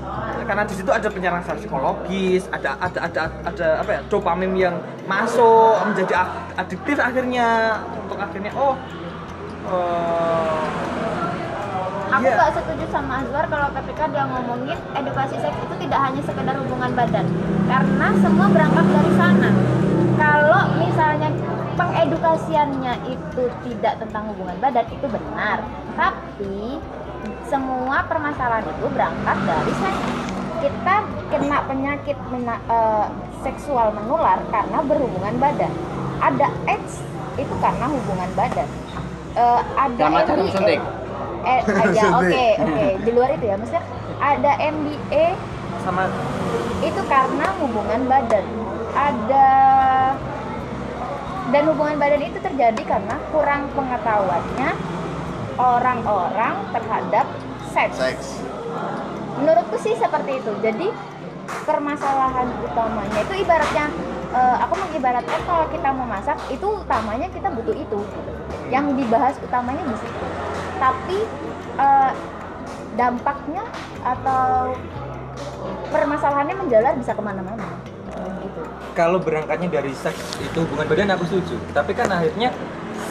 karena 0.47 0.63
di 0.63 0.75
situ 0.79 0.87
ada 0.87 1.11
penyerangan 1.11 1.43
secara 1.43 1.59
psikologis 1.59 2.43
ada 2.55 2.79
ada 2.79 2.99
ada 3.03 3.23
ada 3.43 3.67
apa 3.83 3.91
ya 3.91 4.01
dopamin 4.07 4.55
yang 4.55 4.75
masuk 5.05 5.75
menjadi 5.83 6.23
adiktif 6.55 6.95
akhirnya 6.97 7.75
untuk 7.99 8.15
akhirnya 8.17 8.55
oh 8.55 8.79
eh, 9.67 10.65
Aku 12.07 12.23
Iya. 12.23 12.39
nggak 12.39 12.53
setuju 12.55 12.85
sama 12.89 13.19
Azwar 13.19 13.45
kalau 13.51 13.69
ketika 13.75 14.05
dia 14.07 14.25
ngomongin 14.25 14.79
edukasi 14.95 15.35
seks 15.37 15.59
itu 15.59 15.75
tidak 15.83 16.01
hanya 16.01 16.23
sekedar 16.23 16.55
hubungan 16.55 16.91
badan, 16.95 17.27
karena 17.67 18.07
semua 18.23 18.47
berangkat 18.47 18.87
dari 18.87 19.13
sana. 19.19 19.51
Kalau 20.17 20.63
misalnya 20.79 21.29
pengedukasiannya 21.77 22.95
itu 23.05 23.43
tidak 23.63 23.95
tentang 23.99 24.23
hubungan 24.31 24.57
badan 24.57 24.87
itu 24.87 25.07
benar, 25.07 25.59
tapi 25.93 26.79
semua 27.45 28.07
permasalahan 28.07 28.65
itu 28.65 28.87
berangkat 28.87 29.37
dari 29.43 29.73
seks. 29.75 30.01
Kita 30.57 30.95
kena 31.29 31.59
penyakit 31.67 32.17
mena- 32.31 32.63
eh, 32.65 33.07
seksual 33.43 33.93
menular 33.93 34.41
karena 34.49 34.79
berhubungan 34.81 35.37
badan. 35.37 35.73
Ada 36.19 36.49
AIDS 36.65 37.03
itu 37.37 37.55
karena 37.61 37.87
hubungan 37.87 38.31
badan. 38.33 38.69
Eh, 39.37 39.61
ada 39.77 40.05
jarum 40.25 40.49
MBA. 40.49 40.55
suntik. 40.55 40.81
Eh, 41.47 41.61
ya 41.97 42.05
oke 42.19 42.45
oke. 42.59 42.87
Di 43.07 43.11
luar 43.15 43.31
itu 43.39 43.45
ya 43.47 43.55
maksudnya 43.55 43.85
ada 44.19 44.53
MBA 44.59 45.27
sama 45.87 46.11
itu 46.83 47.01
karena 47.07 47.47
hubungan 47.63 48.01
badan. 48.11 48.45
Ada 48.97 49.49
dan 51.55 51.63
hubungan 51.71 51.97
badan 52.03 52.23
itu 52.27 52.39
terjadi 52.43 52.83
karena 52.83 53.15
kurang 53.31 53.71
pengetahuannya 53.79 54.71
orang-orang 55.57 56.55
terhadap 56.75 57.27
seks. 57.71 57.97
Seks. 57.97 58.27
menurutku 59.37 59.77
sih 59.79 59.95
seperti 59.95 60.43
itu. 60.43 60.53
Jadi 60.65 60.89
permasalahan 61.69 62.51
utamanya 62.65 63.19
itu 63.23 63.35
ibaratnya 63.47 63.87
eh, 64.35 64.57
aku 64.65 64.75
mengibaratkan 64.81 65.41
kalau 65.47 65.69
kita 65.71 65.89
mau 65.95 66.09
masak 66.09 66.41
itu 66.51 66.67
utamanya 66.67 67.31
kita 67.31 67.53
butuh 67.53 67.77
itu. 67.77 68.01
Yang 68.73 68.99
dibahas 68.99 69.39
utamanya 69.39 69.85
di 69.87 69.97
situ 70.03 70.46
tapi 70.77 71.19
eh, 71.77 72.11
dampaknya 72.97 73.63
atau 74.01 74.73
permasalahannya 75.93 76.57
menjalar 76.57 76.93
bisa 76.97 77.13
ke 77.13 77.23
mana-mana. 77.23 77.67
Gitu. 78.41 78.61
Kalau 78.97 79.19
berangkatnya 79.21 79.69
dari 79.69 79.93
seks 79.93 80.41
itu 80.41 80.59
hubungan 80.65 80.89
badan 80.89 81.13
aku 81.13 81.29
setuju. 81.29 81.61
Tapi 81.77 81.93
kan 81.93 82.09
akhirnya 82.09 82.49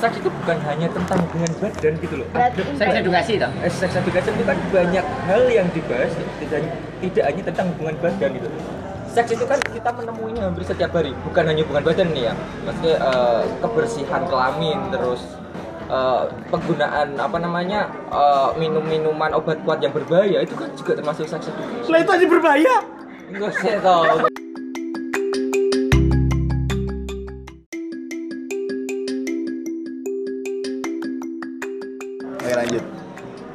seks 0.01 0.17
itu 0.17 0.29
bukan 0.43 0.57
hanya 0.65 0.87
tentang 0.89 1.21
hubungan 1.29 1.51
badan 1.61 1.93
gitu 2.01 2.15
loh. 2.23 2.27
Berarti 2.33 2.61
Seks 2.75 2.93
edukasi 2.97 3.33
toh. 3.37 3.51
eh, 3.61 3.71
seks 3.71 3.93
education 4.01 4.33
itu 4.33 4.45
kan 4.49 4.57
banyak 4.73 5.05
hal 5.29 5.43
yang 5.47 5.67
dibahas 5.71 6.11
tidak, 6.41 6.61
tidak 7.01 7.23
hanya 7.29 7.43
tentang 7.45 7.65
hubungan 7.75 7.95
badan 8.01 8.29
gitu. 8.33 8.49
Seks 9.13 9.29
itu 9.31 9.45
kan 9.47 9.59
kita 9.71 9.89
menemuinya 9.95 10.41
hampir 10.51 10.63
setiap 10.67 10.91
hari 10.91 11.15
bukan 11.23 11.43
hanya 11.47 11.61
hubungan 11.63 11.83
badan 11.85 12.07
nih 12.11 12.23
ya. 12.31 12.33
Maksudnya 12.65 12.95
eh, 12.99 13.43
kebersihan 13.61 14.21
kelamin 14.25 14.79
terus 14.89 15.21
eh, 15.87 16.21
penggunaan 16.47 17.07
apa 17.15 17.37
namanya 17.37 17.79
eh, 18.07 18.49
minum-minuman 18.55 19.31
obat 19.33 19.61
kuat 19.61 19.79
yang 19.79 19.91
berbahaya 19.91 20.41
itu 20.41 20.53
kan 20.53 20.69
juga 20.73 20.95
termasuk 20.95 21.25
seks 21.25 21.47
education 21.47 21.89
Lah 21.89 21.99
itu 21.99 22.11
aja 22.11 22.25
berbahaya. 22.25 22.75
enggak 23.27 23.51
sih 23.55 23.73
tau 23.79 24.25
Oke 32.35 32.51
lanjut. 32.53 32.83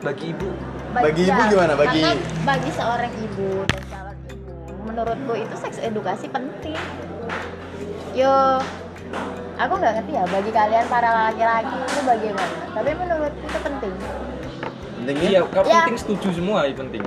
bagi 0.00 0.24
ibu 0.32 0.48
Bagi 0.90 1.22
ibu 1.24 1.40
gimana? 1.46 1.72
Bagi- 1.76 2.02
karena 2.02 2.12
bagi 2.42 2.70
seorang 2.72 3.12
ibu 3.20 3.48
dan 3.68 3.82
calon 3.86 4.16
ibu 4.26 4.54
menurutku 4.82 5.32
itu 5.36 5.54
seks 5.56 5.78
edukasi 5.78 6.26
penting 6.26 6.78
yo 8.10 8.58
aku 9.61 9.72
nggak 9.76 9.92
ngerti 10.00 10.12
ya 10.16 10.24
bagi 10.24 10.50
kalian 10.50 10.86
para 10.88 11.11
laki-laki 11.28 11.74
itu 11.76 12.00
bagaimana? 12.02 12.54
Tapi 12.72 12.90
menurutku 12.96 13.44
itu 13.44 13.58
penting. 13.61 13.94
Pentingnya? 15.00 15.28
iya 15.28 15.40
kalau 15.46 15.66
Ya. 15.66 15.84
penting 15.84 15.98
setuju 16.00 16.28
semua 16.32 16.64
ya 16.64 16.72
penting. 16.72 17.02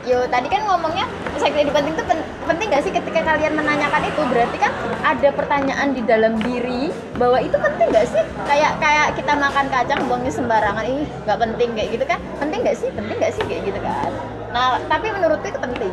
Yo 0.00 0.24
tadi 0.32 0.48
kan 0.48 0.64
ngomongnya 0.64 1.04
seks 1.36 1.52
edukasi 1.52 1.76
penting 1.76 1.92
itu 1.92 2.04
pen- 2.04 2.28
penting 2.46 2.66
gak 2.72 2.82
sih 2.84 2.92
ketika 2.92 3.20
kalian 3.22 3.52
menanyakan 3.52 4.00
itu? 4.04 4.20
Berarti 4.26 4.56
kan 4.56 4.72
ada 5.02 5.28
pertanyaan 5.28 5.88
di 5.92 6.02
dalam 6.02 6.40
diri 6.40 6.88
bahwa 7.16 7.36
itu 7.36 7.52
penting 7.52 7.88
gak 7.92 8.08
sih? 8.08 8.24
Kayak 8.48 8.80
kayak 8.80 9.08
kita 9.16 9.32
makan 9.36 9.66
kacang 9.68 10.00
buangnya 10.08 10.32
sembarangan 10.32 10.84
ih 10.84 11.04
nggak 11.04 11.38
penting 11.38 11.68
kayak 11.76 11.88
gitu 11.92 12.04
kan? 12.04 12.20
Penting 12.36 12.60
gak 12.64 12.76
sih? 12.76 12.88
Penting 12.90 13.16
gak 13.16 13.32
sih? 13.32 13.44
Kayak 13.44 13.62
gitu 13.68 13.80
kan? 13.80 14.10
Nah 14.50 14.80
tapi 14.88 15.06
menurutku 15.12 15.46
itu 15.48 15.60
penting. 15.60 15.92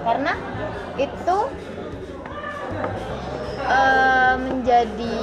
Karena 0.00 0.32
itu 0.96 1.36
eh, 3.70 4.34
menjadi 4.36 5.16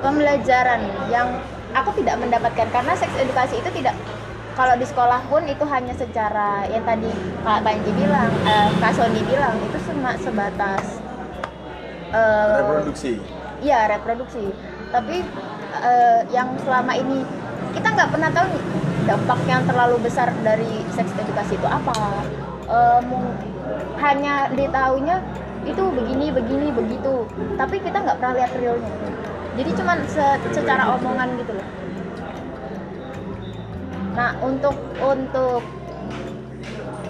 pembelajaran 0.00 0.80
yang 1.12 1.28
aku 1.72 1.92
tidak 2.00 2.16
mendapatkan 2.18 2.68
karena 2.68 2.92
seks 2.96 3.14
edukasi 3.16 3.60
itu 3.60 3.70
tidak 3.80 3.94
kalau 4.52 4.76
di 4.76 4.84
sekolah 4.84 5.24
pun 5.32 5.48
itu 5.48 5.64
hanya 5.64 5.96
secara 5.96 6.68
yang 6.68 6.84
tadi 6.84 7.08
Kak 7.40 7.64
Panji 7.64 7.90
bilang, 7.96 8.28
eh, 8.44 8.68
Kak 8.80 8.92
Sony 8.92 9.24
bilang 9.24 9.56
itu 9.64 9.78
cuma 9.88 10.12
sebatas 10.20 11.00
eh, 12.12 12.56
Reproduksi. 12.60 13.12
Iya 13.62 13.86
reproduksi. 13.88 14.44
Tapi 14.92 15.24
eh, 15.80 16.20
yang 16.34 16.52
selama 16.60 16.92
ini 16.92 17.24
kita 17.72 17.88
nggak 17.96 18.10
pernah 18.12 18.28
tahu 18.28 18.52
dampak 19.08 19.40
yang 19.48 19.62
terlalu 19.64 19.96
besar 20.04 20.28
dari 20.44 20.84
seks 20.92 21.16
edukasi 21.16 21.56
itu 21.56 21.68
apa. 21.68 21.96
Eh, 22.68 23.00
mung- 23.08 23.38
hanya 24.02 24.50
ditahunya 24.52 25.22
itu 25.62 25.82
begini 25.94 26.26
begini 26.34 26.68
begitu. 26.70 27.26
Tapi 27.54 27.76
kita 27.78 27.96
nggak 28.02 28.16
pernah 28.18 28.34
lihat 28.38 28.52
realnya. 28.58 28.92
Jadi 29.52 29.70
cuman 29.76 29.98
se- 30.08 30.40
secara 30.50 30.96
omongan 30.96 31.28
gitu 31.38 31.52
loh. 31.54 31.66
Nah 34.12 34.36
untuk 34.40 34.76
untuk 35.00 35.62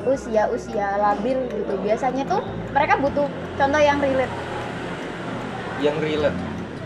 usia-usia 0.03 0.99
labil 0.99 1.39
gitu 1.47 1.75
biasanya 1.79 2.27
tuh 2.27 2.43
mereka 2.75 2.99
butuh 2.99 3.27
contoh 3.55 3.79
yang 3.79 4.03
relate 4.03 4.35
yang 5.79 5.97
relate 6.03 6.39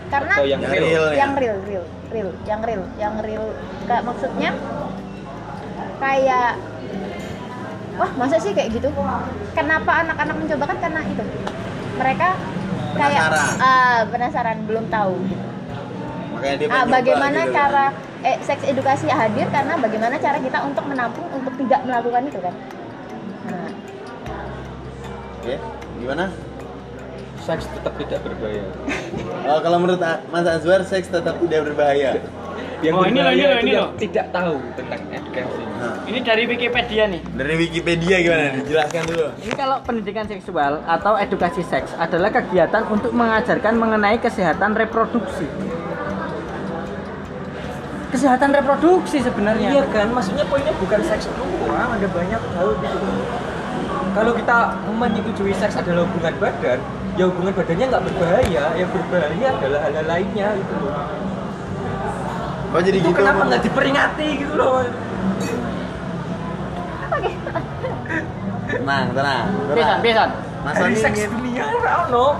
karena 0.07 0.33
atau 0.37 0.45
yang 0.45 0.61
Yang 0.61 0.71
real, 0.71 0.85
real 0.85 1.05
ya. 1.09 1.15
yang 1.17 1.33
real 1.33 1.57
real 1.65 1.85
real 2.13 2.29
yang 2.45 2.61
real 2.61 2.83
yang 3.01 3.15
real 3.19 3.45
kayak 3.89 4.03
maksudnya 4.05 4.51
kayak 5.97 6.51
wah 7.97 8.11
masa 8.15 8.37
sih 8.37 8.53
kayak 8.53 8.69
gitu 8.77 8.89
kenapa 9.57 10.05
anak-anak 10.05 10.35
mencoba 10.37 10.63
kan 10.69 10.77
karena 10.77 11.01
itu 11.09 11.23
mereka 11.97 12.27
kayak 12.93 13.21
Penasaran. 13.29 13.49
ah 13.59 13.99
penasaran 14.09 14.57
belum 14.65 14.85
tahu 14.89 15.13
gitu. 15.25 15.45
Makanya 16.33 16.55
dia 16.55 16.67
nyoba 16.69 16.89
bagaimana 16.93 17.39
gitu 17.39 17.49
kan. 17.49 17.57
cara 17.57 17.85
eh 18.21 18.37
seks 18.41 18.63
edukasi 18.65 19.05
hadir 19.09 19.47
karena 19.49 19.73
bagaimana 19.77 20.15
cara 20.17 20.37
kita 20.37 20.57
untuk 20.61 20.85
menampung 20.85 21.27
untuk 21.29 21.53
tidak 21.57 21.81
melakukan 21.85 22.21
itu 22.25 22.39
kan 22.41 22.53
nah, 23.45 23.69
Oke, 25.37 25.55
gimana? 25.97 26.25
seks 27.37 27.63
tetap 27.69 27.93
tidak 27.95 28.19
berbahaya 28.21 28.63
Oh, 29.47 29.59
kalau 29.63 29.77
menurut 29.79 30.01
Mas 30.27 30.43
Azwar 30.43 30.83
seks 30.83 31.07
tetap 31.07 31.39
tidak 31.39 31.61
berbahaya. 31.63 32.19
Yang 32.79 32.93
Oh, 32.93 33.03
ini 33.03 33.17
loh, 33.17 33.31
ini 33.31 33.43
loh, 33.43 33.59
ini 33.59 33.71
loh. 33.73 33.89
tidak 33.97 34.29
tahu 34.29 34.55
tentang 34.73 35.01
edukasi 35.09 35.61
Nah, 35.77 35.93
Ini 36.03 36.19
dari 36.21 36.43
Wikipedia 36.45 37.03
nih. 37.05 37.21
dari 37.31 37.55
Wikipedia 37.55 38.15
gimana? 38.19 38.49
Dijelaskan 38.55 39.01
dulu. 39.05 39.25
Ini 39.39 39.53
kalau 39.53 39.77
pendidikan 39.81 40.25
seksual 40.25 40.81
atau 40.83 41.13
edukasi 41.15 41.61
seks 41.63 41.93
adalah 41.95 42.29
kegiatan 42.29 42.81
untuk 42.87 43.11
mengajarkan 43.11 43.73
mengenai 43.75 44.17
kesehatan 44.17 44.73
reproduksi. 44.73 45.45
Kesehatan 48.07 48.49
reproduksi 48.51 49.19
sebenarnya. 49.19 49.69
iya 49.69 49.83
kan 49.85 50.07
maksudnya 50.09 50.47
poinnya 50.47 50.71
bukan 50.73 51.01
seks 51.03 51.27
doang 51.29 51.89
ada 51.91 52.07
banyak 52.07 52.41
hal 52.55 52.69
gitu 52.73 52.97
kalau 54.15 54.31
kita 54.33 54.57
menyetujui 54.89 55.53
seks 55.53 55.75
adalah 55.75 56.07
hubungan 56.07 56.33
badan 56.39 56.79
ya 57.13 57.27
hubungan 57.27 57.51
badannya 57.51 57.85
nggak 57.85 58.03
berbahaya 58.07 58.63
yang 58.73 58.89
berbahaya 58.89 59.47
adalah 59.51 59.79
hal-hal 59.83 60.05
lainnya 60.07 60.47
gitu 60.55 60.73
loh 60.79 60.95
Oh, 62.77 62.83
jadi 62.83 62.93
itu 62.95 63.09
gitu. 63.09 63.17
kenapa 63.17 63.41
nggak 63.43 63.63
diperingati 63.63 64.27
gitu 64.37 64.53
loh 64.53 64.85
Tenang, 68.67 69.05
tenang. 69.09 69.45
Tenang. 69.71 69.99
pisan. 69.99 70.29
Mas 70.61 70.75
hari 70.75 70.93
Sani 70.93 71.01
seks 71.01 71.17
ingin- 71.17 71.33
dunia 71.33 71.65
no 72.11 72.35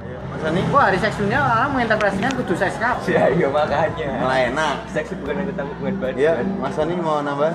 Ayo, 0.00 0.18
Mas 0.26 0.40
Sani 0.42 0.60
Wah, 0.66 0.84
hari 0.88 0.98
seks 0.98 1.16
dunia 1.16 1.38
orang 1.38 1.70
menginterpretasikan 1.70 2.32
kudu 2.34 2.54
seks 2.56 2.74
kabeh. 2.76 3.12
ya 3.12 3.24
iya 3.30 3.46
makanya 3.46 4.08
malah 4.18 4.38
enak. 4.42 4.74
seks 4.88 5.08
itu 5.08 5.20
bukan 5.20 5.34
hanya 5.36 5.48
tentang 5.52 5.68
hubungan 5.70 5.94
badan 6.00 6.16
Ya, 6.16 6.32
Mas 6.56 6.74
Sani 6.74 6.94
mau 6.96 7.20
nambah? 7.20 7.52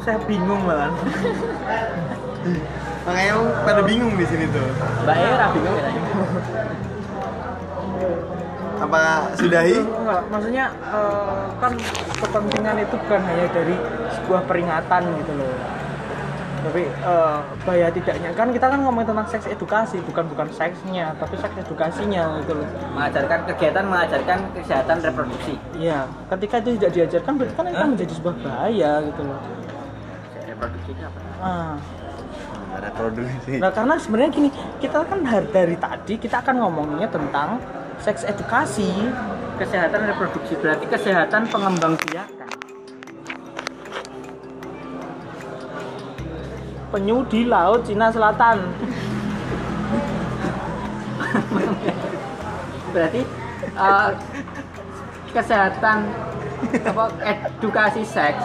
Saya 0.00 0.16
bingung 0.24 0.64
malah. 0.64 0.90
Makanya 3.06 3.28
emang 3.32 3.48
pada 3.64 3.82
bingung 3.84 4.14
di 4.16 4.26
sini 4.28 4.44
tuh. 4.52 4.66
Mbak 5.04 5.16
Era 5.16 5.46
bingung 5.56 5.76
ya. 5.76 5.88
Apa 8.80 9.00
sudahi? 9.36 9.76
Enggak, 9.76 10.22
maksudnya 10.32 10.66
eh, 10.88 11.42
kan 11.60 11.72
kepentingan 12.16 12.76
itu 12.80 12.96
bukan 12.96 13.20
hanya 13.28 13.46
dari 13.52 13.76
sebuah 14.16 14.42
peringatan 14.48 15.02
gitu 15.20 15.32
loh. 15.36 15.52
Tapi 16.60 16.82
eh, 16.88 17.38
bahaya 17.64 17.88
tidaknya 17.92 18.30
kan 18.36 18.52
kita 18.52 18.66
kan 18.68 18.80
ngomongin 18.84 19.12
tentang 19.12 19.28
seks 19.28 19.48
edukasi, 19.48 19.96
bukan 20.04 20.24
bukan 20.32 20.48
seksnya, 20.52 21.12
tapi 21.16 21.36
seks 21.40 21.56
edukasinya 21.60 22.40
gitu 22.44 22.56
loh. 22.56 22.68
Mengajarkan 22.96 23.38
kegiatan 23.52 23.84
mengajarkan 23.84 24.38
kesehatan 24.56 24.96
reproduksi. 25.04 25.56
Iya, 25.76 26.08
ketika 26.36 26.60
itu 26.64 26.68
tidak 26.80 26.92
diajarkan 26.96 27.32
berarti 27.36 27.54
kan 27.56 27.64
itu 27.68 27.84
menjadi 27.96 28.12
sebuah 28.16 28.34
bahaya 28.44 28.92
gitu 29.08 29.22
loh. 29.24 29.40
Reproduksi 30.48 30.90
itu 30.92 31.02
apa? 31.04 31.20
Nah. 32.80 32.88
Nah 33.60 33.70
karena 33.76 33.94
sebenarnya 34.00 34.30
gini, 34.32 34.48
kita 34.80 35.04
kan 35.04 35.20
dari, 35.52 35.76
tadi 35.76 36.16
kita 36.16 36.40
akan 36.40 36.56
ngomongnya 36.64 37.12
tentang 37.12 37.60
seks 38.00 38.24
edukasi. 38.24 38.88
Kesehatan 39.60 40.08
reproduksi 40.08 40.56
berarti 40.56 40.88
kesehatan 40.88 41.44
pengembang 41.52 41.92
biakan. 42.00 42.48
Penyu 46.88 47.28
di 47.28 47.44
laut 47.44 47.84
Cina 47.84 48.08
Selatan. 48.08 48.56
Berarti 52.96 53.20
eh, 53.60 54.10
kesehatan 55.36 55.98
apa 56.88 57.04
edukasi 57.22 58.02
seks 58.02 58.42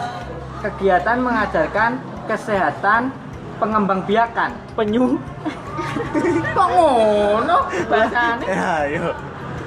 kegiatan 0.60 1.20
mengajarkan 1.20 2.00
kesehatan 2.28 3.12
pengembang 3.56 4.00
biakan 4.02 4.50
Penyu. 4.72 5.16
Kok 6.56 6.68
ngono 6.68 7.56
bahasanya 7.86 8.46
Ya, 8.46 8.70
ayo. 8.84 9.06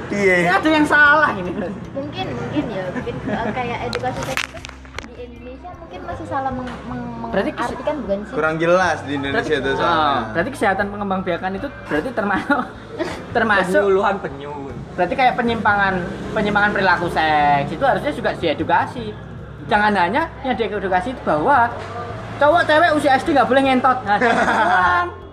Iya. 0.09 0.33
ini 0.35 0.49
ada 0.49 0.69
yang 0.71 0.87
salah 0.87 1.31
ini. 1.33 1.51
Mungkin 1.93 2.25
mungkin 2.33 2.63
ya. 2.67 2.83
Mungkin 2.89 3.15
eh, 3.23 3.47
kayak 3.53 3.79
edukasi 3.87 4.19
seks 4.23 4.41
itu 4.41 4.57
di 5.05 5.13
Indonesia 5.23 5.69
mungkin 5.77 5.99
masih 6.03 6.25
salah 6.25 6.49
meng, 6.49 6.65
meng- 6.87 7.07
Berarti 7.29 7.51
mengartikan 7.53 7.95
bukan 8.01 8.17
sih? 8.25 8.33
Kurang 8.33 8.55
jelas 8.57 8.97
di 9.05 9.11
Indonesia 9.13 9.55
tuh 9.59 9.69
Ah, 9.69 9.77
soalnya. 9.77 10.21
berarti 10.33 10.49
kesehatan 10.49 10.85
pengembang 10.89 11.21
biakan 11.21 11.51
itu 11.53 11.67
berarti 11.85 12.09
termasuk 12.11 12.59
termasuk 13.37 13.79
penyuluhan 13.79 14.15
penyu. 14.17 14.53
Berarti 14.97 15.13
kayak 15.13 15.33
penyimpangan 15.37 15.93
penyimpangan 16.33 16.71
perilaku 16.73 17.07
seks 17.07 17.69
itu 17.69 17.83
harusnya 17.85 18.11
juga 18.11 18.29
diedukasi. 18.33 19.13
Jangan 19.69 19.93
hanya 19.93 20.25
yang 20.41 20.57
diedukasi 20.57 21.13
itu 21.13 21.21
bahwa 21.21 21.69
cowok 22.39 22.61
cewek 22.65 22.89
usia 22.95 23.11
SD 23.19 23.27
nggak 23.35 23.47
boleh 23.47 23.61
ngentot 23.67 23.97
nah. 24.07 24.19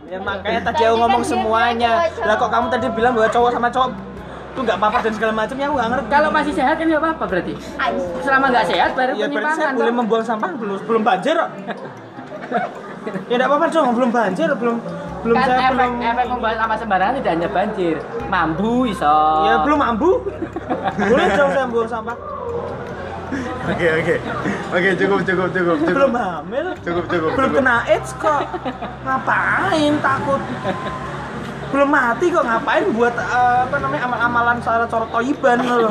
Ya 0.07 0.23
makanya 0.23 0.61
tadi 0.71 0.87
aku 0.87 0.95
kan 0.95 1.03
ngomong 1.03 1.23
dia 1.27 1.31
semuanya. 1.35 1.93
cowok-cowok. 1.99 2.27
Lah 2.31 2.35
kok 2.39 2.51
kamu 2.55 2.67
tadi 2.71 2.87
bilang 2.95 3.13
bahwa 3.19 3.27
cowok 3.27 3.51
sama 3.51 3.69
cowok 3.75 3.91
tuh 4.57 4.63
nggak 4.65 4.79
apa-apa 4.81 4.99
dan 5.05 5.13
segala 5.13 5.33
macam 5.37 5.57
ya 5.61 5.67
aku 5.69 5.75
nggak 5.77 5.91
ngerti. 5.93 6.09
kalau 6.09 6.29
masih 6.33 6.53
sehat 6.57 6.75
kan 6.81 6.87
nggak 6.89 7.03
apa-apa 7.05 7.25
berarti 7.29 7.53
selama 8.25 8.45
nggak 8.49 8.67
sehat 8.73 8.91
baru 8.97 9.13
ya 9.13 9.27
berarti 9.29 9.53
saya 9.61 9.73
boleh 9.77 9.93
membuang 9.93 10.25
sampah 10.25 10.51
belum 10.57 10.77
belum 10.89 11.03
banjir 11.05 11.35
kok. 11.37 11.51
ya 13.29 13.35
enggak 13.37 13.49
apa-apa 13.53 13.67
dong, 13.69 13.93
belum 13.93 14.11
banjir, 14.11 14.49
belum 14.57 14.77
belum 15.27 15.37
kan 15.37 15.45
saya 15.45 15.59
efek 15.61 15.73
belum 15.77 15.93
efek 16.01 16.27
membuang 16.33 16.57
sampah 16.57 16.77
sembarangan 16.81 17.15
tidak 17.21 17.33
hanya 17.37 17.49
banjir 17.53 17.97
mambu 18.33 18.75
iso 18.89 19.19
Ya 19.45 19.55
belum 19.61 19.79
mampu. 19.85 20.11
boleh 21.13 21.27
dong 21.37 21.51
saya 21.53 21.67
buang 21.69 21.91
sampah. 21.93 22.17
Oke 23.67 23.87
oke 23.93 24.15
oke 24.71 24.89
cukup 24.97 25.19
cukup 25.23 25.49
cukup 25.51 25.77
cukup 25.81 25.95
Belum 25.97 26.13
hamil. 26.15 26.67
cukup 26.81 27.05
cukup 27.07 27.31
Belum 27.33 27.51
cukup. 27.51 27.61
kena 27.61 27.77
AIDS 27.85 28.11
kok. 28.15 28.43
Ngapain 29.03 29.93
takut? 30.01 30.41
Belum 31.67 31.89
mati 31.89 32.27
kok 32.29 32.43
ngapain 32.43 32.85
buat 32.91 33.15
eh, 33.15 33.59
apa 33.65 33.77
namanya 33.77 34.03
amal-amalan 34.05 34.57
secara 34.61 34.87
corot 34.87 35.11
toiban 35.11 35.59
loh. 35.61 35.91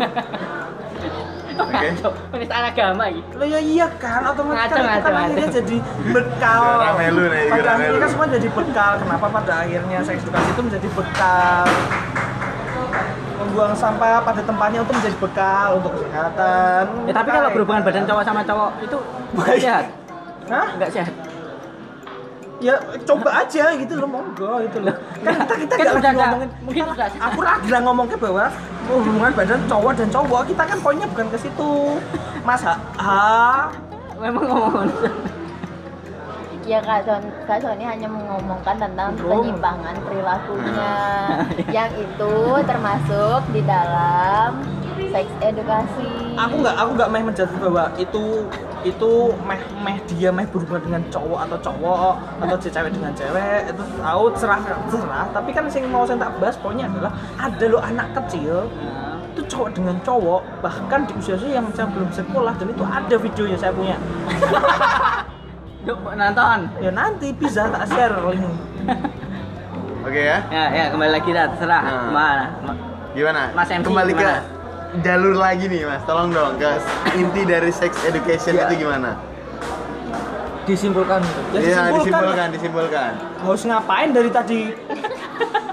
Oke. 1.56 1.88
penistaan 2.36 2.68
agama 2.68 3.08
gitu 3.08 3.32
Lah 3.34 3.48
ya 3.48 3.56
iya 3.58 3.88
kan, 3.96 4.28
otomatis 4.28 4.60
Ngaco, 4.60 4.76
kan 4.76 4.84
itu 4.84 4.90
ngaco, 4.92 5.00
kan 5.00 5.14
ngaco. 5.14 5.24
akhirnya 5.24 5.48
jadi 5.54 5.78
bekal. 6.12 6.64
Rame 6.78 7.06
lu 7.10 7.24
nih, 7.26 7.44
Pada 7.48 7.70
akhirnya 7.72 7.96
kan 7.98 8.10
semua 8.10 8.28
jadi 8.30 8.48
bekal. 8.50 8.92
Kenapa 9.00 9.26
pada 9.30 9.54
akhirnya 9.64 9.98
seks 10.02 10.22
edukasi 10.22 10.50
itu 10.52 10.62
menjadi 10.62 10.88
bekal? 10.92 11.66
Membuang 13.56 13.72
sampah 13.72 14.20
pada 14.20 14.44
tempatnya 14.44 14.84
untuk 14.84 15.00
menjadi 15.00 15.16
bekal 15.16 15.80
untuk 15.80 15.92
kesehatan. 15.96 16.84
ya 17.08 17.14
tapi 17.16 17.30
kalau 17.32 17.50
berhubungan 17.56 17.82
badan 17.88 18.04
cowok 18.04 18.24
sama 18.28 18.42
cowok 18.44 18.70
itu 18.84 18.98
nggak 19.32 19.58
sehat 19.64 19.86
Hah? 20.52 20.68
nggak 20.76 20.92
sehat 20.92 21.14
Ya 22.60 22.76
coba 23.08 23.48
aja 23.48 23.66
gitu 23.76 23.94
loh, 23.96 24.08
monggo 24.12 24.60
gitu 24.64 24.80
loh. 24.84 24.96
Kan 25.24 25.40
kita 25.40 25.56
kita 25.56 25.74
Kan 25.76 25.86
nggak 25.88 26.04
ada- 26.04 26.16
ngomongin 26.16 26.50
mungkin 26.68 26.84
sudah 26.92 27.08
sehat. 27.08 27.28
Aku 27.32 27.40
lagi 27.44 27.68
lah 27.72 27.82
ngomongnya 27.84 28.18
bahwa 28.20 28.44
hubungan 28.92 29.32
badan 29.32 29.62
cowok 29.72 29.92
dan 29.96 30.08
cowok 30.12 30.42
kita 30.52 30.64
kan 30.68 30.78
poinnya 30.84 31.08
bukan 31.08 31.28
ke 31.32 31.38
situ. 31.40 31.72
Mas 32.44 32.64
ha, 32.64 32.76
ha 33.00 33.72
memang 34.20 34.44
ngomong 34.52 34.88
Ya 36.66 36.82
Kak 36.82 37.06
Son, 37.06 37.22
Kak 37.46 37.62
Sony 37.62 37.86
hanya 37.86 38.10
mengomongkan 38.10 38.82
tentang 38.82 39.14
penyimpangan 39.22 40.02
perilakunya 40.02 40.94
yang 41.78 41.94
itu 41.94 42.34
termasuk 42.66 43.46
di 43.54 43.62
dalam 43.62 44.66
seks 45.14 45.30
edukasi. 45.46 46.10
aku 46.34 46.66
nggak 46.66 46.76
aku 46.76 46.90
nggak 46.98 47.10
meh 47.14 47.24
menjadi 47.24 47.56
bahwa 47.62 47.86
itu 48.02 48.50
itu 48.82 49.12
meh 49.46 49.62
meh 49.86 49.98
dia 50.10 50.34
meh 50.34 50.50
berhubungan 50.50 50.82
dengan 50.90 51.04
cowok 51.14 51.40
atau 51.46 51.58
cowok 51.70 52.14
atau 52.42 52.58
cewek 52.58 52.92
dengan 52.98 53.14
cewek 53.14 53.60
itu 53.70 53.84
tahu 54.02 54.24
cerah 54.34 54.60
cerah. 54.90 55.26
Tapi 55.38 55.50
kan 55.54 55.70
yang 55.70 55.94
mau 55.94 56.02
saya 56.10 56.18
tak 56.18 56.34
bahas 56.42 56.58
poinnya 56.58 56.90
adalah 56.90 57.14
ada 57.38 57.66
lo 57.70 57.78
anak 57.78 58.10
kecil 58.18 58.66
itu 59.38 59.42
cowok 59.52 59.70
dengan 59.78 60.02
cowok 60.02 60.42
bahkan 60.66 61.06
di 61.06 61.14
usia 61.20 61.36
usia 61.38 61.60
yang 61.60 61.68
saya 61.76 61.92
belum 61.92 62.10
sekolah 62.10 62.56
dan 62.58 62.68
itu 62.72 62.84
ada 62.88 63.16
videonya 63.20 63.58
saya 63.60 63.76
punya 63.76 64.00
yuk 65.86 65.98
nonton 66.08 66.60
ya 66.80 66.90
nanti 66.92 67.28
bisa 67.32 67.70
tak 67.70 67.86
share 67.88 68.18
link 68.26 68.42
Oke 70.06 70.22
ya. 70.24 70.38
ya 70.48 70.66
ya 70.72 70.86
kembali 70.90 71.12
lagi 71.12 71.30
dah 71.30 71.46
terserah 71.50 71.82
Nah. 71.82 72.10
mana 72.10 72.46
Ma- 72.62 72.80
Gimana? 73.12 73.42
Mas 73.52 73.70
MC 73.72 73.86
Kembali 73.86 74.12
ke 74.12 74.20
gimana? 74.20 74.42
jalur 74.98 75.36
lagi 75.36 75.66
nih 75.66 75.82
mas. 75.84 76.04
Tolong 76.04 76.30
dong 76.30 76.56
ke 76.56 76.68
inti 77.16 77.42
dari 77.44 77.68
sex 77.70 77.96
education 78.04 78.54
Ya. 78.54 78.66
itu 78.66 78.82
gimana? 78.82 79.16
disimpulkan 80.64 81.22
Ya, 81.22 81.30
Iya 81.56 81.62
disimpulkan. 81.88 81.94
disimpulkan 81.96 82.48
disimpulkan. 82.52 83.12
harus 83.40 83.62
ngapain 83.64 84.10
dari 84.12 84.30
tadi 84.30 84.62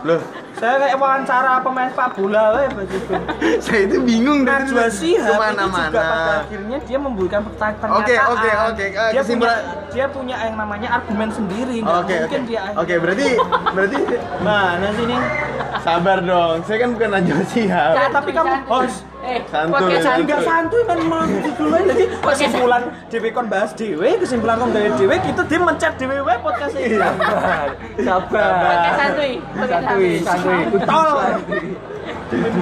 Loh, 0.02 0.20
saya 0.62 0.78
kayak 0.78 0.94
wawancara 0.94 1.58
pemain 1.58 1.90
sepak 1.90 2.14
bola 2.14 2.54
we 2.54 2.64
begitu 2.78 3.14
saya 3.66 3.80
itu 3.82 3.98
bingung 3.98 4.46
dari 4.46 4.62
Najwa 4.62 4.86
Shihab 4.86 5.26
itu 5.26 5.26
juga 5.26 5.34
pada 5.34 5.50
ke 5.58 5.66
mana-mana. 5.66 6.34
akhirnya 6.38 6.78
dia 6.86 6.98
memberikan 7.02 7.40
pertanyaan. 7.42 7.90
Oke, 7.98 8.14
oke, 8.14 8.50
oke. 8.70 8.86
Ah, 8.94 9.10
Dia 9.10 9.22
punya, 9.26 9.52
dia 9.90 10.06
punya 10.06 10.36
yang 10.38 10.54
namanya 10.54 10.88
argumen 10.94 11.28
sendiri. 11.34 11.82
nggak 11.82 11.98
Oke, 11.98 12.06
oke. 12.06 12.22
mungkin 12.22 12.42
dia. 12.46 12.62
Oke, 12.78 12.94
berarti 12.96 13.26
berarti 13.74 13.98
Mana 14.38 14.86
sih 14.94 15.02
ini? 15.02 15.16
sabar 15.82 16.18
dong. 16.22 16.56
Saya 16.62 16.78
kan 16.78 16.88
bukan 16.94 17.08
Najwa 17.10 17.42
Shihab. 17.42 17.92
Ya, 17.92 18.06
tapi 18.08 18.30
kamu 18.30 18.54
host. 18.70 19.02
Eh 19.22 19.38
Santuy, 19.46 19.70
podcast 19.70 20.02
santuy. 20.02 20.22
Enggak 20.26 20.40
santuy 20.42 20.82
kan 20.82 20.98
malah 21.06 21.26
dulu 21.30 21.76
jadi 21.86 22.04
kesimpulan 22.10 22.82
dewe 23.06 23.28
kon 23.30 23.46
bahas 23.46 23.70
dewe, 23.78 24.08
kesimpulan 24.18 24.56
kon 24.58 24.70
dari 24.74 24.90
dewe 24.98 25.14
gitu 25.22 25.42
dia 25.46 25.58
mencet 25.62 25.94
dewe 25.94 26.16
we 26.26 26.34
podcast 26.42 26.74
ini. 26.74 26.98
sabar 26.98 27.68
sabar. 28.02 28.52
Podcast 28.58 28.98
santuy 28.98 29.32
podcast 29.54 29.84
santuy 29.86 30.12
santuy. 30.26 30.60
Tol. 30.82 31.10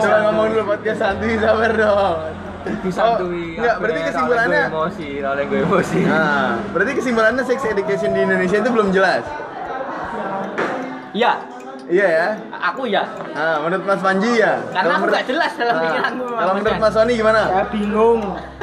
Coba 0.01 0.17
ngomong 0.29 0.47
dulu 0.53 0.63
podcast 0.77 0.99
santuy 1.01 1.33
sabar 1.41 1.71
dong. 1.73 2.17
Itu 2.61 2.89
santuy. 2.93 3.57
enggak, 3.57 3.77
berarti 3.81 4.01
ya, 4.01 4.07
kesimpulannya? 4.13 4.65
Gue 4.69 4.77
emosi 4.77 5.09
gue 5.49 5.59
emosi. 5.65 6.01
Nah, 6.05 6.61
berarti 6.77 6.93
kesimpulannya 6.93 7.43
sex 7.49 7.59
education 7.65 8.13
di 8.13 8.21
Indonesia 8.21 8.57
itu 8.61 8.69
belum 8.69 8.89
jelas. 8.93 9.25
ya 11.11 11.43
Iya 11.91 12.07
ya. 12.09 12.29
aku 12.63 12.87
ya 12.87 13.03
Nah, 13.35 13.59
menurut 13.61 13.83
Mas 13.83 13.99
Panji 13.99 14.39
ya. 14.39 14.63
karena 14.65 14.71
Kalau 14.71 14.87
aku 14.87 14.97
menurut- 14.97 15.13
nggak 15.13 15.27
jelas 15.27 15.53
dalam 15.53 15.75
Nah, 15.75 15.83
pikiranku 15.83 16.25
Kalau 16.31 16.53
menurut 16.55 16.79
Mas 16.79 16.93
Sony 16.95 17.13
gimana? 17.13 17.43
Saya 17.45 17.67
bingung. 17.67 18.21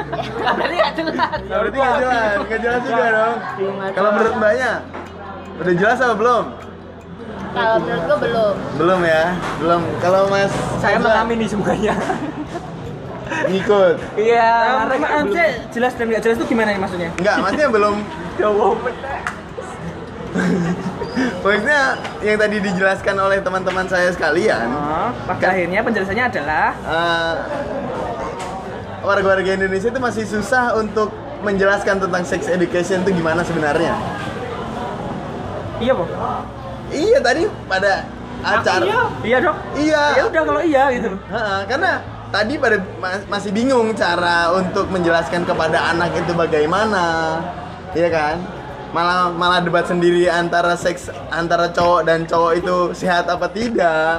Berarti 0.56 0.74
nggak 0.74 0.94
jelas 0.94 1.14
Ya, 1.42 1.54
berarti 1.54 1.76
nggak 1.76 1.98
jelas, 1.98 2.38
nggak 2.40 2.58
jelas 2.58 2.80
juga 2.82 2.98
Ya, 2.98 3.10
dong. 3.12 3.36
Kalau 3.92 4.10
menurut 4.10 4.34
Mbaknya, 4.34 4.72
udah 5.58 5.74
jelas 5.76 5.98
apa 5.98 6.14
belum? 6.14 6.54
Kalau 7.48 7.74
menurut 7.78 8.02
gua 8.02 8.16
belum. 8.18 8.54
Belum 8.76 9.00
ya, 9.04 9.24
belum. 9.58 9.82
Kalau 9.98 10.20
Mas 10.26 10.52
saya 10.78 10.96
mengamini 10.96 11.44
semuanya 11.44 11.94
ngikut. 13.44 13.96
iya 14.16 14.80
Karena 14.80 14.88
karena 14.88 15.20
maksudnya 15.20 15.48
jelas 15.68 15.92
dan 15.94 16.06
nggak 16.08 16.22
jelas 16.22 16.36
itu 16.38 16.46
gimana 16.48 16.70
nih 16.70 16.78
maksudnya? 16.78 17.10
Enggak, 17.14 17.34
maksudnya 17.38 17.68
belum. 17.68 17.96
Maksudnya 21.38 21.82
yang 22.20 22.36
tadi 22.36 22.56
dijelaskan 22.60 23.16
oleh 23.16 23.38
teman-teman 23.38 23.86
saya 23.86 24.10
sekalian, 24.10 24.66
Oh, 24.68 25.08
pada 25.24 25.46
akhirnya 25.48 25.80
penjelasannya 25.80 26.24
adalah 26.26 26.66
eh, 26.74 27.34
warga-warga 29.00 29.50
Indonesia 29.54 29.88
itu 29.88 30.00
masih 30.00 30.24
susah 30.24 30.74
untuk 30.74 31.08
menjelaskan 31.40 31.98
tentang 31.98 32.22
sex 32.22 32.46
education 32.46 33.02
itu 33.02 33.14
gimana 33.14 33.40
sebenarnya. 33.40 33.94
iya, 35.78 35.94
Bang. 35.94 36.10
Iya 36.88 37.18
tadi 37.20 37.42
pada 37.64 37.92
acara. 38.40 38.82
Iya, 38.82 39.00
iya, 39.22 39.36
Dok. 39.38 39.56
Iya. 39.76 40.02
Ya 40.16 40.22
udah 40.26 40.42
kalau 40.42 40.60
iya 40.60 40.84
gitu. 40.90 41.10
Ha, 41.28 41.62
karena 41.64 41.90
tadi 42.28 42.54
pada 42.58 42.76
ma- 42.98 43.26
masih 43.28 43.50
bingung 43.52 43.94
cara 43.94 44.50
untuk 44.50 44.88
menjelaskan 44.88 45.44
kepada 45.44 45.94
anak 45.94 46.10
itu 46.16 46.32
bagaimana, 46.32 47.38
iya 47.92 48.08
kan? 48.10 48.34
Malah 48.88 49.28
malah 49.32 49.60
debat 49.60 49.84
sendiri 49.84 50.26
antara 50.32 50.72
seks 50.72 51.12
antara 51.28 51.68
cowok 51.68 52.08
dan 52.08 52.24
cowok 52.24 52.52
itu 52.56 52.76
sehat 52.96 53.28
apa 53.28 53.46
tidak. 53.52 54.16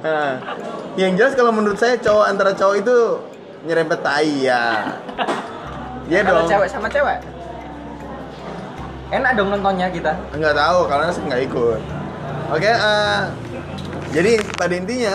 Ha. 0.00 0.40
Yang 1.00 1.12
jelas 1.20 1.32
kalau 1.36 1.52
menurut 1.52 1.76
saya 1.76 2.00
cowok 2.00 2.24
antara 2.24 2.56
cowok 2.56 2.76
itu 2.80 2.96
nyerempet 3.68 4.00
tai 4.00 4.48
ya. 4.48 4.96
Kalau 6.06 6.46
dong. 6.46 6.48
cewek 6.48 6.68
sama 6.70 6.86
cewek 6.86 7.18
enak 9.10 9.32
dong 9.38 9.48
nontonnya 9.54 9.86
kita 9.90 10.12
Nggak 10.34 10.54
tahu 10.54 10.78
karena 10.90 11.06
saya 11.14 11.24
nggak 11.30 11.42
ikut. 11.50 11.80
Oke, 12.46 12.70
eh, 12.70 13.20
jadi 14.14 14.32
pada 14.54 14.74
intinya 14.74 15.14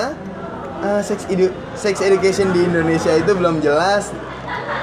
eh, 0.83 1.01
sex 1.03 1.27
edu- 1.31 1.55
sex 1.75 1.99
education 2.03 2.51
di 2.51 2.67
Indonesia 2.67 3.11
itu 3.15 3.31
belum 3.31 3.63
jelas 3.63 4.11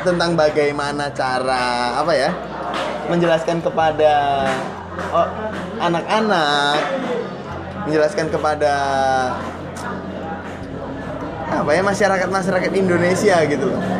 tentang 0.04 0.32
bagaimana 0.32 1.12
cara 1.12 1.98
apa 2.00 2.12
ya 2.16 2.30
menjelaskan 3.08 3.58
kepada 3.64 4.44
oh, 5.12 5.28
anak-anak, 5.80 6.78
menjelaskan 7.88 8.26
kepada 8.28 8.72
apa 11.48 11.70
ya 11.72 11.80
masyarakat 11.80 12.28
masyarakat 12.28 12.72
Indonesia 12.76 13.36
gitu 13.48 13.72
loh. 13.72 13.97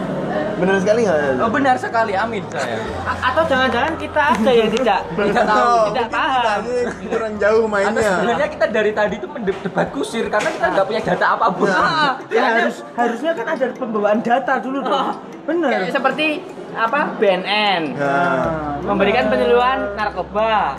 Benar 0.59 0.77
sekali 0.79 1.01
nggak? 1.03 1.19
oh 1.39 1.49
benar 1.49 1.77
sekali 1.77 2.13
amin 2.15 2.43
saya 2.49 2.77
A- 3.03 3.23
atau 3.29 3.43
jangan-jangan 3.45 3.93
kita 3.97 4.23
aja 4.29 4.51
yang 4.53 4.71
tidak 4.71 5.01
Tidak 5.19 5.45
tahu, 5.45 5.63
Oh, 5.65 5.85
tidak 5.89 6.07
paham. 6.09 6.61
kurang 7.07 7.35
jauh 7.37 7.61
atau 7.61 7.71
mainnya. 7.71 8.11
sebenarnya 8.13 8.49
kita 8.49 8.67
dari 8.69 8.93
tadi 8.93 9.15
itu 9.17 9.27
debat 9.61 9.89
kusir 9.89 10.25
karena 10.27 10.49
kita 10.51 10.67
nggak 10.69 10.87
punya 10.87 11.03
data 11.05 11.27
apa 11.31 11.47
pun 11.49 11.69
Nah. 11.69 12.11
Ya 12.35 12.43
harus 12.57 12.77
harusnya 12.93 13.31
kan 13.33 13.47
ada 13.49 13.67
pembawaan 13.73 14.21
data 14.21 14.53
dulu 14.59 14.79
dong. 14.81 15.15
Bener. 15.45 15.71
Kayak 15.71 15.95
seperti 15.95 16.27
apa 16.71 17.01
BNN 17.17 17.83
Nah. 17.95 18.77
memberikan 18.83 19.27
penyuluhan 19.27 19.95
narkoba 19.95 20.77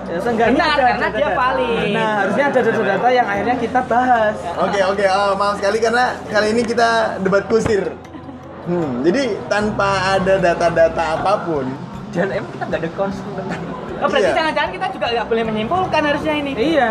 Ya, 0.00 0.16
Benar, 0.24 0.40
ada 0.40 0.48
karena 0.48 0.64
data-data. 1.04 1.18
dia 1.20 1.28
valid. 1.36 1.88
Nah, 1.92 2.12
harusnya 2.16 2.44
ada 2.48 2.60
data-data 2.62 3.08
yang 3.10 3.26
akhirnya 3.28 3.56
kita 3.58 3.80
bahas. 3.84 4.34
Oke 4.56 4.80
oke, 4.82 5.04
oh, 5.04 5.32
maaf 5.36 5.54
sekali 5.54 5.78
karena 5.78 6.04
kali 6.24 6.46
ini 6.48 6.62
kita 6.64 6.88
debat 7.20 7.44
kusir. 7.44 7.92
Hmm, 8.68 9.00
jadi 9.00 9.22
tanpa 9.48 10.20
ada 10.20 10.34
data-data 10.36 11.02
apa 11.16 11.32
pun, 11.40 11.64
Dan 12.12 12.28
emang 12.28 12.52
kita 12.52 12.64
nggak 12.68 12.80
ada 12.84 12.88
tentang 12.88 13.60
Oh, 13.98 14.06
berarti 14.06 14.30
Iya. 14.30 14.36
jangan-jangan 14.36 14.70
kita 14.70 14.86
juga 14.94 15.06
nggak 15.10 15.26
boleh 15.26 15.44
menyimpulkan 15.44 16.02
harusnya 16.04 16.34
ini. 16.36 16.52
Iya. 16.54 16.88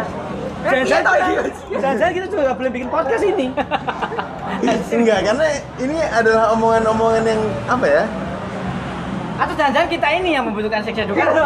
Jangan-jangan 0.57 1.05
iya, 1.05 1.23
kita, 1.23 1.41
jangan-jangan 1.79 2.13
kita 2.13 2.25
juga 2.27 2.41
nggak 2.43 2.57
boleh 2.57 2.71
bikin 2.73 2.89
podcast 2.89 3.23
ini. 3.23 3.45
enggak 4.97 5.19
karena 5.23 5.45
ini 5.77 5.97
adalah 6.03 6.45
omongan-omongan 6.51 7.23
yang 7.23 7.41
apa 7.69 7.85
ya? 7.87 8.03
Atau 9.37 9.53
jangan-jangan 9.53 9.89
kita 9.89 10.07
ini 10.17 10.29
yang 10.33 10.43
membutuhkan 10.49 10.81
seks 10.83 10.97
edukasi. 10.97 11.39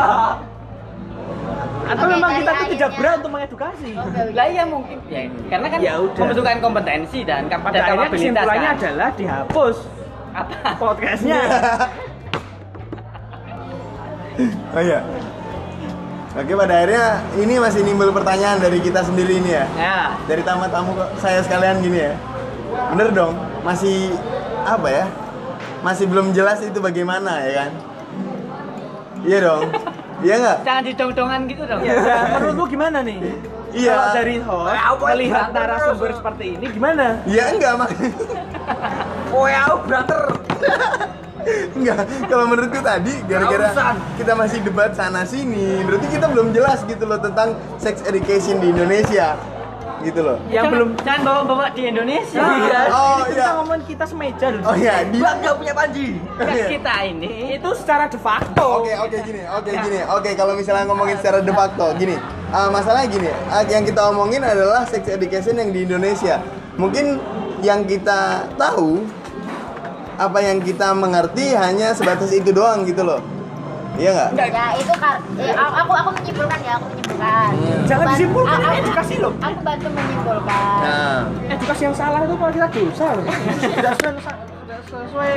Atau 1.81 2.07
Oke, 2.07 2.13
memang 2.15 2.31
kita 2.39 2.51
tuh 2.55 2.67
tidak 2.71 2.89
berat 2.95 3.15
untuk 3.19 3.31
mengedukasi. 3.35 3.89
Oke. 3.99 4.19
Lah 4.31 4.45
iya 4.47 4.63
mungkin. 4.63 4.97
Ya, 5.11 5.21
karena 5.51 5.67
kan 5.67 5.79
Ya 5.83 5.93
udah. 5.99 6.17
membutuhkan 6.17 6.57
kompetensi 6.63 7.19
dan 7.27 7.51
kap- 7.51 7.61
Pada 7.61 7.75
dan 7.75 7.83
akhirnya 7.85 8.09
kesimpulannya 8.09 8.69
kan. 8.71 8.79
adalah 8.79 9.09
dihapus 9.13 9.77
apa? 10.35 10.55
podcastnya. 10.79 11.41
Oh 14.71 14.81
iya. 14.81 15.03
Oke 16.31 16.55
pada 16.55 16.73
akhirnya 16.81 17.19
ini 17.37 17.59
masih 17.59 17.83
nimbul 17.83 18.09
pertanyaan 18.15 18.57
dari 18.63 18.79
kita 18.79 19.03
sendiri 19.03 19.37
ini 19.37 19.51
ya. 19.51 19.65
Ya. 19.75 19.99
Dari 20.25 20.41
tamu-tamu 20.41 20.95
kok 20.95 21.09
saya 21.19 21.43
sekalian 21.43 21.83
gini 21.83 21.99
ya. 22.09 22.15
Bener 22.95 23.11
dong, 23.11 23.35
masih 23.67 24.15
apa 24.63 24.87
ya? 24.87 25.05
Masih 25.83 26.07
belum 26.07 26.31
jelas 26.31 26.63
itu 26.63 26.79
bagaimana 26.79 27.43
ya 27.43 27.67
kan? 27.67 27.71
Iya 29.27 29.37
dong. 29.45 29.63
Iya 30.21 30.37
nggak? 30.37 30.57
Jangan 30.61 30.83
didong-dongan 30.85 31.39
gitu 31.49 31.63
dong. 31.65 31.81
Ya, 31.81 31.97
menurut 32.37 32.53
lu 32.53 32.65
gimana 32.69 33.01
nih? 33.01 33.17
Iya. 33.71 33.91
Kalau 33.95 34.07
dari 34.15 34.35
host 34.43 34.71
Ya, 34.71 34.81
apa 34.91 35.05
melihat 35.15 35.45
narasumber 35.55 36.11
seperti 36.15 36.45
ini 36.59 36.65
gimana? 36.71 37.05
Iya 37.23 37.43
enggak 37.55 37.73
makanya. 37.79 38.11
Wow, 39.31 39.71
brother. 39.87 40.23
Enggak, 41.73 42.05
kalau 42.29 42.45
menurutku 42.45 42.79
tadi 42.85 43.13
gara-gara 43.25 43.97
kita 44.13 44.33
masih 44.37 44.61
debat 44.61 44.93
sana 44.93 45.25
sini, 45.25 45.81
berarti 45.89 46.07
kita 46.13 46.29
belum 46.29 46.53
jelas 46.53 46.85
gitu 46.85 47.03
loh 47.09 47.17
tentang 47.17 47.57
sex 47.81 48.05
education 48.05 48.61
di 48.61 48.69
Indonesia. 48.69 49.33
Gitu 50.01 50.19
loh. 50.21 50.37
Yang 50.49 50.53
Jangan- 50.53 50.71
belum 50.73 50.89
jangan 51.05 51.21
bawa-bawa 51.21 51.65
di 51.77 51.81
Indonesia. 51.85 52.41
Iya. 52.41 52.81
Oh, 52.89 53.19
kita 53.29 53.37
iya. 53.37 53.53
ngomongin 53.61 53.83
kita 53.85 54.05
semeja 54.09 54.45
dulu. 54.49 54.63
Oh 54.65 54.75
iya, 54.75 54.95
di 55.05 55.17
Bangga 55.21 55.51
punya 55.55 55.73
Panji. 55.77 56.07
Kan 56.37 56.57
kita 56.67 56.93
ini 57.05 57.31
Itu 57.61 57.69
secara 57.77 58.09
de 58.09 58.17
facto. 58.17 58.65
Oke 58.81 58.93
oke 58.97 59.17
gini, 59.21 59.41
oke 59.45 59.71
gini, 59.71 59.99
oke 60.09 60.29
kalau 60.33 60.53
misalnya 60.57 60.85
ngomongin 60.89 61.17
secara 61.21 61.39
de 61.45 61.53
facto 61.53 61.85
gini, 61.97 62.15
uh, 62.49 62.69
masalahnya 62.73 63.07
gini, 63.11 63.29
uh, 63.29 63.63
yang 63.69 63.83
kita 63.85 64.01
omongin 64.09 64.41
adalah 64.41 64.83
sex 64.89 65.05
education 65.07 65.57
yang 65.61 65.69
di 65.69 65.85
Indonesia. 65.85 66.41
Mungkin 66.81 67.21
yang 67.61 67.85
kita 67.85 68.49
tahu, 68.57 69.05
apa 70.17 70.39
yang 70.41 70.61
kita 70.61 70.93
mengerti 70.97 71.53
hanya 71.53 71.93
sebatas 71.93 72.33
itu 72.33 72.49
doang 72.49 72.85
gitu 72.89 73.05
loh, 73.05 73.21
iya 73.95 74.09
nggak? 74.11 74.29
Ya 74.49 74.67
itu 74.75 74.93
kar 74.95 75.15
eh, 75.35 75.53
aku 75.53 75.91
aku 75.91 76.09
menyimpulkan 76.13 76.59
ya, 76.61 76.71
aku 76.75 76.85
menyimpulkan. 76.87 77.49
Jangan 77.85 78.05
Ban- 78.05 78.13
disimpulkan, 78.13 78.53
a- 78.53 78.61
ini 78.61 78.67
a- 78.67 78.79
edukasi 78.79 79.15
loh. 79.17 79.33
Aku 79.37 79.59
bantu 79.61 79.87
menyimpulkan. 79.89 80.79
Nah, 80.81 81.19
Edukasi 81.49 81.81
yang 81.83 81.95
salah 81.95 82.19
itu 82.21 82.33
kalau 82.33 82.51
kita 82.51 82.67
dosa 82.69 83.05
loh. 83.13 83.25
Sudah 83.61 83.93
sesuai 83.93 84.15
sudah 84.61 84.79
sesuai. 84.87 85.33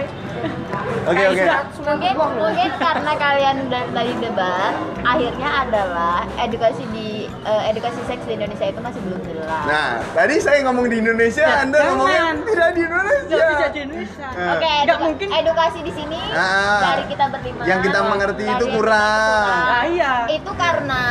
oke 1.05 1.23
oke. 1.27 1.45
Mungkin 1.85 2.13
mungkin 2.17 2.71
karena 2.77 3.13
kalian 3.15 3.57
udah 3.67 3.83
tadi 3.91 4.13
debat, 4.21 4.73
akhirnya 5.03 5.49
adalah 5.61 6.19
edukasi 6.37 6.85
di 6.89 7.24
eh, 7.45 7.63
edukasi 7.69 8.01
seks 8.03 8.23
di 8.23 8.33
Indonesia 8.35 8.67
itu 8.67 8.81
masih 8.81 9.01
belum 9.01 9.21
jelas. 9.23 9.65
Nah, 9.65 9.91
tadi 10.11 10.35
saya 10.39 10.59
ngomong 10.65 10.87
di 10.87 10.97
Indonesia, 10.99 11.45
Ya, 11.45 11.63
Anda 11.63 11.77
jangan. 11.77 11.91
ngomongnya 11.93 12.25
tidak 12.43 12.69
di 12.71 12.81
Indonesia. 12.83 13.45
bisa 13.47 13.67
di 13.69 13.81
Indonesia. 13.83 14.27
Nah, 14.27 14.51
Oke, 14.51 14.65
Nggak 14.65 14.77
eduka- 14.85 15.03
mungkin. 15.03 15.29
edukasi 15.31 15.79
di 15.81 15.93
sini 15.93 16.19
Ah. 16.31 16.81
dari 16.83 17.05
kita 17.07 17.25
berlima. 17.29 17.63
Yang 17.63 17.81
kita 17.83 18.01
mengerti 18.03 18.45
itu 18.47 18.65
kurang. 18.67 18.75
kurang. 18.75 19.49
Ah, 19.71 19.85
iya. 19.87 20.13
Itu 20.27 20.51
karena 20.55 21.03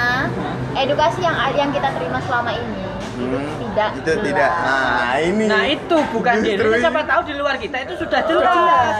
edukasi 0.75 1.19
yang 1.21 1.35
yang 1.53 1.69
kita 1.69 1.89
terima 1.91 2.19
selama 2.19 2.51
ini 2.51 2.81
itu 3.13 3.29
Hmm, 3.29 3.45
tidak 3.61 3.89
itu 3.93 4.09
jelas. 4.09 4.25
tidak. 4.25 4.51
Nah, 4.57 5.13
ini. 5.21 5.45
Nah 5.45 5.63
itu 5.67 5.97
bukan 6.09 6.33
di 6.35 6.49
Justru 6.49 6.65
Indonesia, 6.65 6.81
siapa 6.83 7.01
tahu 7.05 7.21
di 7.23 7.33
luar 7.35 7.55
kita 7.55 7.77
itu 7.79 7.93
sudah 7.95 8.21
jelas. 8.25 8.95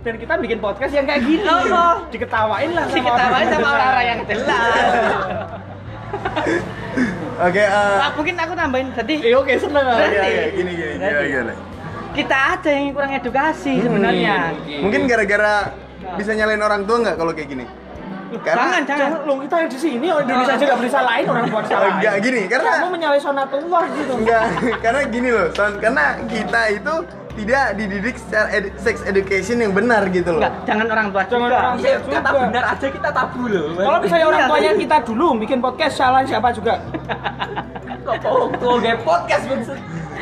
Dan 0.00 0.14
kita 0.16 0.34
bikin 0.34 0.58
podcast 0.58 0.92
yang 0.92 1.04
kayak 1.04 1.22
gini. 1.22 1.44
Oh. 1.44 2.00
Diketawain 2.08 2.72
lah. 2.72 2.84
sama 2.84 2.96
Diketawain 2.96 3.28
orang. 3.42 3.52
sama 3.52 3.68
orang-orang 3.70 4.06
yang 4.06 4.20
jelas. 4.24 4.84
Oke, 7.40 7.62
eh, 7.62 7.96
Nah, 7.96 8.10
mungkin 8.12 8.34
aku 8.36 8.52
tambahin 8.52 8.88
tadi 8.92 9.14
Eh 9.18 9.32
oke 9.32 9.52
seneng. 9.54 9.80
oke, 9.82 9.96
Berarti- 9.96 10.20
oke, 10.20 10.44
gini 10.52 10.70
gini, 10.70 10.92
gini, 10.92 10.98
Berarti- 11.00 11.32
gini. 11.32 11.54
kita 12.12 12.36
aja 12.52 12.70
yang 12.70 12.84
kurang 12.90 13.12
edukasi 13.14 13.72
sebenarnya. 13.78 14.36
Mungkin 14.78 15.00
gara-gara 15.06 15.54
bisa 16.14 16.30
nyalain 16.32 16.60
orang 16.60 16.82
tua 16.84 16.96
nggak 17.00 17.16
kalau 17.16 17.32
kayak 17.32 17.48
gini? 17.48 17.64
Jangan, 18.30 18.86
jangan. 18.86 18.98
Jangan 19.10 19.20
lu 19.24 19.34
kita 19.42 19.54
yang 19.56 19.68
di 19.68 19.78
sini 19.80 20.06
orang 20.06 20.22
Indonesia 20.24 20.54
aja 20.54 20.64
nggak 20.64 20.80
bisa 20.80 20.94
salahin 20.96 21.26
orang 21.26 21.44
buat 21.48 21.64
Oh, 21.64 21.68
salahin. 21.68 21.92
enggak 21.96 22.14
gini, 22.20 22.40
karena 22.46 22.70
Kamu 22.72 22.88
menyalahi 22.92 23.20
sonatullah 23.20 23.84
gitu. 23.90 24.12
enggak 24.16 24.42
karena 24.84 25.00
gini 25.08 25.28
loh, 25.28 25.46
Son, 25.50 25.72
karena 25.78 26.04
kita 26.28 26.60
itu 26.70 26.94
tidak 27.32 27.64
dididik 27.74 28.16
secara 28.16 28.48
ed- 28.50 28.74
sex 28.76 29.00
education 29.02 29.56
yang 29.58 29.70
benar 29.70 30.06
gitu 30.08 30.30
loh. 30.30 30.40
Enggak, 30.40 30.54
jangan 30.64 30.86
orang 30.88 31.06
tua 31.08 31.22
Jangan 31.22 31.30
juga. 31.44 31.56
orang 31.56 31.74
Iya, 31.76 31.94
juga. 31.96 32.16
kata 32.16 32.30
benar 32.40 32.64
aja 32.66 32.86
kita 32.88 33.08
tabu 33.10 33.42
loh. 33.46 33.66
Kalau 33.76 33.98
misalnya 33.98 34.26
orang 34.26 34.40
Iya, 34.40 34.48
tuanya 34.48 34.72
kita 34.76 34.96
dulu 35.04 35.26
bikin 35.38 35.58
podcast 35.58 35.94
salahin 35.94 36.26
siapa 36.26 36.48
juga. 36.50 36.74
kok 38.00 38.16
tuh 38.56 38.76
kayak 38.78 38.98
podcast 39.02 39.44
maksud. 39.46 39.78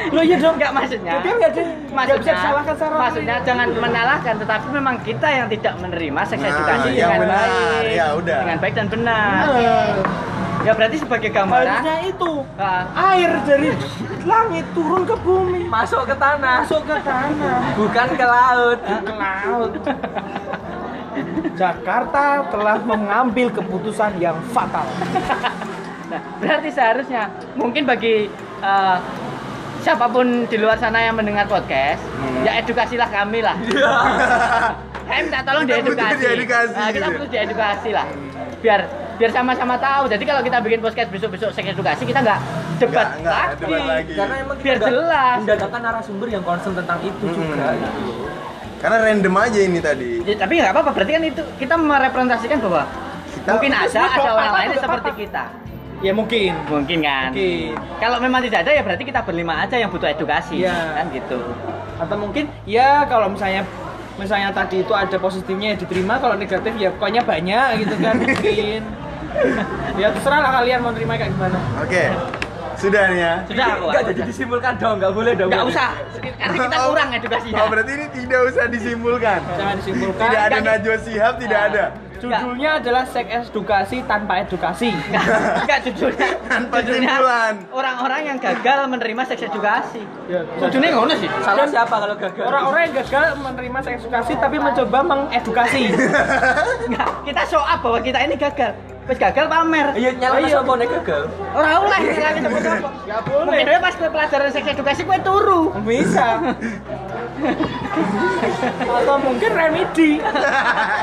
Lo 0.09 0.21
iya 0.21 0.37
dong 0.37 0.55
enggak 0.55 0.73
maksudnya. 0.73 1.15
Dia 1.19 1.33
nggak 1.35 1.53
di- 1.53 1.75
nggak 1.89 2.17
bisa 2.17 2.33
disalahkan 2.33 2.75
secara 2.77 2.97
maksudnya 3.01 3.37
jangan 3.43 3.67
menyalahkan 3.73 4.35
tetapi 4.37 4.67
memang 4.71 4.95
kita 5.03 5.29
yang 5.29 5.47
tidak 5.49 5.75
menerima 5.77 6.21
seks 6.23 6.39
Nah, 6.39 6.51
edukasi 6.53 6.89
yang 6.93 7.11
dengan 7.11 7.21
benar. 7.25 7.49
baik. 7.49 7.91
Ya, 7.91 8.07
udah. 8.15 8.39
Dengan 8.45 8.59
baik 8.59 8.75
dan 8.75 8.87
benar. 8.89 9.41
Oke. 9.49 10.38
Ya 10.69 10.77
berarti 10.77 11.01
sebagai 11.01 11.33
gambaran 11.33 11.65
Harusnya 11.81 11.97
itu 12.05 12.31
ah, 12.61 12.85
air 13.09 13.41
dari 13.49 13.73
langit 14.29 14.69
turun 14.77 15.09
ke 15.09 15.17
bumi 15.17 15.65
Masuk 15.65 16.05
ke 16.05 16.13
tanah, 16.13 16.61
masuk 16.61 16.85
ke 16.85 16.97
tanah 17.01 17.73
bukan 17.73 18.09
ke 18.13 18.27
laut. 18.29 18.79
ke 18.85 19.15
laut. 19.17 19.73
Jakarta 21.57 22.45
telah 22.47 22.77
mengambil 22.85 23.49
keputusan 23.49 24.21
yang 24.21 24.37
fatal. 24.53 24.85
Nah, 26.09 26.21
berarti 26.37 26.69
seharusnya 26.69 27.27
mungkin 27.53 27.89
bagi 27.89 28.29
eh, 28.61 28.97
siapa 29.81 30.05
pun 30.07 30.45
di 30.45 30.57
luar 30.57 30.77
sana 30.77 31.01
yang 31.01 31.17
mendengar 31.17 31.49
podcast, 31.49 32.05
Hmm. 32.19 32.45
ya 32.45 32.61
edukasilah 32.61 33.09
kami 33.09 33.41
lah. 33.41 33.57
Kami 35.09 35.21
minta 35.25 35.41
tolong 35.41 35.65
Kita 35.65 35.75
butuh 35.75 35.89
diedukasi. 35.89 36.21
diedukasi, 36.21 36.73
Nah, 36.75 36.89
kita 36.89 36.99
gitu. 37.01 37.15
butuh 37.17 37.29
diedukasi 37.31 37.89
lah. 37.91 38.07
Biar 38.59 38.81
biar 39.19 39.31
sama-sama 39.33 39.75
tahu. 39.77 40.05
Jadi 40.07 40.23
kalau 40.23 40.41
kita 40.41 40.59
bikin 40.61 40.79
podcast 40.79 41.09
besok-besok 41.09 41.51
seks 41.51 41.69
edukasi, 41.69 42.03
kita 42.05 42.21
nggak 42.21 42.39
debat 42.79 43.09
lagi. 43.17 43.57
debat 43.59 43.83
lagi. 43.85 44.13
Karena 44.15 44.35
emang 44.39 44.57
kita 44.57 44.67
Biar 44.69 44.79
jelas. 44.85 45.37
mendatangkan 45.43 45.81
narasumber 45.83 46.29
yang 46.29 46.45
concern 46.45 46.75
tentang 46.77 46.99
itu 47.01 47.25
Hmm. 47.25 47.35
juga 47.35 47.67
gitu. 47.75 48.01
Karena 48.79 48.97
random 49.03 49.35
aja 49.35 49.61
ini 49.61 49.79
tadi. 49.81 50.11
Ya, 50.23 50.35
tapi 50.37 50.53
nggak 50.55 50.71
apa-apa. 50.71 50.91
Berarti 50.93 51.13
kan 51.13 51.23
itu 51.25 51.43
kita 51.59 51.75
merepresentasikan 51.75 52.59
bahwa 52.61 52.83
Kita- 53.35 53.51
mungkin 53.51 53.73
ada 53.75 54.01
ada 54.15 54.31
orang 54.31 54.53
lain 54.55 54.71
seperti 54.77 55.11
kita. 55.19 55.45
Ya 55.99 56.13
mungkin. 56.15 56.53
Mungkin 56.71 56.99
kan. 57.03 57.35
Mungkin. 57.35 57.75
Kalau 57.99 58.17
memang 58.21 58.39
tidak 58.39 58.59
ada 58.63 58.71
ya 58.71 58.83
berarti 58.87 59.03
kita 59.03 59.27
berlima 59.27 59.67
aja 59.67 59.75
yang 59.75 59.91
butuh 59.91 60.07
edukasi. 60.07 60.63
Iya. 60.63 60.95
Kan 60.95 61.11
gitu. 61.11 61.43
Atau 61.99 62.15
mungkin 62.15 62.47
ya 62.63 63.03
kalau 63.03 63.27
misalnya 63.27 63.67
misalnya 64.19 64.51
tadi 64.51 64.83
itu 64.83 64.93
ada 64.93 65.17
positifnya 65.17 65.73
ya 65.73 65.77
diterima, 65.79 66.19
kalau 66.19 66.35
negatif 66.35 66.75
ya 66.75 66.91
pokoknya 66.91 67.23
banyak 67.23 67.67
gitu 67.81 67.95
kan 68.03 68.15
mungkin. 68.23 68.83
ya 69.95 70.09
terserah 70.11 70.41
lah 70.43 70.51
kalian 70.59 70.79
mau 70.83 70.91
terima 70.91 71.15
kayak 71.15 71.31
gimana. 71.33 71.59
Oke. 71.81 72.05
Sudah 72.79 73.11
nih 73.11 73.19
ya. 73.19 73.35
Sudah 73.43 73.67
aku. 73.75 73.85
Enggak 73.91 74.05
jadi 74.15 74.21
disimpulkan 74.23 74.73
dong, 74.79 74.95
enggak 75.03 75.13
boleh 75.15 75.33
dong. 75.35 75.51
Nggak 75.51 75.67
usah. 75.67 75.91
Karena 76.19 76.55
kita 76.63 76.77
Oh, 76.83 76.87
kurang 76.95 77.09
edukasinya. 77.11 77.59
Oh, 77.59 77.69
berarti 77.71 77.91
ini 77.95 78.07
tidak 78.15 78.41
usah 78.55 78.65
disimpulkan. 78.71 79.41
Jangan 79.59 79.75
disimpulkan. 79.83 80.27
Tidak 80.31 80.43
ada 80.47 80.59
Najwa 80.63 80.97
Shihab, 81.03 81.35
tidak 81.43 81.61
ada. 81.75 81.85
Judulnya 82.19 82.71
adalah 82.79 83.05
seks 83.07 83.49
edukasi 83.49 84.03
tanpa 84.05 84.43
edukasi. 84.43 84.91
Enggak, 84.91 85.25
enggak 85.63 85.79
judulnya. 85.87 86.29
Tanpa 86.45 86.77
judulnya 86.83 87.11
simpulan. 87.15 87.55
Orang-orang 87.71 88.21
yang 88.27 88.39
gagal 88.39 88.79
menerima 88.87 89.23
seks 89.25 89.43
edukasi. 89.45 90.03
Ya, 90.27 90.41
Judulnya 90.59 90.91
ngono 90.93 91.15
sih. 91.15 91.29
Salah 91.41 91.67
siapa 91.67 91.95
kalau 91.95 92.15
gagal? 92.15 92.45
Orang-orang 92.45 92.81
yang 92.87 92.95
gagal 93.01 93.25
menerima 93.39 93.79
seks 93.81 93.99
edukasi 94.03 94.33
tapi 94.37 94.57
mencoba 94.59 94.99
mengedukasi. 95.01 95.83
Enggak, 96.91 97.09
kita 97.23 97.43
show 97.47 97.63
up 97.63 97.79
bahwa 97.81 97.99
kita 98.03 98.19
ini 98.21 98.35
gagal. 98.35 98.75
Wis 99.09 99.17
gagal 99.17 99.49
pamer. 99.49 99.97
Iya 99.97 100.13
nyala 100.21 100.37
Iya. 100.37 100.61
sapa 100.61 100.73
nek 100.77 100.89
gagal. 101.01 101.23
Orang 101.57 101.81
oleh 101.81 101.99
nyalahke 102.13 102.41
sapa-sapa. 102.45 102.89
Gak 103.09 103.21
Mungkin 103.25 103.49
boleh. 103.49 103.65
dia 103.65 103.81
pas 103.81 103.95
kowe 103.97 104.11
pelajaran 104.13 104.49
seks 104.53 104.69
edukasi 104.69 105.01
kowe 105.09 105.19
turu. 105.25 105.63
Bisa. 105.81 106.29
atau 108.99 109.17
mungkin 109.23 109.51
remedi 109.55 110.19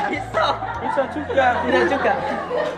bisa 0.06 0.46
bisa 0.86 1.02
juga 1.10 1.46
Tidak 1.58 1.82
juga. 1.88 2.12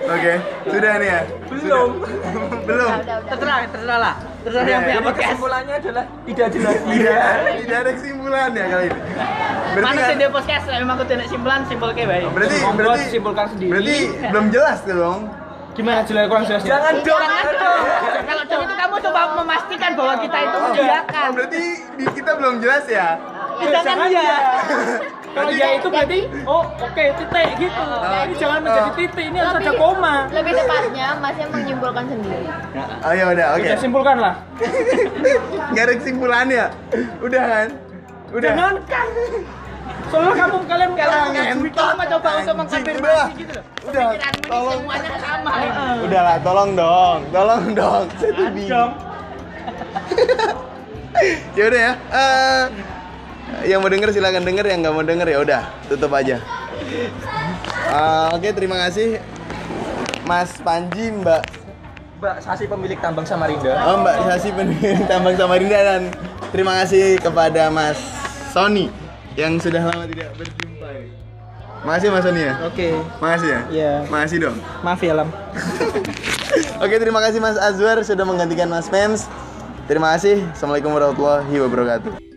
Oke, 0.08 0.32
sudah 0.66 0.92
nih 0.96 1.08
ya. 1.08 1.20
belum 1.48 1.88
Belum. 2.68 2.88
Udah, 2.88 2.98
udah, 2.98 3.16
udah. 3.18 3.30
Terserah, 3.30 3.58
terserah 3.68 3.98
lah. 3.98 4.14
Terserah 4.38 4.62
Oke, 4.62 4.70
yang 4.70 4.82
punya 4.82 5.00
podcast. 5.02 5.28
kesimpulannya 5.28 5.74
adalah 5.76 6.04
tidak 6.24 6.48
jelas 6.48 6.76
Tidak, 6.80 7.22
tidak 7.58 7.78
ada 7.78 7.90
kesimpulan 7.92 8.48
ya 8.50 8.64
kali 8.66 8.86
ini. 8.86 9.00
Berarti 9.68 9.84
Mana 9.84 9.98
kan, 9.98 10.08
sih 10.08 10.16
dia 10.16 10.30
podcast? 10.30 10.64
Memang 10.66 10.94
aku 10.94 11.04
tidak 11.06 11.26
simpulan, 11.28 11.60
simpul 11.66 11.88
kayak 11.92 12.08
baik. 12.08 12.24
berarti 12.30 12.56
berarti 12.74 13.00
disimpulkan 13.04 13.46
sendiri. 13.50 13.70
Berarti 13.70 13.96
belum 14.26 14.46
jelas 14.48 14.78
tuh 14.82 14.96
dong. 14.96 15.20
gimana 15.70 16.02
jelas 16.02 16.26
kurang 16.26 16.42
jelas 16.42 16.62
ya? 16.62 16.74
jangan 16.74 16.94
dong. 17.06 17.22
Kalau 18.26 18.42
dong 18.44 18.62
itu 18.64 18.74
kamu 18.74 18.94
coba 19.00 19.20
memastikan 19.36 19.90
bahwa 19.94 20.14
kita 20.18 20.38
itu 20.40 20.50
Oh, 20.50 20.62
mengiyakan. 20.66 21.22
oh, 21.22 21.32
berarti 21.32 21.62
di 21.94 22.04
kita 22.10 22.30
belum 22.34 22.54
jelas 22.58 22.84
ya. 22.84 23.08
Jangan 23.58 23.82
jangan 23.86 24.08
ya. 24.10 24.38
kalau 25.34 25.50
ya 25.52 25.66
itu 25.76 25.88
berarti 25.88 26.18
oh 26.48 26.64
oke 26.78 27.04
titik 27.18 27.48
gitu 27.60 27.84
ini 28.24 28.34
jangan 28.38 28.58
menjadi 28.64 28.90
titik 28.96 29.24
ini 29.28 29.38
harus 29.38 29.56
ada 29.60 29.72
koma 29.76 30.14
lebih 30.32 30.52
tepatnya 30.56 31.08
masnya 31.20 31.46
menyimpulkan 31.52 32.04
sendiri 32.08 32.46
Oh 32.98 33.12
ya 33.14 33.24
udah, 33.30 33.46
oke. 33.56 33.62
Udah 33.64 33.78
simpulkan 33.78 34.16
lah 34.18 34.34
Gak 35.74 35.82
ada 35.86 35.94
kesimpulannya. 36.02 36.64
Udah 37.22 37.42
kan? 37.46 37.68
Udah. 38.34 38.50
jangan 38.52 38.74
kan 38.84 39.08
soalnya 40.08 40.34
kamu 40.40 40.56
kalian 40.64 40.90
Kalau 40.96 41.92
mah 41.96 42.06
coba 42.08 42.28
untuk 42.40 42.54
mengkonfirmasi 42.56 43.04
udah. 43.04 43.26
gitu 43.36 43.52
loh. 43.52 43.64
Udah, 43.88 44.04
Pikiranmu 44.08 44.40
ini 44.40 44.48
tolong. 44.48 44.80
semuanya 44.80 45.10
sama. 45.20 45.50
Udah 46.04 46.20
lah, 46.24 46.36
tolong 46.40 46.70
dong. 46.76 47.18
Tolong 47.28 47.64
dong. 47.76 48.04
Saya 48.16 48.32
tuh 48.32 48.46
bingung. 48.52 48.72
dong 48.72 48.90
ya 51.58 51.64
udah 51.68 51.80
ya. 51.80 51.92
Eh, 51.98 52.64
yang 53.64 53.78
mau 53.78 53.88
denger 53.88 54.10
silakan 54.10 54.42
denger, 54.42 54.64
yang 54.64 54.80
nggak 54.80 54.94
mau 54.94 55.02
denger 55.02 55.26
ya 55.26 55.38
udah 55.38 55.62
tutup 55.86 56.12
aja. 56.12 56.38
Eh, 57.88 58.28
Oke, 58.32 58.52
terima 58.52 58.76
kasih 58.80 59.18
Mas 60.24 60.56
Panji, 60.58 61.10
Mbak 61.10 61.42
Mbak 62.18 62.36
Sasi 62.40 62.66
pemilik 62.66 62.98
tambang 62.98 63.22
Samarinda 63.22 63.78
Oh, 63.86 64.02
Mbak 64.02 64.16
Sasi 64.26 64.50
pendiri 64.50 65.06
Tambang 65.06 65.34
Samarinda 65.34 65.78
dan 65.78 66.02
terima 66.50 66.74
kasih 66.82 67.16
kepada 67.16 67.68
Mas 67.68 67.94
Sony 68.50 68.90
yang 69.34 69.54
sudah 69.56 69.86
lama 69.86 70.02
tidak 70.04 70.34
berjumpa 70.34 70.88
ini. 70.92 71.14
Makasih 71.80 72.08
Mas 72.10 72.24
Sony 72.24 72.40
ya. 72.42 72.54
oke 72.60 72.88
Makasih 73.18 73.48
ya. 73.48 73.60
Iya. 73.70 73.92
Makasih 74.08 74.38
dong. 74.42 74.56
maaf 74.82 74.98
ya 74.98 75.14
lam 75.14 75.28
Oke, 76.82 76.94
terima 76.96 77.20
kasih 77.20 77.38
Mas 77.38 77.54
Azwar 77.54 78.02
sudah 78.02 78.24
menggantikan 78.24 78.66
Mas 78.66 78.88
Mems. 78.88 79.30
Terima 79.86 80.14
kasih. 80.14 80.42
Assalamualaikum 80.52 80.90
warahmatullahi 80.90 81.54
wabarakatuh. 81.58 82.27